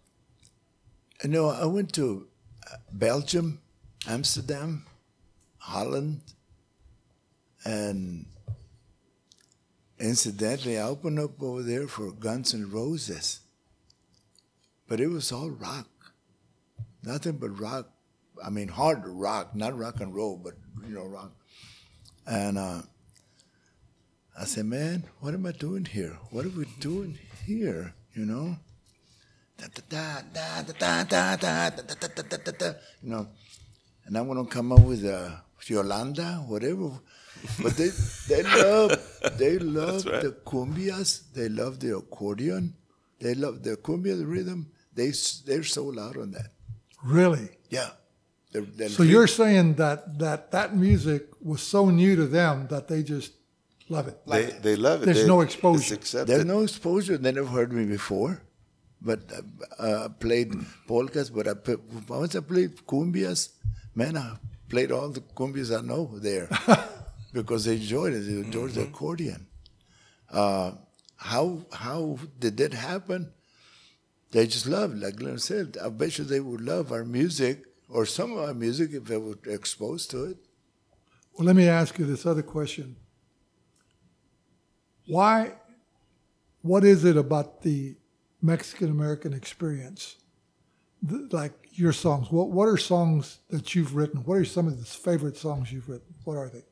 know, 1.25 1.49
I 1.49 1.67
went 1.67 1.93
to 1.95 2.27
uh, 2.71 2.77
Belgium, 2.93 3.61
Amsterdam, 4.09 4.85
Holland, 5.59 6.21
and 7.65 8.27
incidentally, 9.99 10.79
I 10.79 10.83
opened 10.83 11.19
up 11.19 11.43
over 11.43 11.63
there 11.63 11.89
for 11.89 12.11
Guns 12.13 12.53
N' 12.53 12.71
Roses. 12.71 13.41
But 14.87 15.01
it 15.01 15.09
was 15.09 15.33
all 15.33 15.51
rock. 15.51 15.89
Nothing 17.03 17.39
but 17.39 17.59
rock. 17.59 17.89
I 18.45 18.51
mean, 18.51 18.69
hard 18.69 19.07
rock, 19.07 19.55
not 19.55 19.79
rock 19.79 20.01
and 20.01 20.15
roll, 20.15 20.37
but, 20.37 20.55
you 20.87 20.95
know, 20.95 21.07
rock. 21.07 21.33
And 22.27 22.59
uh, 22.59 22.83
I 24.39 24.45
said, 24.45 24.67
man, 24.67 25.05
what 25.21 25.33
am 25.33 25.47
I 25.47 25.53
doing 25.53 25.87
here? 25.87 26.19
What 26.31 26.45
are 26.45 26.51
we 26.51 26.67
doing 26.81 27.19
here? 27.47 27.95
You 28.15 28.27
know? 28.27 28.57
You 33.03 33.11
know, 33.11 33.29
and 34.07 34.17
I'm 34.17 34.27
gonna 34.29 34.47
come 34.47 34.73
up 34.73 34.81
with 34.81 35.05
a 35.05 35.43
Yolanda, 35.67 36.45
whatever. 36.47 36.91
But 37.63 37.77
they 37.77 37.91
they 38.29 38.43
love 38.43 38.91
they 39.39 39.59
love 39.59 40.07
right. 40.07 40.23
the 40.23 40.33
cumbias. 40.45 41.23
They 41.33 41.49
love 41.49 41.81
the 41.81 41.97
accordion. 41.97 42.75
They 43.21 43.35
love 43.35 43.63
the 43.63 43.77
cumbia 43.77 44.17
rhythm. 44.27 44.71
They 44.95 45.13
they're 45.47 45.65
so 45.65 45.85
loud 45.85 46.17
on 46.17 46.33
that. 46.33 46.51
Really? 47.03 47.49
Yeah. 47.71 47.91
They're, 48.53 48.63
they're 48.63 48.89
So 48.89 49.03
you're 49.03 49.27
saying 49.27 49.75
that 49.75 50.19
that 50.19 50.51
that 50.53 50.77
music 50.77 51.27
was 51.41 51.61
so 51.63 51.91
new 51.91 52.17
to 52.17 52.27
them 52.27 52.69
that 52.69 52.89
they 52.89 53.03
just 53.03 53.33
love 53.89 54.09
it. 54.09 54.19
They 54.27 54.45
they 54.63 54.77
love 54.77 55.03
it. 55.03 55.07
There's 55.07 55.23
They- 55.23 55.27
no 55.29 55.41
exposure. 55.41 55.97
There's 56.25 56.45
no 56.45 56.61
exposure. 56.63 57.19
They 57.19 57.33
never 57.33 57.49
heard 57.49 57.73
me 57.73 57.85
before, 57.85 58.43
but 59.05 59.21
uh, 59.33 59.83
uh, 59.83 60.09
played 60.09 60.53
polkas. 60.87 61.31
But 61.31 61.49
I 61.49 61.55
once 62.09 62.35
I 62.35 62.41
played 62.41 62.77
cumbias, 62.87 63.51
man, 63.95 64.17
I 64.17 64.37
played 64.69 64.91
all 64.91 65.11
the 65.11 65.21
cumbias 65.21 65.77
I 65.77 65.83
know 65.83 66.11
there 66.15 66.49
because 67.33 67.65
they 67.65 67.75
enjoyed 67.75 68.15
it. 68.15 68.21
They 68.21 68.33
enjoyed 68.33 68.71
the 68.71 68.83
accordion. 68.83 69.47
Uh, 70.31 70.73
how 71.17 71.67
how 71.73 72.19
did 72.39 72.57
that 72.57 72.73
happen? 72.73 73.33
They 74.31 74.47
just 74.47 74.67
loved, 74.67 74.99
like 75.01 75.17
Glenn 75.17 75.39
said. 75.39 75.77
I 75.83 75.89
bet 75.91 76.19
you 76.19 76.25
they 76.25 76.41
would 76.41 76.61
love 76.61 76.91
our 76.91 77.05
music 77.05 77.63
or 77.89 78.05
some 78.05 78.33
of 78.33 78.39
our 78.39 78.55
music 78.55 78.91
if 78.93 79.05
they 79.05 79.17
were 79.17 79.39
exposed 79.47 80.11
to 80.11 80.25
it. 80.25 80.39
Well, 81.35 81.47
let 81.47 81.55
me 81.55 81.69
ask 81.69 81.97
you 81.99 82.05
this 82.05 82.27
other 82.27 82.43
question. 82.43 82.97
Why, 85.07 85.53
what 86.63 86.83
is 86.85 87.05
it 87.05 87.17
about 87.17 87.63
the 87.63 87.95
Mexican 88.45 88.91
American 88.91 89.33
experience, 89.33 90.17
th- 91.09 91.33
like 91.33 91.53
your 91.73 91.93
songs? 91.93 92.31
What, 92.31 92.51
what 92.51 92.69
are 92.69 92.77
songs 92.77 93.39
that 93.49 93.75
you've 93.75 93.95
written? 93.97 94.21
What 94.25 94.37
are 94.37 94.45
some 94.45 94.67
of 94.69 94.79
the 94.79 94.85
favorite 94.85 95.37
songs 95.39 95.73
you've 95.73 95.89
written? 95.89 96.15
What 96.25 96.37
are 96.37 96.51
they? 96.51 96.63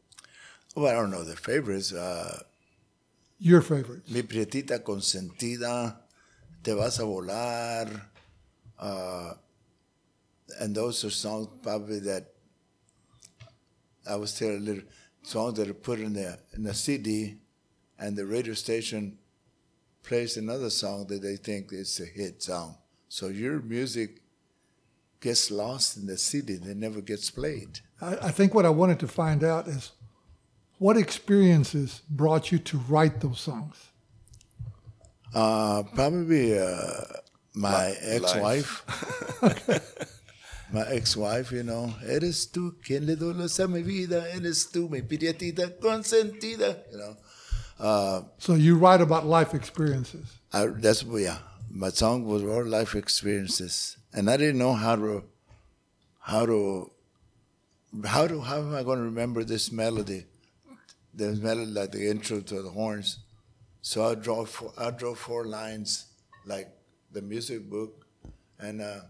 Well, 0.76 0.86
I 0.86 0.92
don't 0.92 1.10
know 1.10 1.24
the 1.24 1.34
favorites. 1.36 1.92
Uh, 1.92 2.42
Your 3.38 3.62
favorites? 3.62 4.10
Mi 4.10 4.22
prietita 4.22 4.78
consentida, 4.80 5.96
Te 6.62 6.72
vas 6.74 6.98
a 6.98 7.02
volar. 7.02 8.00
Uh, 8.78 9.32
and 10.60 10.74
those 10.74 11.04
are 11.04 11.10
songs 11.10 11.48
probably 11.62 12.00
that 12.00 12.26
I 14.08 14.16
was 14.16 14.34
telling 14.38 14.58
a 14.58 14.60
little 14.60 14.82
songs 15.22 15.54
that 15.58 15.68
are 15.68 15.74
put 15.74 16.00
in 16.00 16.12
the 16.12 16.38
in 16.54 16.64
the 16.64 16.74
CD, 16.74 17.38
and 17.98 18.16
the 18.16 18.26
radio 18.26 18.54
station 18.54 19.18
plays 20.02 20.36
another 20.36 20.70
song 20.70 21.06
that 21.08 21.22
they 21.22 21.36
think 21.36 21.72
is 21.72 22.00
a 22.00 22.06
hit 22.06 22.42
song. 22.42 22.76
So 23.08 23.28
your 23.28 23.60
music 23.60 24.22
gets 25.20 25.50
lost 25.50 25.96
in 25.96 26.06
the 26.06 26.18
city 26.18 26.54
it 26.54 26.76
never 26.76 27.00
gets 27.00 27.30
played. 27.30 27.80
I, 28.00 28.16
I 28.16 28.30
think 28.30 28.54
what 28.54 28.66
I 28.66 28.70
wanted 28.70 28.98
to 29.00 29.08
find 29.08 29.44
out 29.44 29.68
is 29.68 29.92
what 30.78 30.96
experiences 30.96 32.02
brought 32.10 32.50
you 32.50 32.58
to 32.58 32.78
write 32.88 33.20
those 33.20 33.40
songs? 33.40 33.76
Uh, 35.32 35.84
probably 35.94 36.58
uh, 36.58 36.90
my 37.54 37.90
Li- 37.90 37.96
ex-wife. 38.02 38.84
my 40.72 40.86
ex-wife, 40.88 41.52
you 41.52 41.62
know. 41.62 41.94
Eres 42.04 42.50
tú 42.50 42.74
quien 42.82 43.06
le 43.06 43.16
duele 43.16 43.46
a 43.46 43.68
mi 43.68 43.82
vida. 43.82 44.26
Eres 44.34 44.66
tú 44.72 44.90
mi 44.90 45.02
prietita 45.02 45.78
consentida. 45.78 46.76
You 46.90 46.98
know. 46.98 47.16
So 47.78 48.54
you 48.54 48.76
write 48.76 49.00
about 49.00 49.26
life 49.26 49.54
experiences. 49.54 50.38
I, 50.52 50.66
that's 50.66 51.02
yeah. 51.04 51.38
My 51.70 51.88
song 51.88 52.26
was 52.26 52.42
all 52.42 52.64
life 52.66 52.94
experiences, 52.94 53.96
and 54.12 54.28
I 54.28 54.36
didn't 54.36 54.58
know 54.58 54.74
how 54.74 54.94
to, 54.96 55.24
how 56.20 56.44
to, 56.44 56.90
how 58.04 58.26
to 58.26 58.40
how 58.40 58.58
am 58.58 58.74
I 58.74 58.82
going 58.82 58.98
to 58.98 59.04
remember 59.04 59.42
this 59.42 59.72
melody, 59.72 60.26
this 61.14 61.38
melody 61.38 61.70
like 61.70 61.92
the 61.92 62.10
intro 62.10 62.40
to 62.40 62.62
the 62.62 62.70
horns. 62.70 63.20
So 63.80 64.04
I 64.04 64.14
draw 64.14 64.44
four, 64.44 64.72
I 64.76 64.90
draw 64.90 65.14
four 65.14 65.46
lines 65.46 66.06
like 66.44 66.68
the 67.10 67.22
music 67.22 67.70
book, 67.70 68.06
and 68.58 68.82
uh, 68.82 69.00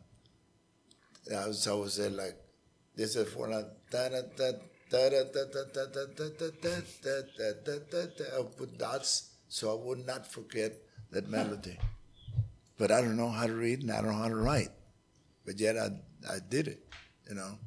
I 1.37 1.49
was 1.49 1.67
I 1.67 1.73
was 1.73 1.97
there 1.97 2.11
like 2.11 2.37
this 2.95 3.17
is 3.17 3.29
four 3.29 3.49
lines. 3.49 3.67
Da 3.91 4.09
da 4.09 4.53
I 4.95 5.09
put 8.57 8.79
dots 8.79 9.31
so 9.49 9.71
I 9.71 9.85
would 9.85 10.07
not 10.07 10.31
forget 10.31 10.73
that 11.11 11.29
melody. 11.29 11.79
But 12.79 12.91
I 12.91 13.01
don't 13.01 13.17
know 13.17 13.29
how 13.29 13.47
to 13.47 13.53
read 13.53 13.83
and 13.83 13.91
I 13.91 13.97
don't 13.97 14.13
know 14.13 14.23
how 14.23 14.29
to 14.29 14.37
write. 14.37 14.71
But 15.45 15.61
yet 15.61 15.77
I, 15.77 15.91
I 16.29 16.39
did 16.49 16.69
it, 16.69 16.87
you 17.29 17.35
know. 17.35 17.59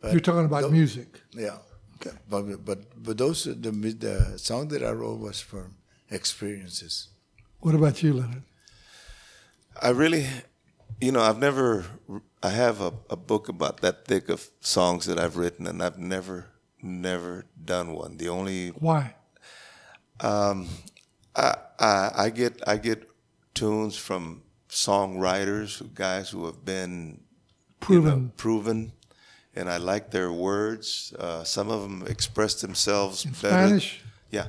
But 0.00 0.12
You're 0.12 0.20
talking 0.20 0.44
about 0.44 0.62
those, 0.62 0.72
music. 0.72 1.20
Yeah. 1.32 1.58
Okay. 1.96 2.16
But, 2.28 2.64
but, 2.64 3.02
but 3.02 3.18
those, 3.18 3.44
the, 3.44 3.52
the 3.52 4.38
song 4.38 4.68
that 4.68 4.82
I 4.82 4.90
wrote 4.90 5.18
was 5.18 5.40
from 5.40 5.76
experiences. 6.10 7.08
What 7.60 7.74
about 7.74 8.02
you, 8.02 8.12
Leonard? 8.12 8.42
I 9.80 9.90
really, 9.90 10.26
you 11.00 11.12
know, 11.12 11.20
I've 11.20 11.38
never 11.38 11.86
I 12.42 12.50
have 12.50 12.80
a, 12.80 12.92
a 13.10 13.16
book 13.16 13.48
about 13.48 13.80
that 13.80 14.04
thick 14.04 14.28
of 14.28 14.48
songs 14.60 15.06
that 15.06 15.18
I've 15.18 15.36
written, 15.36 15.66
and 15.66 15.82
I've 15.82 15.98
never, 15.98 16.46
never 16.82 17.46
done 17.62 17.92
one. 17.92 18.16
The 18.16 18.28
only 18.28 18.68
Why? 18.68 19.14
I, 20.20 21.54
I, 21.78 22.10
I 22.16 22.30
get 22.30 22.62
I 22.66 22.76
get 22.76 23.08
tunes 23.54 23.96
from 23.96 24.42
songwriters, 24.68 25.82
guys 25.94 26.30
who 26.30 26.46
have 26.46 26.64
been 26.64 27.20
you 27.88 28.00
know, 28.00 28.02
Proven 28.02 28.32
proven, 28.36 28.92
and 29.54 29.68
I 29.68 29.76
like 29.76 30.10
their 30.10 30.32
words. 30.32 31.14
Uh, 31.18 31.44
some 31.44 31.70
of 31.70 31.82
them 31.82 32.04
express 32.06 32.60
themselves 32.60 33.24
in 33.24 33.32
better. 33.32 33.66
Spanish. 33.66 34.02
Yeah, 34.30 34.48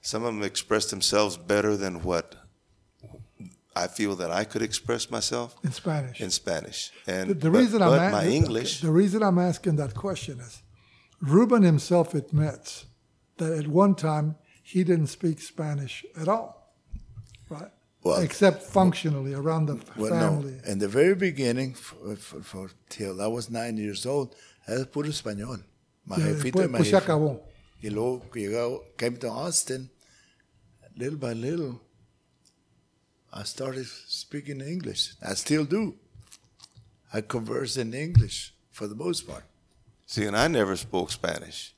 some 0.00 0.24
of 0.24 0.34
them 0.34 0.42
express 0.42 0.90
themselves 0.90 1.36
better 1.36 1.76
than 1.76 2.02
what 2.02 2.34
I 3.76 3.88
feel 3.88 4.14
that 4.16 4.30
I 4.30 4.44
could 4.44 4.62
express 4.62 5.10
myself 5.10 5.56
In 5.64 5.72
Spanish. 5.72 6.20
in 6.20 6.30
Spanish. 6.30 6.92
And 7.06 7.30
The, 7.30 7.34
the 7.34 7.50
but- 7.50 7.58
reason 7.58 7.78
but 7.80 7.98
I'm 7.98 8.12
my 8.12 8.26
English. 8.26 8.80
The 8.80 8.90
reason 8.92 9.22
I'm 9.22 9.38
asking 9.38 9.76
that 9.76 9.94
question 9.94 10.40
is, 10.40 10.62
Ruben 11.20 11.62
himself 11.62 12.14
admits 12.14 12.86
that 13.38 13.52
at 13.52 13.66
one 13.66 13.94
time 13.94 14.36
he 14.62 14.84
didn't 14.84 15.08
speak 15.08 15.40
Spanish 15.40 16.04
at 16.20 16.28
all, 16.28 16.72
right? 17.50 17.70
Well- 18.04 18.20
Except 18.22 18.62
functionally 18.62 19.34
around 19.34 19.66
the 19.66 19.78
Well, 19.96 20.10
family. 20.10 20.60
no. 20.64 20.70
In 20.72 20.78
the 20.78 20.88
very 20.88 21.14
beginning, 21.14 21.74
for, 21.74 22.16
for, 22.16 22.42
for 22.42 22.70
till 22.88 23.20
I 23.20 23.26
was 23.26 23.48
nine 23.50 23.76
years 23.76 24.06
old, 24.06 24.34
era 24.68 24.84
puro 24.86 25.08
español. 25.08 25.64
My 26.06 26.16
Yeah, 26.18 26.26
jefita 26.34 26.44
y 26.44 26.50
después, 26.66 26.70
my 26.70 26.78
pues 26.78 26.90
se 26.90 26.96
acabó. 26.96 27.40
Y 27.82 27.88
luego 27.90 28.22
llegó, 28.34 28.82
came 28.96 29.16
to 29.16 29.28
Austin, 29.30 29.90
little 30.96 31.18
by 31.18 31.32
little, 31.32 31.80
I 33.36 33.42
started 33.42 33.86
speaking 33.86 34.60
English. 34.60 35.14
I 35.20 35.34
still 35.34 35.64
do. 35.64 35.96
I 37.12 37.20
converse 37.20 37.76
in 37.76 37.92
English 37.92 38.54
for 38.70 38.86
the 38.86 38.94
most 38.94 39.26
part. 39.26 39.44
See, 40.06 40.24
and 40.24 40.36
I 40.36 40.46
never 40.48 40.76
spoke 40.76 41.10
Spanish. 41.10 41.74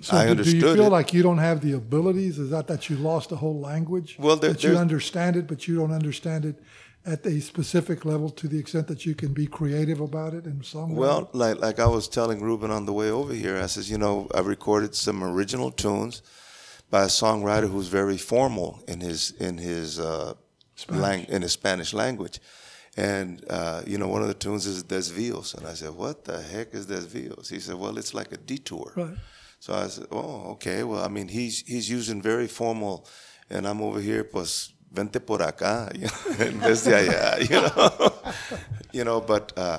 So 0.00 0.16
I 0.16 0.34
do, 0.34 0.42
do 0.44 0.56
you 0.56 0.60
feel 0.60 0.86
it. 0.86 0.90
like 0.90 1.12
you 1.12 1.22
don't 1.22 1.38
have 1.38 1.60
the 1.60 1.72
abilities? 1.72 2.38
Is 2.38 2.50
that 2.50 2.66
that 2.68 2.88
you 2.88 2.96
lost 2.96 3.30
the 3.30 3.36
whole 3.36 3.58
language? 3.60 4.16
Well, 4.18 4.36
there- 4.36 4.52
that 4.52 4.62
you 4.62 4.76
understand 4.76 5.36
it, 5.36 5.46
but 5.46 5.66
you 5.66 5.76
don't 5.76 5.92
understand 5.92 6.44
it 6.44 6.56
at 7.04 7.26
a 7.26 7.40
specific 7.40 8.04
level 8.04 8.30
to 8.30 8.46
the 8.48 8.58
extent 8.58 8.86
that 8.86 9.04
you 9.04 9.14
can 9.14 9.32
be 9.32 9.46
creative 9.46 10.00
about 10.00 10.34
it 10.34 10.46
in 10.46 10.62
song. 10.62 10.94
Well, 10.94 11.28
like 11.32 11.58
like 11.58 11.78
I 11.78 11.86
was 11.86 12.08
telling 12.08 12.40
Ruben 12.40 12.70
on 12.70 12.86
the 12.86 12.92
way 12.92 13.10
over 13.10 13.34
here, 13.34 13.56
I 13.58 13.66
says, 13.66 13.90
you 13.90 13.98
know, 13.98 14.28
I 14.34 14.40
recorded 14.40 14.94
some 14.94 15.22
original 15.24 15.70
tunes 15.70 16.22
by 16.90 17.02
a 17.02 17.08
songwriter 17.08 17.68
who's 17.70 17.88
very 17.88 18.16
formal 18.18 18.82
in 18.86 19.00
his 19.00 19.32
in 19.32 19.58
his 19.58 19.98
uh, 19.98 20.34
Spanish. 20.34 20.41
Lang- 20.90 21.26
in 21.28 21.42
his 21.42 21.52
Spanish 21.52 21.92
language, 21.94 22.40
and 22.96 23.44
uh, 23.50 23.82
you 23.86 23.98
know, 23.98 24.08
one 24.08 24.22
of 24.22 24.28
the 24.28 24.34
tunes 24.34 24.66
is 24.66 24.84
Desvios, 24.84 25.54
and 25.56 25.66
I 25.66 25.74
said, 25.74 25.90
what 25.94 26.24
the 26.24 26.40
heck 26.40 26.74
is 26.74 26.86
Desvios? 26.86 27.48
He 27.50 27.60
said, 27.60 27.76
well, 27.76 27.96
it's 27.98 28.12
like 28.14 28.32
a 28.32 28.36
detour. 28.36 28.92
Right. 28.96 29.16
So 29.60 29.74
I 29.74 29.86
said, 29.88 30.06
oh, 30.10 30.50
okay. 30.52 30.82
Well, 30.82 31.02
I 31.04 31.08
mean, 31.08 31.28
he's 31.28 31.60
he's 31.66 31.88
using 31.88 32.20
very 32.22 32.48
formal, 32.48 33.06
and 33.48 33.66
I'm 33.66 33.80
over 33.80 34.00
here, 34.00 34.24
pues 34.24 34.72
vente 34.92 35.20
por 35.24 35.38
acá, 35.38 35.90
you 35.94 36.06
know, 36.08 36.44
en 36.46 36.60
vez 36.60 36.84
de 36.84 36.90
allá, 36.92 37.40
you 37.50 37.60
know, 37.60 38.58
you 38.92 39.04
know. 39.04 39.20
But 39.20 39.52
uh, 39.56 39.78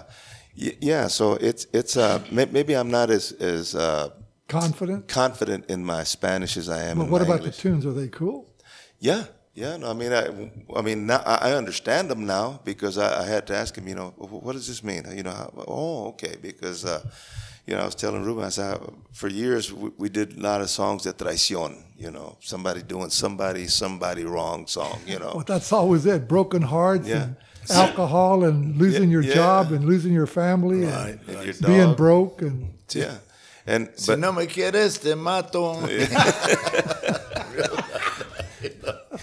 y- 0.58 0.78
yeah, 0.82 1.08
so 1.08 1.34
it's 1.34 1.68
it's 1.74 1.98
uh, 1.98 2.20
may- 2.32 2.46
maybe 2.52 2.74
I'm 2.76 2.90
not 2.90 3.10
as 3.12 3.32
as 3.34 3.76
uh, 3.76 4.10
Confident. 4.48 5.08
confident 5.08 5.66
in 5.70 5.84
my 5.86 6.04
Spanish 6.04 6.58
as 6.58 6.68
I 6.70 6.84
am. 6.90 6.98
But 6.98 7.10
what 7.10 7.22
about 7.22 7.40
English. 7.42 7.58
the 7.58 7.62
tunes? 7.62 7.86
Are 7.86 7.94
they 7.94 8.08
cool? 8.08 8.50
Yeah, 9.00 9.26
yeah. 9.54 9.78
No, 9.78 9.90
I 9.90 9.94
mean, 9.94 10.12
I, 10.14 10.28
I 10.76 10.82
mean, 10.82 11.06
now, 11.08 11.22
I 11.26 11.50
I 11.50 11.54
understand 11.54 12.10
them 12.10 12.26
now 12.26 12.60
because 12.64 12.98
I, 12.98 13.22
I 13.24 13.26
had 13.26 13.46
to 13.48 13.56
ask 13.56 13.76
him. 13.76 13.88
You 13.88 13.96
know, 13.96 14.14
what 14.18 14.54
does 14.54 14.68
this 14.68 14.84
mean? 14.84 15.04
You 15.16 15.24
know, 15.24 15.32
how, 15.32 15.52
oh, 15.68 16.08
okay. 16.10 16.36
Because 16.42 16.86
uh, 16.86 17.02
you 17.68 17.76
know, 17.76 17.82
I 17.82 17.86
was 17.86 17.96
telling 17.96 18.24
Ruben, 18.24 18.44
I 18.44 18.50
said, 18.50 18.78
for 19.14 19.30
years 19.30 19.72
we, 19.72 19.90
we 19.98 20.10
did 20.10 20.38
a 20.38 20.42
lot 20.42 20.62
of 20.62 20.70
songs 20.70 21.04
de 21.04 21.14
traición. 21.14 21.82
You 21.98 22.12
know, 22.12 22.38
somebody 22.42 22.82
doing 22.84 23.10
somebody 23.10 23.68
somebody 23.68 24.26
wrong 24.26 24.68
song. 24.68 25.00
You 25.08 25.20
know, 25.20 25.32
Well, 25.36 25.46
that's 25.46 25.72
always 25.72 26.06
it. 26.06 26.28
Broken 26.28 26.62
hearts 26.62 27.08
Yeah. 27.08 27.24
and 27.24 27.36
alcohol 27.70 28.44
and 28.44 28.76
losing 28.78 29.04
Yeah, 29.04 29.14
your 29.14 29.22
yeah. 29.24 29.34
job 29.36 29.72
and 29.72 29.86
losing 29.86 30.12
your 30.12 30.28
family 30.28 30.84
Right, 30.84 31.18
and 31.28 31.38
And 31.38 31.46
your 31.46 31.70
being 31.70 31.96
broke 31.96 32.42
and 32.42 32.74
Yeah, 32.94 33.20
and 33.66 33.88
Si 33.96 34.12
but 34.12 34.20
no 34.20 34.34
me 34.34 34.48
quieres, 34.48 35.00
te 35.02 35.16
mato. 35.16 35.80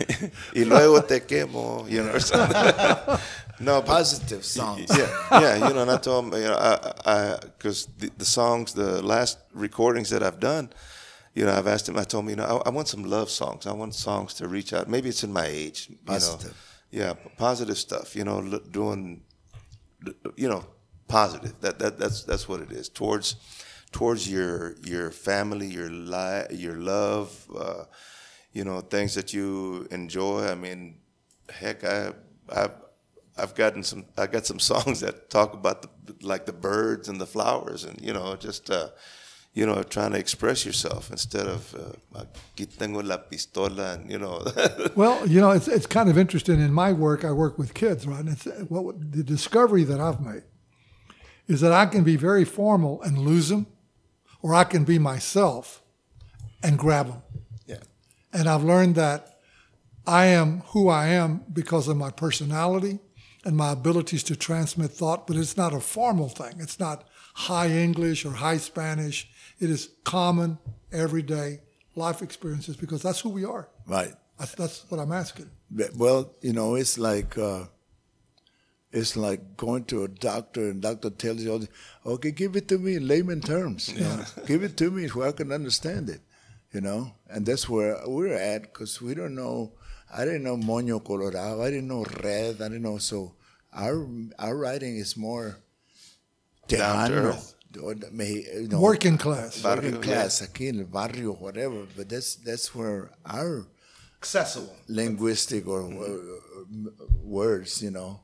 y 0.54 0.64
luego 0.64 1.00
te 1.02 1.20
quemo. 1.20 1.88
You 1.90 2.02
know, 2.04 2.12
or 2.14 2.20
something. 2.30 3.18
no, 3.60 3.82
Positive 3.82 4.44
songs. 4.44 4.86
yeah, 4.96 5.08
yeah, 5.40 5.68
you 5.68 5.74
know, 5.74 5.82
and 5.82 5.90
I 5.90 5.98
told 5.98 6.26
him, 6.26 6.32
you 6.40 6.48
know, 6.48 6.56
I, 7.04 7.38
because 7.42 7.86
the, 7.98 8.10
the 8.18 8.24
songs, 8.24 8.72
the 8.74 9.02
last 9.02 9.38
recordings 9.52 10.10
that 10.10 10.22
I've 10.22 10.40
done, 10.40 10.70
you 11.34 11.44
know, 11.44 11.52
I've 11.52 11.66
asked 11.68 11.88
him. 11.88 11.96
I 11.98 12.04
told 12.04 12.24
him, 12.24 12.30
you 12.30 12.36
know, 12.36 12.44
I, 12.64 12.68
I 12.68 12.70
want 12.70 12.88
some 12.88 13.04
love 13.04 13.30
songs. 13.30 13.66
I 13.66 13.72
want 13.72 13.94
songs 13.94 14.34
to 14.34 14.48
reach 14.48 14.72
out. 14.72 14.88
Maybe 14.88 15.08
it's 15.08 15.22
in 15.24 15.32
my 15.32 15.46
age. 15.46 15.88
You 15.90 15.96
Positive. 16.04 16.50
Know? 16.50 16.56
Yeah, 16.92 17.12
positive 17.36 17.78
stuff. 17.78 18.16
You 18.16 18.24
know, 18.24 18.38
l- 18.38 18.60
doing, 18.70 19.22
you 20.36 20.48
know, 20.48 20.64
positive. 21.06 21.54
That 21.60 21.78
that 21.78 21.98
that's 21.98 22.24
that's 22.24 22.48
what 22.48 22.60
it 22.60 22.72
is 22.72 22.88
towards 22.88 23.36
towards 23.92 24.28
your 24.28 24.74
your 24.82 25.12
family, 25.12 25.66
your 25.68 25.88
li- 25.90 26.46
your 26.50 26.76
love. 26.76 27.46
Uh, 27.56 27.84
you 28.52 28.64
know, 28.64 28.80
things 28.80 29.14
that 29.14 29.32
you 29.32 29.86
enjoy. 29.90 30.46
I 30.46 30.54
mean, 30.54 30.98
heck, 31.48 31.84
I 31.84 32.12
I. 32.50 32.70
I've 33.38 33.54
gotten 33.54 33.82
some. 33.82 34.04
I 34.18 34.26
got 34.26 34.44
some 34.44 34.58
songs 34.72 35.00
that 35.00 35.30
talk 35.30 35.54
about 35.54 35.82
the, 35.82 35.88
like 36.20 36.44
the 36.44 36.52
birds 36.52 37.08
and 37.08 37.18
the 37.18 37.26
flowers, 37.26 37.84
and 37.84 37.98
you 38.00 38.12
know, 38.12 38.36
just 38.36 38.70
uh, 38.70 38.88
you 39.52 39.66
know, 39.66 39.82
trying 39.82 40.12
to 40.12 40.18
express 40.18 40.64
yourself 40.64 41.10
instead 41.10 41.46
of 41.46 41.74
uh, 41.74 42.24
tengo 42.78 43.02
la 43.02 43.16
pistola, 43.16 43.94
and 43.94 44.10
you 44.10 44.18
know, 44.18 44.44
Well, 44.96 45.26
you 45.26 45.40
know, 45.40 45.50
it's 45.50 45.68
it's 45.68 45.86
kind 45.86 46.08
of 46.08 46.16
interesting. 46.16 46.60
In 46.60 46.72
my 46.72 46.92
work, 46.92 47.24
I 47.24 47.32
work 47.32 47.58
with 47.58 47.74
kids, 47.74 48.06
right? 48.06 48.20
And 48.20 48.28
it's 48.28 48.46
what 48.68 49.12
the 49.12 49.24
discovery 49.24 49.84
that 49.84 50.00
I've 50.00 50.20
made 50.20 50.42
is 51.48 51.60
that 51.62 51.72
I 51.72 51.86
can 51.86 52.04
be 52.04 52.16
very 52.16 52.44
formal 52.44 53.02
and 53.02 53.18
lose 53.18 53.48
them, 53.48 53.66
or 54.40 54.54
I 54.54 54.64
can 54.64 54.84
be 54.84 54.98
myself 54.98 55.82
and 56.62 56.78
grab 56.78 57.08
them. 57.08 57.22
Yeah, 58.32 58.40
And 58.40 58.48
I've 58.48 58.64
learned 58.64 58.94
that 58.96 59.38
I 60.06 60.26
am 60.26 60.60
who 60.68 60.88
I 60.88 61.08
am 61.08 61.44
because 61.52 61.88
of 61.88 61.96
my 61.96 62.10
personality 62.10 62.98
and 63.44 63.56
my 63.56 63.72
abilities 63.72 64.22
to 64.24 64.36
transmit 64.36 64.90
thought, 64.90 65.26
but 65.26 65.36
it's 65.36 65.56
not 65.56 65.72
a 65.72 65.80
formal 65.80 66.28
thing. 66.28 66.54
It's 66.58 66.78
not 66.78 67.08
high 67.34 67.68
English 67.68 68.24
or 68.24 68.32
high 68.32 68.58
Spanish. 68.58 69.28
It 69.58 69.70
is 69.70 69.90
common, 70.04 70.58
everyday 70.92 71.60
life 71.94 72.22
experiences 72.22 72.76
because 72.76 73.02
that's 73.02 73.20
who 73.20 73.30
we 73.30 73.44
are. 73.44 73.68
Right. 73.86 74.14
That's, 74.38 74.54
that's 74.54 74.90
what 74.90 74.98
I'm 75.00 75.12
asking. 75.12 75.50
Well, 75.94 76.34
you 76.40 76.52
know, 76.52 76.74
it's 76.74 76.98
like 76.98 77.36
uh, 77.38 77.64
it's 78.90 79.16
like 79.16 79.56
going 79.56 79.84
to 79.84 80.04
a 80.04 80.08
doctor 80.08 80.70
and 80.70 80.80
doctor 80.80 81.10
tells 81.10 81.42
you, 81.42 81.68
"Okay, 82.04 82.32
give 82.32 82.56
it 82.56 82.66
to 82.68 82.78
me 82.78 82.96
in 82.96 83.06
layman 83.06 83.40
terms. 83.40 83.92
you 83.92 84.00
know. 84.00 84.24
give 84.46 84.62
it 84.62 84.76
to 84.78 84.90
me 84.90 85.06
where 85.08 85.28
I 85.28 85.32
can 85.32 85.52
understand 85.52 86.08
it." 86.08 86.22
You 86.72 86.80
know, 86.80 87.12
and 87.28 87.44
that's 87.44 87.68
where 87.68 87.98
we're 88.06 88.32
at 88.34 88.62
because 88.62 89.00
we 89.02 89.14
don't 89.14 89.34
know. 89.34 89.72
I 90.12 90.24
didn't 90.24 90.44
know 90.44 90.56
moño 90.56 91.02
colorado. 91.04 91.62
I 91.62 91.70
didn't 91.70 91.88
know 91.88 92.04
red. 92.22 92.60
I 92.62 92.68
didn't 92.68 92.82
know. 92.82 92.98
So 92.98 93.34
our 93.72 94.06
our 94.38 94.56
writing 94.56 94.96
is 94.96 95.16
more 95.16 95.58
Down 96.68 97.10
to 97.10 97.14
tejano, 97.16 97.24
earth. 97.34 97.54
or 97.82 97.94
may- 98.12 98.46
you 98.54 98.68
know, 98.68 98.80
Working 98.80 99.18
class. 99.18 99.62
working 99.64 99.90
Barrio, 99.92 100.00
class 100.00 100.42
aquí 100.42 100.68
en 100.68 100.78
el 100.78 100.86
barrio, 100.86 101.32
whatever. 101.34 101.86
But 101.96 102.08
that's 102.08 102.36
that's 102.36 102.72
where 102.74 103.10
our 103.26 103.66
Accessible. 104.22 104.76
linguistic 104.86 105.66
or 105.66 105.82
uh, 105.82 106.18
words, 107.24 107.82
you 107.82 107.90
know. 107.90 108.20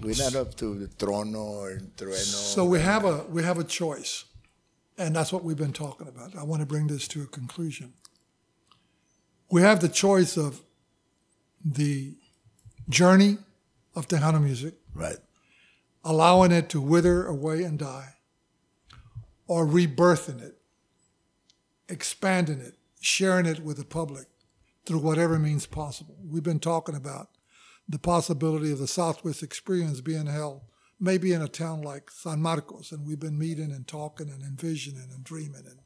We're 0.00 0.16
not 0.16 0.34
up 0.36 0.54
to 0.56 0.78
the 0.78 0.86
trono 0.86 1.44
or 1.60 1.80
trueno. 1.96 2.14
So 2.56 2.64
we 2.64 2.80
have 2.80 3.04
a 3.04 3.24
we 3.28 3.42
have 3.42 3.58
a 3.58 3.64
choice, 3.64 4.24
and 5.00 5.16
that's 5.16 5.32
what 5.32 5.42
we've 5.42 5.56
been 5.56 5.72
talking 5.72 6.06
about. 6.06 6.36
I 6.36 6.44
want 6.44 6.60
to 6.60 6.66
bring 6.66 6.86
this 6.86 7.08
to 7.08 7.22
a 7.22 7.26
conclusion. 7.26 7.94
We 9.50 9.62
have 9.62 9.80
the 9.80 9.88
choice 9.88 10.36
of 10.36 10.60
the 11.64 12.16
journey 12.88 13.38
of 13.96 14.08
Tejano 14.08 14.42
music, 14.42 14.74
right, 14.94 15.16
allowing 16.04 16.52
it 16.52 16.68
to 16.68 16.80
wither 16.82 17.26
away 17.26 17.62
and 17.62 17.78
die, 17.78 18.14
or 19.46 19.66
rebirthing 19.66 20.42
it, 20.42 20.58
expanding 21.88 22.60
it, 22.60 22.74
sharing 23.00 23.46
it 23.46 23.60
with 23.60 23.78
the 23.78 23.84
public 23.84 24.26
through 24.84 24.98
whatever 24.98 25.38
means 25.38 25.64
possible. 25.64 26.16
We've 26.22 26.42
been 26.42 26.60
talking 26.60 26.94
about 26.94 27.30
the 27.88 27.98
possibility 27.98 28.70
of 28.70 28.78
the 28.78 28.86
Southwest 28.86 29.42
experience 29.42 30.02
being 30.02 30.26
held 30.26 30.60
maybe 31.00 31.32
in 31.32 31.42
a 31.42 31.48
town 31.48 31.82
like 31.82 32.10
San 32.10 32.42
Marcos, 32.42 32.92
and 32.92 33.06
we've 33.06 33.18
been 33.18 33.38
meeting 33.38 33.72
and 33.72 33.88
talking 33.88 34.28
and 34.28 34.42
envisioning 34.42 35.08
and 35.10 35.24
dreaming 35.24 35.64
and 35.66 35.80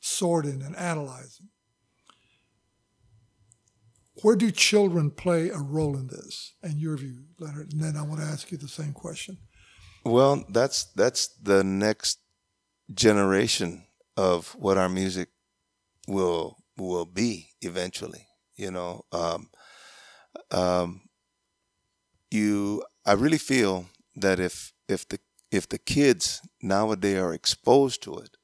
sorting 0.00 0.62
and 0.62 0.76
analyzing. 0.76 1.48
Where 4.22 4.36
do 4.36 4.50
children 4.50 5.10
play 5.10 5.50
a 5.50 5.58
role 5.58 5.96
in 5.96 6.08
this, 6.08 6.54
in 6.62 6.78
your 6.78 6.96
view, 6.96 7.26
Leonard? 7.38 7.72
And 7.72 7.82
then 7.82 7.96
I 7.96 8.02
want 8.02 8.20
to 8.20 8.26
ask 8.26 8.50
you 8.50 8.58
the 8.58 8.66
same 8.66 8.92
question. 8.92 9.38
Well, 10.04 10.44
that's 10.48 10.84
that's 10.94 11.28
the 11.42 11.62
next 11.62 12.18
generation 12.92 13.84
of 14.16 14.54
what 14.58 14.78
our 14.78 14.88
music 14.88 15.28
will 16.08 16.56
will 16.78 17.04
be 17.04 17.50
eventually. 17.60 18.26
You 18.54 18.70
know, 18.70 19.04
um, 19.12 19.50
um, 20.50 21.02
you. 22.30 22.82
I 23.04 23.12
really 23.12 23.38
feel 23.38 23.86
that 24.16 24.40
if 24.40 24.72
if 24.88 25.08
the 25.08 25.18
if 25.50 25.68
the 25.68 25.78
kids 25.78 26.40
nowadays 26.62 27.18
are 27.18 27.34
exposed 27.34 28.02
to 28.02 28.18
it, 28.18 28.36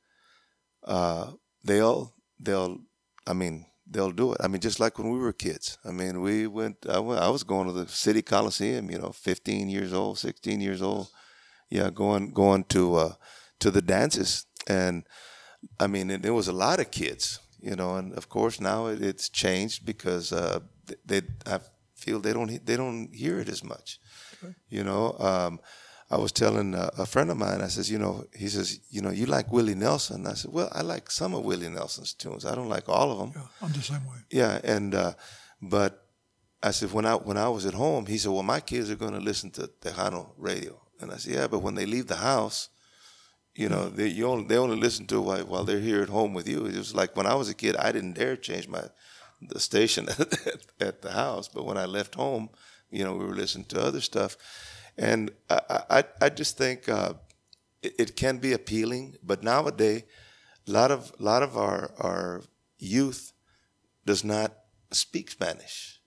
uh, 0.85 1.33
they'll 1.65 2.15
they'll. 2.39 2.79
I 3.25 3.35
mean, 3.35 3.67
they'll 3.89 4.11
do 4.11 4.33
it. 4.33 4.39
I 4.43 4.49
mean, 4.49 4.61
just 4.61 4.81
like 4.81 4.99
when 4.99 5.11
we 5.11 5.19
were 5.19 5.33
kids. 5.33 5.79
I 5.85 5.93
mean, 5.93 6.21
we 6.23 6.47
went. 6.47 6.77
I, 6.89 6.99
went, 6.99 7.21
I 7.21 7.29
was 7.29 7.45
going 7.45 7.67
to 7.69 7.73
the 7.73 7.87
city 7.89 8.23
coliseum. 8.23 8.91
You 8.91 8.99
know, 8.99 9.13
15 9.13 9.69
years 9.69 9.93
old, 9.93 10.19
16 10.19 10.61
years 10.61 10.83
old 10.83 11.09
yeah, 11.73 11.89
going 11.89 12.33
going 12.33 12.65
to 12.65 12.97
uh, 12.97 13.13
to 13.61 13.71
the 13.71 13.81
dances, 13.81 14.45
and 14.69 15.05
I 15.81 15.87
mean, 15.87 16.11
and 16.11 16.23
there 16.23 16.35
was 16.35 16.49
a 16.49 16.53
lot 16.53 16.81
of 16.81 16.91
kids, 16.91 17.41
you 17.61 17.75
know, 17.75 17.97
and 17.97 18.13
of 18.13 18.29
course 18.29 18.61
now 18.61 18.89
it, 18.89 19.03
it's 19.03 19.31
changed 19.31 19.87
because 19.87 20.33
uh, 20.33 20.61
they 21.07 21.23
I 21.47 21.61
feel 21.95 22.21
they 22.21 22.35
don't 22.35 22.67
they 22.67 22.77
don't 22.77 23.09
hear 23.15 23.41
it 23.41 23.49
as 23.49 23.65
much, 23.65 23.99
you 24.69 24.85
know. 24.85 25.17
Um, 25.19 25.61
I 26.11 26.19
was 26.19 26.31
telling 26.31 26.75
a, 26.75 26.91
a 26.99 27.07
friend 27.07 27.31
of 27.31 27.39
mine, 27.39 27.63
I 27.63 27.69
says, 27.69 27.91
you 27.91 27.99
know, 27.99 28.27
he 28.37 28.49
says, 28.49 28.81
you 28.91 29.01
know, 29.01 29.09
you 29.11 29.25
like 29.25 29.51
Willie 29.51 29.75
Nelson. 29.75 30.27
I 30.27 30.35
said, 30.35 30.53
well, 30.53 30.69
I 30.71 30.83
like 30.83 31.11
some 31.11 31.33
of 31.33 31.43
Willie 31.43 31.71
Nelson's 31.71 32.13
tunes. 32.13 32.45
I 32.45 32.55
don't 32.55 32.69
like 32.69 32.87
all 32.87 33.13
of 33.13 33.19
them. 33.19 33.33
Yeah, 33.35 33.67
I'm 33.67 33.73
the 33.73 33.81
same 33.81 34.05
way. 34.07 34.19
Yeah, 34.31 34.61
and 34.63 34.95
uh, 34.95 35.15
but 35.63 36.07
I 36.63 36.71
said 36.71 36.93
when 36.93 37.07
I 37.07 37.15
when 37.15 37.39
I 37.39 37.49
was 37.49 37.65
at 37.65 37.75
home, 37.75 38.05
he 38.07 38.19
said, 38.19 38.31
"Well, 38.31 38.43
my 38.43 38.61
kids 38.61 38.91
are 38.91 38.97
going 38.97 39.15
to 39.15 39.21
listen 39.21 39.51
to 39.53 39.71
Tejano 39.81 40.33
radio," 40.37 40.79
and 41.01 41.11
I 41.11 41.17
said, 41.17 41.35
"Yeah, 41.35 41.47
but 41.47 41.61
when 41.61 41.75
they 41.75 41.87
leave 41.87 42.09
the 42.09 42.17
house, 42.17 42.69
you 43.55 43.71
know, 43.71 43.89
they 43.89 44.09
you 44.09 44.29
only 44.29 44.45
they 44.45 44.59
only 44.59 44.77
listen 44.77 45.07
to 45.07 45.17
it 45.17 45.21
while, 45.21 45.47
while 45.47 45.65
they're 45.65 45.81
here 45.81 46.03
at 46.03 46.11
home 46.11 46.35
with 46.35 46.47
you." 46.47 46.67
It 46.67 46.77
was 46.77 46.95
like 46.95 47.17
when 47.17 47.27
I 47.27 47.35
was 47.35 47.49
a 47.49 47.55
kid, 47.55 47.75
I 47.77 47.91
didn't 47.91 48.15
dare 48.15 48.37
change 48.37 48.69
my 48.69 48.85
the 49.41 49.61
station 49.61 50.09
at, 50.19 50.61
at 50.79 51.03
the 51.03 51.13
house, 51.13 51.49
but 51.49 51.65
when 51.65 51.79
I 51.79 51.87
left 51.87 52.15
home, 52.15 52.51
you 52.93 53.05
know, 53.05 53.15
we 53.15 53.25
were 53.25 53.35
listening 53.35 53.65
to 53.67 53.83
other 53.83 54.01
stuff, 54.01 54.37
and 54.97 55.31
I 55.51 55.83
I, 55.91 56.05
I 56.21 56.29
just 56.29 56.59
think 56.59 56.89
uh, 56.89 57.15
it, 57.83 57.95
it 57.99 58.17
can 58.17 58.39
be 58.39 58.53
appealing, 58.53 59.17
but 59.23 59.43
nowadays, 59.43 60.03
a 60.69 60.71
lot 60.71 60.91
of 60.91 61.13
lot 61.19 61.43
of 61.43 61.57
our 61.57 61.93
our 61.99 62.43
youth 62.79 63.33
does 64.05 64.25
not 64.25 64.53
speak 64.91 65.31
Spanish. 65.31 66.01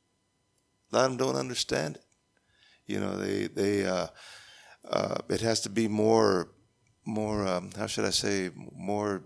A 0.91 0.95
lot 0.95 1.05
of 1.05 1.11
them 1.11 1.17
don't 1.17 1.35
understand 1.35 1.95
it. 1.95 2.05
You 2.85 2.99
know, 2.99 3.17
they 3.17 3.47
they 3.47 3.85
uh, 3.85 4.07
uh, 4.87 5.17
it 5.29 5.41
has 5.41 5.61
to 5.61 5.69
be 5.69 5.87
more 5.87 6.51
more 7.05 7.47
um, 7.47 7.71
how 7.77 7.87
should 7.87 8.05
I 8.05 8.11
say 8.11 8.51
more 8.75 9.23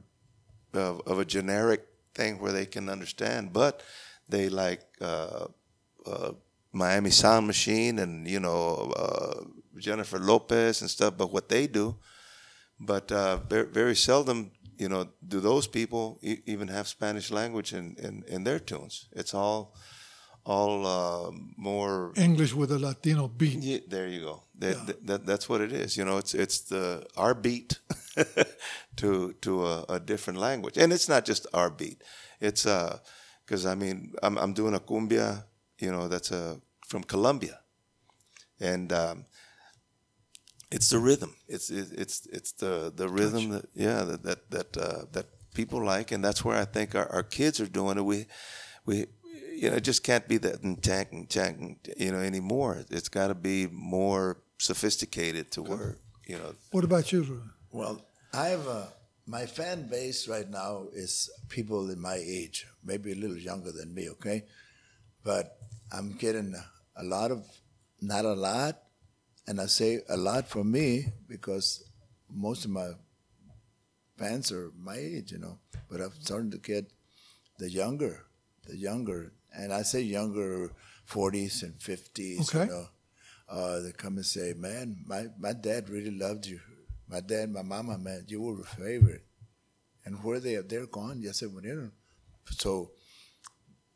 of, 0.73 1.01
of 1.05 1.19
a 1.19 1.25
generic 1.25 1.85
thing 2.13 2.39
where 2.39 2.51
they 2.51 2.65
can 2.65 2.89
understand, 2.89 3.53
but 3.53 3.81
they 4.27 4.49
like 4.49 4.81
uh, 5.01 5.47
uh, 6.05 6.31
Miami 6.71 7.09
Sound 7.09 7.47
Machine 7.47 7.99
and 7.99 8.27
you 8.27 8.39
know 8.39 8.93
uh, 8.95 9.43
Jennifer 9.79 10.19
Lopez 10.19 10.81
and 10.81 10.89
stuff, 10.89 11.13
but 11.17 11.31
what 11.31 11.47
they 11.49 11.67
do. 11.67 11.95
But 12.79 13.11
uh, 13.11 13.37
very, 13.49 13.65
very 13.65 13.95
seldom, 13.95 14.51
you 14.77 14.87
know, 14.87 15.09
do 15.27 15.39
those 15.41 15.67
people 15.67 16.17
e- 16.21 16.41
even 16.45 16.67
have 16.69 16.87
Spanish 16.87 17.29
language 17.31 17.73
in, 17.73 17.95
in, 17.99 18.23
in 18.27 18.43
their 18.45 18.59
tunes. 18.59 19.07
It's 19.11 19.33
all 19.33 19.73
all 20.45 20.85
uh, 20.87 21.31
more 21.57 22.13
English 22.15 22.53
with 22.55 22.71
a 22.71 22.79
Latino 22.79 23.27
beat. 23.27 23.59
yeah, 23.61 23.79
there 23.89 24.07
you 24.07 24.21
go. 24.21 24.43
That, 24.59 24.87
that, 24.87 25.07
that- 25.07 25.25
that's 25.25 25.49
what 25.49 25.61
it 25.61 25.71
is. 25.73 25.97
You 25.97 26.05
know, 26.05 26.17
it's 26.17 26.33
it's 26.33 26.61
the 26.61 27.05
our 27.17 27.33
beat 27.35 27.79
to 28.97 29.33
to 29.41 29.65
a, 29.65 29.85
a 29.89 29.99
different 29.99 30.39
language, 30.39 30.77
and 30.77 30.93
it's 30.93 31.09
not 31.09 31.25
just 31.25 31.47
our 31.53 31.69
beat. 31.69 32.01
It's 32.39 32.65
uh, 32.65 32.99
because 33.45 33.65
I 33.65 33.75
mean, 33.75 34.13
I'm 34.23 34.37
I'm 34.37 34.53
doing 34.53 34.73
a 34.75 34.79
cumbia. 34.79 35.43
You 35.79 35.91
know, 35.91 36.07
that's 36.07 36.31
a 36.31 36.59
from 36.87 37.03
Colombia, 37.03 37.59
and 38.59 38.91
um, 38.91 39.25
it's 40.71 40.89
the 40.89 40.99
rhythm. 40.99 41.35
It's 41.47 41.69
it, 41.69 41.87
it's 41.97 42.25
it's 42.27 42.51
the 42.53 42.91
the 42.95 43.07
rhythm 43.07 43.49
that 43.49 43.65
yeah 43.73 44.03
that 44.03 44.23
that 44.23 44.51
that 44.51 44.77
uh, 44.77 45.05
that 45.13 45.25
people 45.53 45.83
like, 45.83 46.11
and 46.11 46.23
that's 46.23 46.43
where 46.43 46.57
I 46.57 46.65
think 46.65 46.95
our, 46.95 47.07
our 47.11 47.23
kids 47.23 47.59
are 47.59 47.67
doing 47.67 47.97
it. 47.97 48.05
We 48.05 48.25
we 48.85 49.07
you 49.55 49.69
know 49.69 49.77
it 49.77 49.83
just 49.83 50.03
can't 50.03 50.27
be 50.27 50.37
that 50.37 50.61
tank 50.81 51.09
and 51.11 51.29
tank 51.29 51.89
you 51.97 52.11
know 52.11 52.19
anymore. 52.19 52.83
It's 52.89 53.09
got 53.09 53.27
to 53.27 53.35
be 53.35 53.67
more 53.67 54.37
sophisticated 54.57 55.51
to 55.51 55.63
where 55.63 55.97
you 56.27 56.37
know. 56.37 56.55
What 56.71 56.83
about 56.83 57.11
you, 57.11 57.21
Ruben? 57.21 57.51
Well, 57.71 58.01
I 58.33 58.47
have 58.47 58.67
a 58.67 58.89
my 59.29 59.45
fan 59.45 59.87
base 59.87 60.27
right 60.27 60.49
now 60.49 60.87
is 60.91 61.29
people 61.49 61.91
in 61.91 61.99
my 62.01 62.15
age, 62.15 62.65
maybe 62.83 63.11
a 63.11 63.15
little 63.15 63.37
younger 63.37 63.71
than 63.71 63.93
me, 63.93 64.09
okay? 64.09 64.43
But 65.23 65.57
I'm 65.91 66.13
getting 66.13 66.55
a, 66.95 67.03
lot 67.03 67.31
of, 67.31 67.45
not 68.01 68.25
a 68.25 68.33
lot, 68.33 68.81
and 69.47 69.59
I 69.59 69.65
say 69.65 70.01
a 70.09 70.17
lot 70.17 70.47
for 70.47 70.63
me 70.63 71.07
because 71.27 71.83
most 72.29 72.65
of 72.65 72.71
my 72.71 72.91
fans 74.17 74.51
are 74.51 74.71
my 74.77 74.95
age, 74.97 75.31
you 75.31 75.39
know. 75.39 75.59
But 75.89 76.01
I'm 76.01 76.11
starting 76.21 76.51
to 76.51 76.57
get 76.57 76.85
the 77.57 77.69
younger, 77.69 78.25
the 78.67 78.77
younger, 78.77 79.33
and 79.55 79.73
I 79.73 79.81
say 79.81 80.01
younger, 80.01 80.71
40s 81.09 81.63
and 81.63 81.77
50s, 81.79 82.41
Okay. 82.41 82.65
you 82.65 82.71
know. 82.71 82.85
Uh, 83.49 83.79
they 83.79 83.91
come 83.91 84.17
and 84.17 84.25
say, 84.25 84.53
"Man, 84.55 84.97
my, 85.07 85.25
my 85.39 85.53
dad 85.53 85.89
really 85.89 86.11
loved 86.11 86.45
you. 86.45 86.59
My 87.07 87.19
dad, 87.19 87.49
my 87.51 87.63
mama, 87.63 87.97
man, 87.97 88.25
you 88.27 88.41
were 88.41 88.61
a 88.61 88.63
favorite." 88.63 89.25
And 90.05 90.23
where 90.23 90.39
they 90.39 90.55
they're 90.57 90.85
gone, 90.85 91.19
ya 91.21 91.31
se 91.31 91.47
murieron. 91.47 91.91
So 92.51 92.91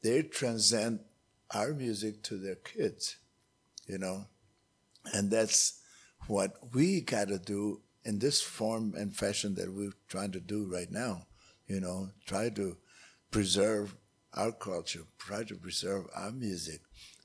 they 0.02 0.24
transcend 0.24 1.02
our 1.54 1.74
music 1.74 2.24
to 2.24 2.38
their 2.38 2.56
kids, 2.56 3.18
you 3.88 3.98
know, 3.98 4.26
and 5.14 5.30
that's 5.30 5.82
what 6.28 6.74
we 6.74 7.02
got 7.02 7.28
to 7.28 7.38
do 7.38 7.82
in 8.06 8.20
this 8.20 8.42
form 8.42 8.94
and 8.98 9.16
fashion 9.16 9.56
that 9.56 9.74
we're 9.74 9.94
trying 10.08 10.32
to 10.32 10.40
do 10.40 10.70
right 10.72 10.92
now. 10.92 11.28
You 11.68 11.80
know, 11.80 12.10
try 12.26 12.50
to 12.50 12.78
preserve 13.32 13.96
our 14.34 14.52
culture, 14.52 15.04
try 15.18 15.44
to 15.44 15.56
preserve 15.56 16.06
our 16.16 16.32
music, 16.32 16.82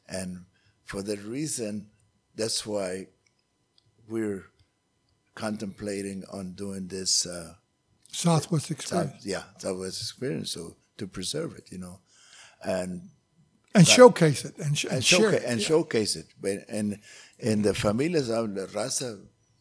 and 0.09 0.45
for 0.85 1.03
that 1.03 1.22
reason, 1.22 1.89
that's 2.35 2.64
why 2.66 3.07
we're 4.09 4.45
contemplating 5.35 6.24
on 6.33 6.53
doing 6.53 6.89
this. 6.89 7.26
Uh, 7.26 7.55
Southwest 8.11 8.66
South, 8.66 8.70
Experience. 8.79 9.26
yeah, 9.26 9.43
Southwest 9.59 10.01
experience. 10.01 10.53
So 10.53 10.76
to 10.97 11.07
preserve 11.07 11.55
it, 11.57 11.68
you 11.70 11.79
know, 11.79 12.01
and 12.62 13.11
And 13.79 13.87
showcase 13.87 14.45
it 14.45 14.55
and, 14.59 14.76
sh- 14.79 14.85
and, 14.85 14.93
and, 14.95 15.05
share 15.05 15.18
showcase, 15.20 15.41
it. 15.43 15.47
and 15.51 15.61
Yeah. 15.61 15.66
showcase 15.72 16.12
it. 16.16 16.26
But 16.41 16.57
and 16.79 16.89
and 17.49 17.59
the 17.64 17.72
familias 17.85 18.29
of 18.39 18.55
the 18.55 18.66
raza, 18.79 19.11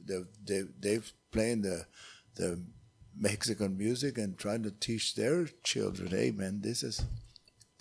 they 0.08 0.20
they 0.50 0.62
they've 0.84 1.08
playing 1.32 1.62
the 1.62 1.86
the 2.36 2.50
Mexican 3.30 3.78
music 3.78 4.18
and 4.18 4.38
trying 4.38 4.64
to 4.64 4.72
teach 4.72 5.16
their 5.16 5.48
children, 5.64 6.08
hey 6.10 6.32
man, 6.32 6.62
this 6.62 6.84
is 6.84 6.96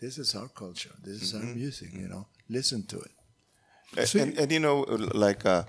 this 0.02 0.18
is 0.18 0.34
our 0.34 0.48
culture, 0.48 0.94
this 1.02 1.22
is 1.22 1.32
Mm-hmm. 1.32 1.48
our 1.48 1.54
music, 1.54 1.88
you 2.02 2.08
know, 2.08 2.24
listen 2.48 2.80
to 2.92 2.98
it. 3.08 3.12
And, 3.96 4.08
See- 4.08 4.20
and, 4.22 4.38
and 4.38 4.48
you 4.52 4.60
know, 4.60 4.80
like 5.26 5.42
uh, 5.46 5.64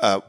uh, 0.00 0.20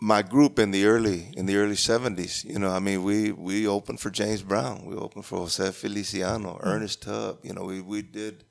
my 0.00 0.22
group 0.22 0.58
in 0.58 0.70
the 0.70 0.84
early 0.84 1.20
in 1.36 1.46
the 1.46 1.56
early 1.56 1.76
seventies, 1.76 2.44
you 2.44 2.58
know, 2.58 2.70
I 2.70 2.80
mean, 2.80 3.02
we 3.02 3.32
we 3.32 3.66
opened 3.66 3.98
for 4.00 4.10
James 4.10 4.42
Brown, 4.42 4.84
we 4.86 4.94
opened 4.94 5.24
for 5.24 5.38
Jose 5.38 5.70
Feliciano, 5.72 6.58
Ernest 6.62 7.02
Tubb. 7.02 7.38
You 7.42 7.54
know, 7.54 7.64
we 7.64 7.80
we 7.80 8.02
did. 8.02 8.44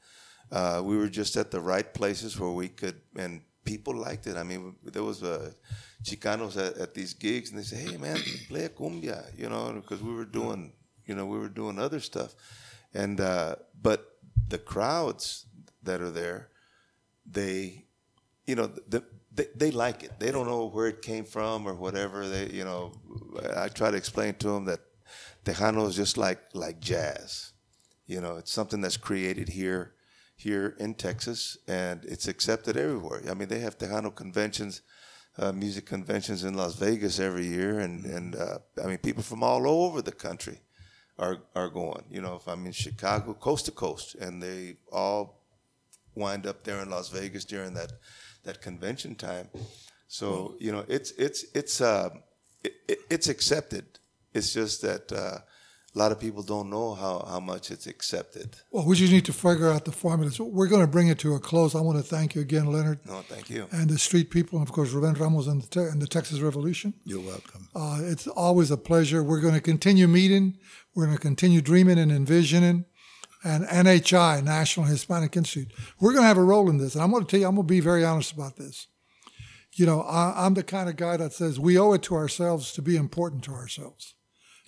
Uh, 0.52 0.82
we 0.84 0.98
were 0.98 1.10
just 1.10 1.36
at 1.38 1.52
the 1.52 1.60
right 1.60 1.94
places 1.94 2.40
where 2.40 2.50
we 2.50 2.68
could, 2.68 3.00
and 3.16 3.42
people 3.64 3.96
liked 3.96 4.26
it. 4.28 4.36
I 4.36 4.44
mean, 4.44 4.76
there 4.84 5.04
was 5.04 5.22
uh, 5.22 5.52
Chicanos 6.04 6.58
at, 6.58 6.78
at 6.78 6.94
these 6.94 7.14
gigs, 7.14 7.52
and 7.52 7.60
they 7.60 7.64
say, 7.64 7.78
"Hey, 7.78 7.98
man, 7.98 8.18
play 8.48 8.66
a 8.66 8.70
cumbia," 8.70 9.26
you 9.38 9.50
know, 9.50 9.72
because 9.74 10.02
we 10.02 10.14
were 10.14 10.26
doing, 10.26 10.74
you 11.06 11.16
know, 11.16 11.26
we 11.26 11.38
were 11.38 11.50
doing 11.50 11.78
other 11.78 12.00
stuff, 12.00 12.36
and 12.94 13.22
uh, 13.22 13.56
but 13.80 14.18
the 14.48 14.58
crowds 14.58 15.46
that 15.84 16.02
are 16.02 16.12
there, 16.12 16.50
they, 17.26 17.86
you 18.46 18.56
know, 18.56 18.68
the, 18.88 19.04
they, 19.32 19.48
they 19.56 19.72
like 19.72 20.04
it. 20.04 20.20
They 20.20 20.32
don't 20.32 20.48
know 20.48 20.68
where 20.68 20.88
it 20.88 21.02
came 21.02 21.26
from 21.26 21.68
or 21.68 21.76
whatever. 21.76 22.28
They, 22.28 22.48
you 22.48 22.64
know, 22.64 22.94
I 23.56 23.68
try 23.70 23.92
to 23.92 23.98
explain 23.98 24.34
to 24.36 24.48
them 24.48 24.66
that 24.66 24.80
Tejano 25.46 25.88
is 25.88 25.96
just 25.96 26.18
like 26.18 26.40
like 26.54 26.80
jazz. 26.80 27.54
You 28.06 28.22
know, 28.22 28.38
it's 28.38 28.52
something 28.52 28.82
that's 28.82 28.98
created 28.98 29.50
here, 29.50 29.94
here 30.40 30.76
in 30.80 30.94
Texas, 30.94 31.58
and 31.68 32.06
it's 32.06 32.28
accepted 32.30 32.78
everywhere. 32.78 33.22
I 33.30 33.34
mean, 33.34 33.50
they 33.50 33.60
have 33.60 33.78
Tejano 33.78 34.16
conventions, 34.16 34.82
uh, 35.38 35.52
music 35.52 35.86
conventions 35.86 36.44
in 36.46 36.54
Las 36.54 36.76
Vegas 36.76 37.20
every 37.20 37.46
year, 37.46 37.80
and 37.80 38.06
and 38.06 38.36
uh, 38.36 38.60
I 38.84 38.88
mean, 38.88 39.00
people 39.00 39.24
from 39.24 39.44
all 39.44 39.68
over 39.68 40.02
the 40.02 40.14
country 40.28 40.60
are 41.18 41.38
are 41.56 41.70
going. 41.70 42.06
You 42.10 42.22
know, 42.22 42.36
if 42.36 42.48
I'm 42.48 42.66
in 42.66 42.72
Chicago, 42.72 43.34
coast 43.34 43.66
to 43.66 43.72
coast, 43.72 44.16
and 44.16 44.42
they 44.42 44.78
all 44.92 45.44
wind 46.16 46.48
up 46.48 46.64
there 46.64 46.82
in 46.82 46.90
Las 46.90 47.10
Vegas 47.10 47.46
during 47.46 47.74
that 47.74 47.92
that 48.44 48.62
convention 48.62 49.16
time. 49.16 49.50
So 50.08 50.56
you 50.60 50.72
know, 50.72 50.86
it's 50.88 51.12
it's 51.18 51.44
it's 51.54 51.82
uh, 51.82 52.10
it, 52.64 52.74
it- 52.88 53.00
it's 53.10 53.28
accepted. 53.30 53.86
It's 54.34 54.54
just 54.54 54.82
that 54.84 55.12
uh, 55.12 55.40
lot 56.00 56.12
of 56.12 56.20
people 56.20 56.42
don't 56.44 56.70
know 56.70 56.94
how 56.96 57.26
how 57.34 57.40
much 57.40 57.72
it's 57.72 57.88
accepted. 57.88 58.48
Well, 58.72 58.86
we 58.86 58.96
just 58.96 59.12
need 59.12 59.26
to 59.26 59.34
figure 59.34 59.70
out 59.70 59.84
the 59.86 59.92
formula. 59.92 60.32
So 60.32 60.44
we're 60.46 60.68
going 60.74 60.82
to 60.88 60.92
bring 60.98 61.08
it 61.10 61.20
to 61.20 61.36
a 61.36 61.40
close. 61.40 61.76
I 61.76 61.82
want 61.82 61.98
to 61.98 62.04
thank 62.16 62.36
you 62.36 62.42
again, 62.42 62.68
Leonard, 62.76 63.00
No, 63.06 63.22
thank 63.34 63.50
you. 63.50 63.68
and 63.72 63.90
the 63.90 64.00
street 64.00 64.30
people, 64.30 64.60
and 64.60 64.68
of 64.68 64.72
course, 64.74 64.92
Ruben 64.92 65.14
Ramos 65.22 65.48
and 65.48 65.62
the, 65.64 65.68
te- 65.68 65.90
and 65.92 66.02
the 66.02 66.08
Texas 66.08 66.40
Revolution. 66.40 66.94
You're 67.04 67.26
welcome. 67.34 67.68
Uh, 67.76 68.00
it's 68.14 68.28
always 68.28 68.72
a 68.72 68.78
pleasure. 68.78 69.22
We're 69.24 69.42
going 69.42 69.56
to 69.56 69.62
continue 69.74 70.08
meeting. 70.08 70.58
We're 70.96 71.06
going 71.06 71.18
to 71.18 71.22
continue 71.22 71.62
dreaming 71.62 72.00
and 72.00 72.12
envisioning. 72.12 72.86
And 73.44 73.64
NHI, 73.66 74.44
National 74.44 74.86
Hispanic 74.88 75.38
Institute, 75.38 75.72
we're 76.00 76.12
going 76.12 76.24
to 76.24 76.28
have 76.28 76.38
a 76.38 76.44
role 76.44 76.70
in 76.70 76.78
this. 76.78 76.94
And 76.96 77.02
I'm 77.04 77.12
going 77.12 77.24
to 77.26 77.30
tell 77.30 77.40
you, 77.40 77.48
I'm 77.48 77.56
going 77.56 77.68
to 77.68 77.74
be 77.74 77.80
very 77.80 78.04
honest 78.04 78.34
about 78.34 78.58
this. 78.58 78.88
You 79.76 79.86
know, 79.86 80.02
I, 80.02 80.46
I'm 80.46 80.56
the 80.56 80.64
kind 80.64 80.90
of 80.90 80.96
guy 80.98 81.16
that 81.18 81.32
says 81.32 81.58
we 81.60 81.78
owe 81.78 81.94
it 81.94 82.04
to 82.04 82.16
ourselves 82.16 82.74
to 82.74 82.82
be 82.82 82.96
important 82.98 83.44
to 83.46 83.52
ourselves. 83.54 84.14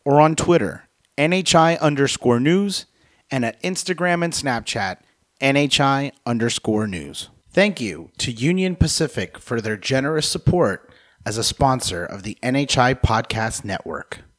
or 0.04 0.20
on 0.20 0.36
Twitter, 0.36 0.88
NHI 1.18 1.80
underscore 1.80 2.40
news, 2.40 2.86
and 3.30 3.46
at 3.46 3.62
Instagram 3.64 4.24
and 4.24 4.34
Snapchat, 4.34 4.98
NHI 5.42 6.12
underscore 6.26 6.88
news. 6.88 7.30
Thank 7.50 7.82
you 7.82 8.12
to 8.18 8.32
Union 8.32 8.76
Pacific 8.76 9.38
for 9.38 9.62
their 9.62 9.78
generous 9.78 10.28
support 10.28 10.90
as 11.26 11.38
a 11.38 11.44
sponsor 11.44 12.06
of 12.06 12.24
the 12.24 12.38
NHI 12.42 13.02
Podcast 13.02 13.64
Network. 13.64 14.22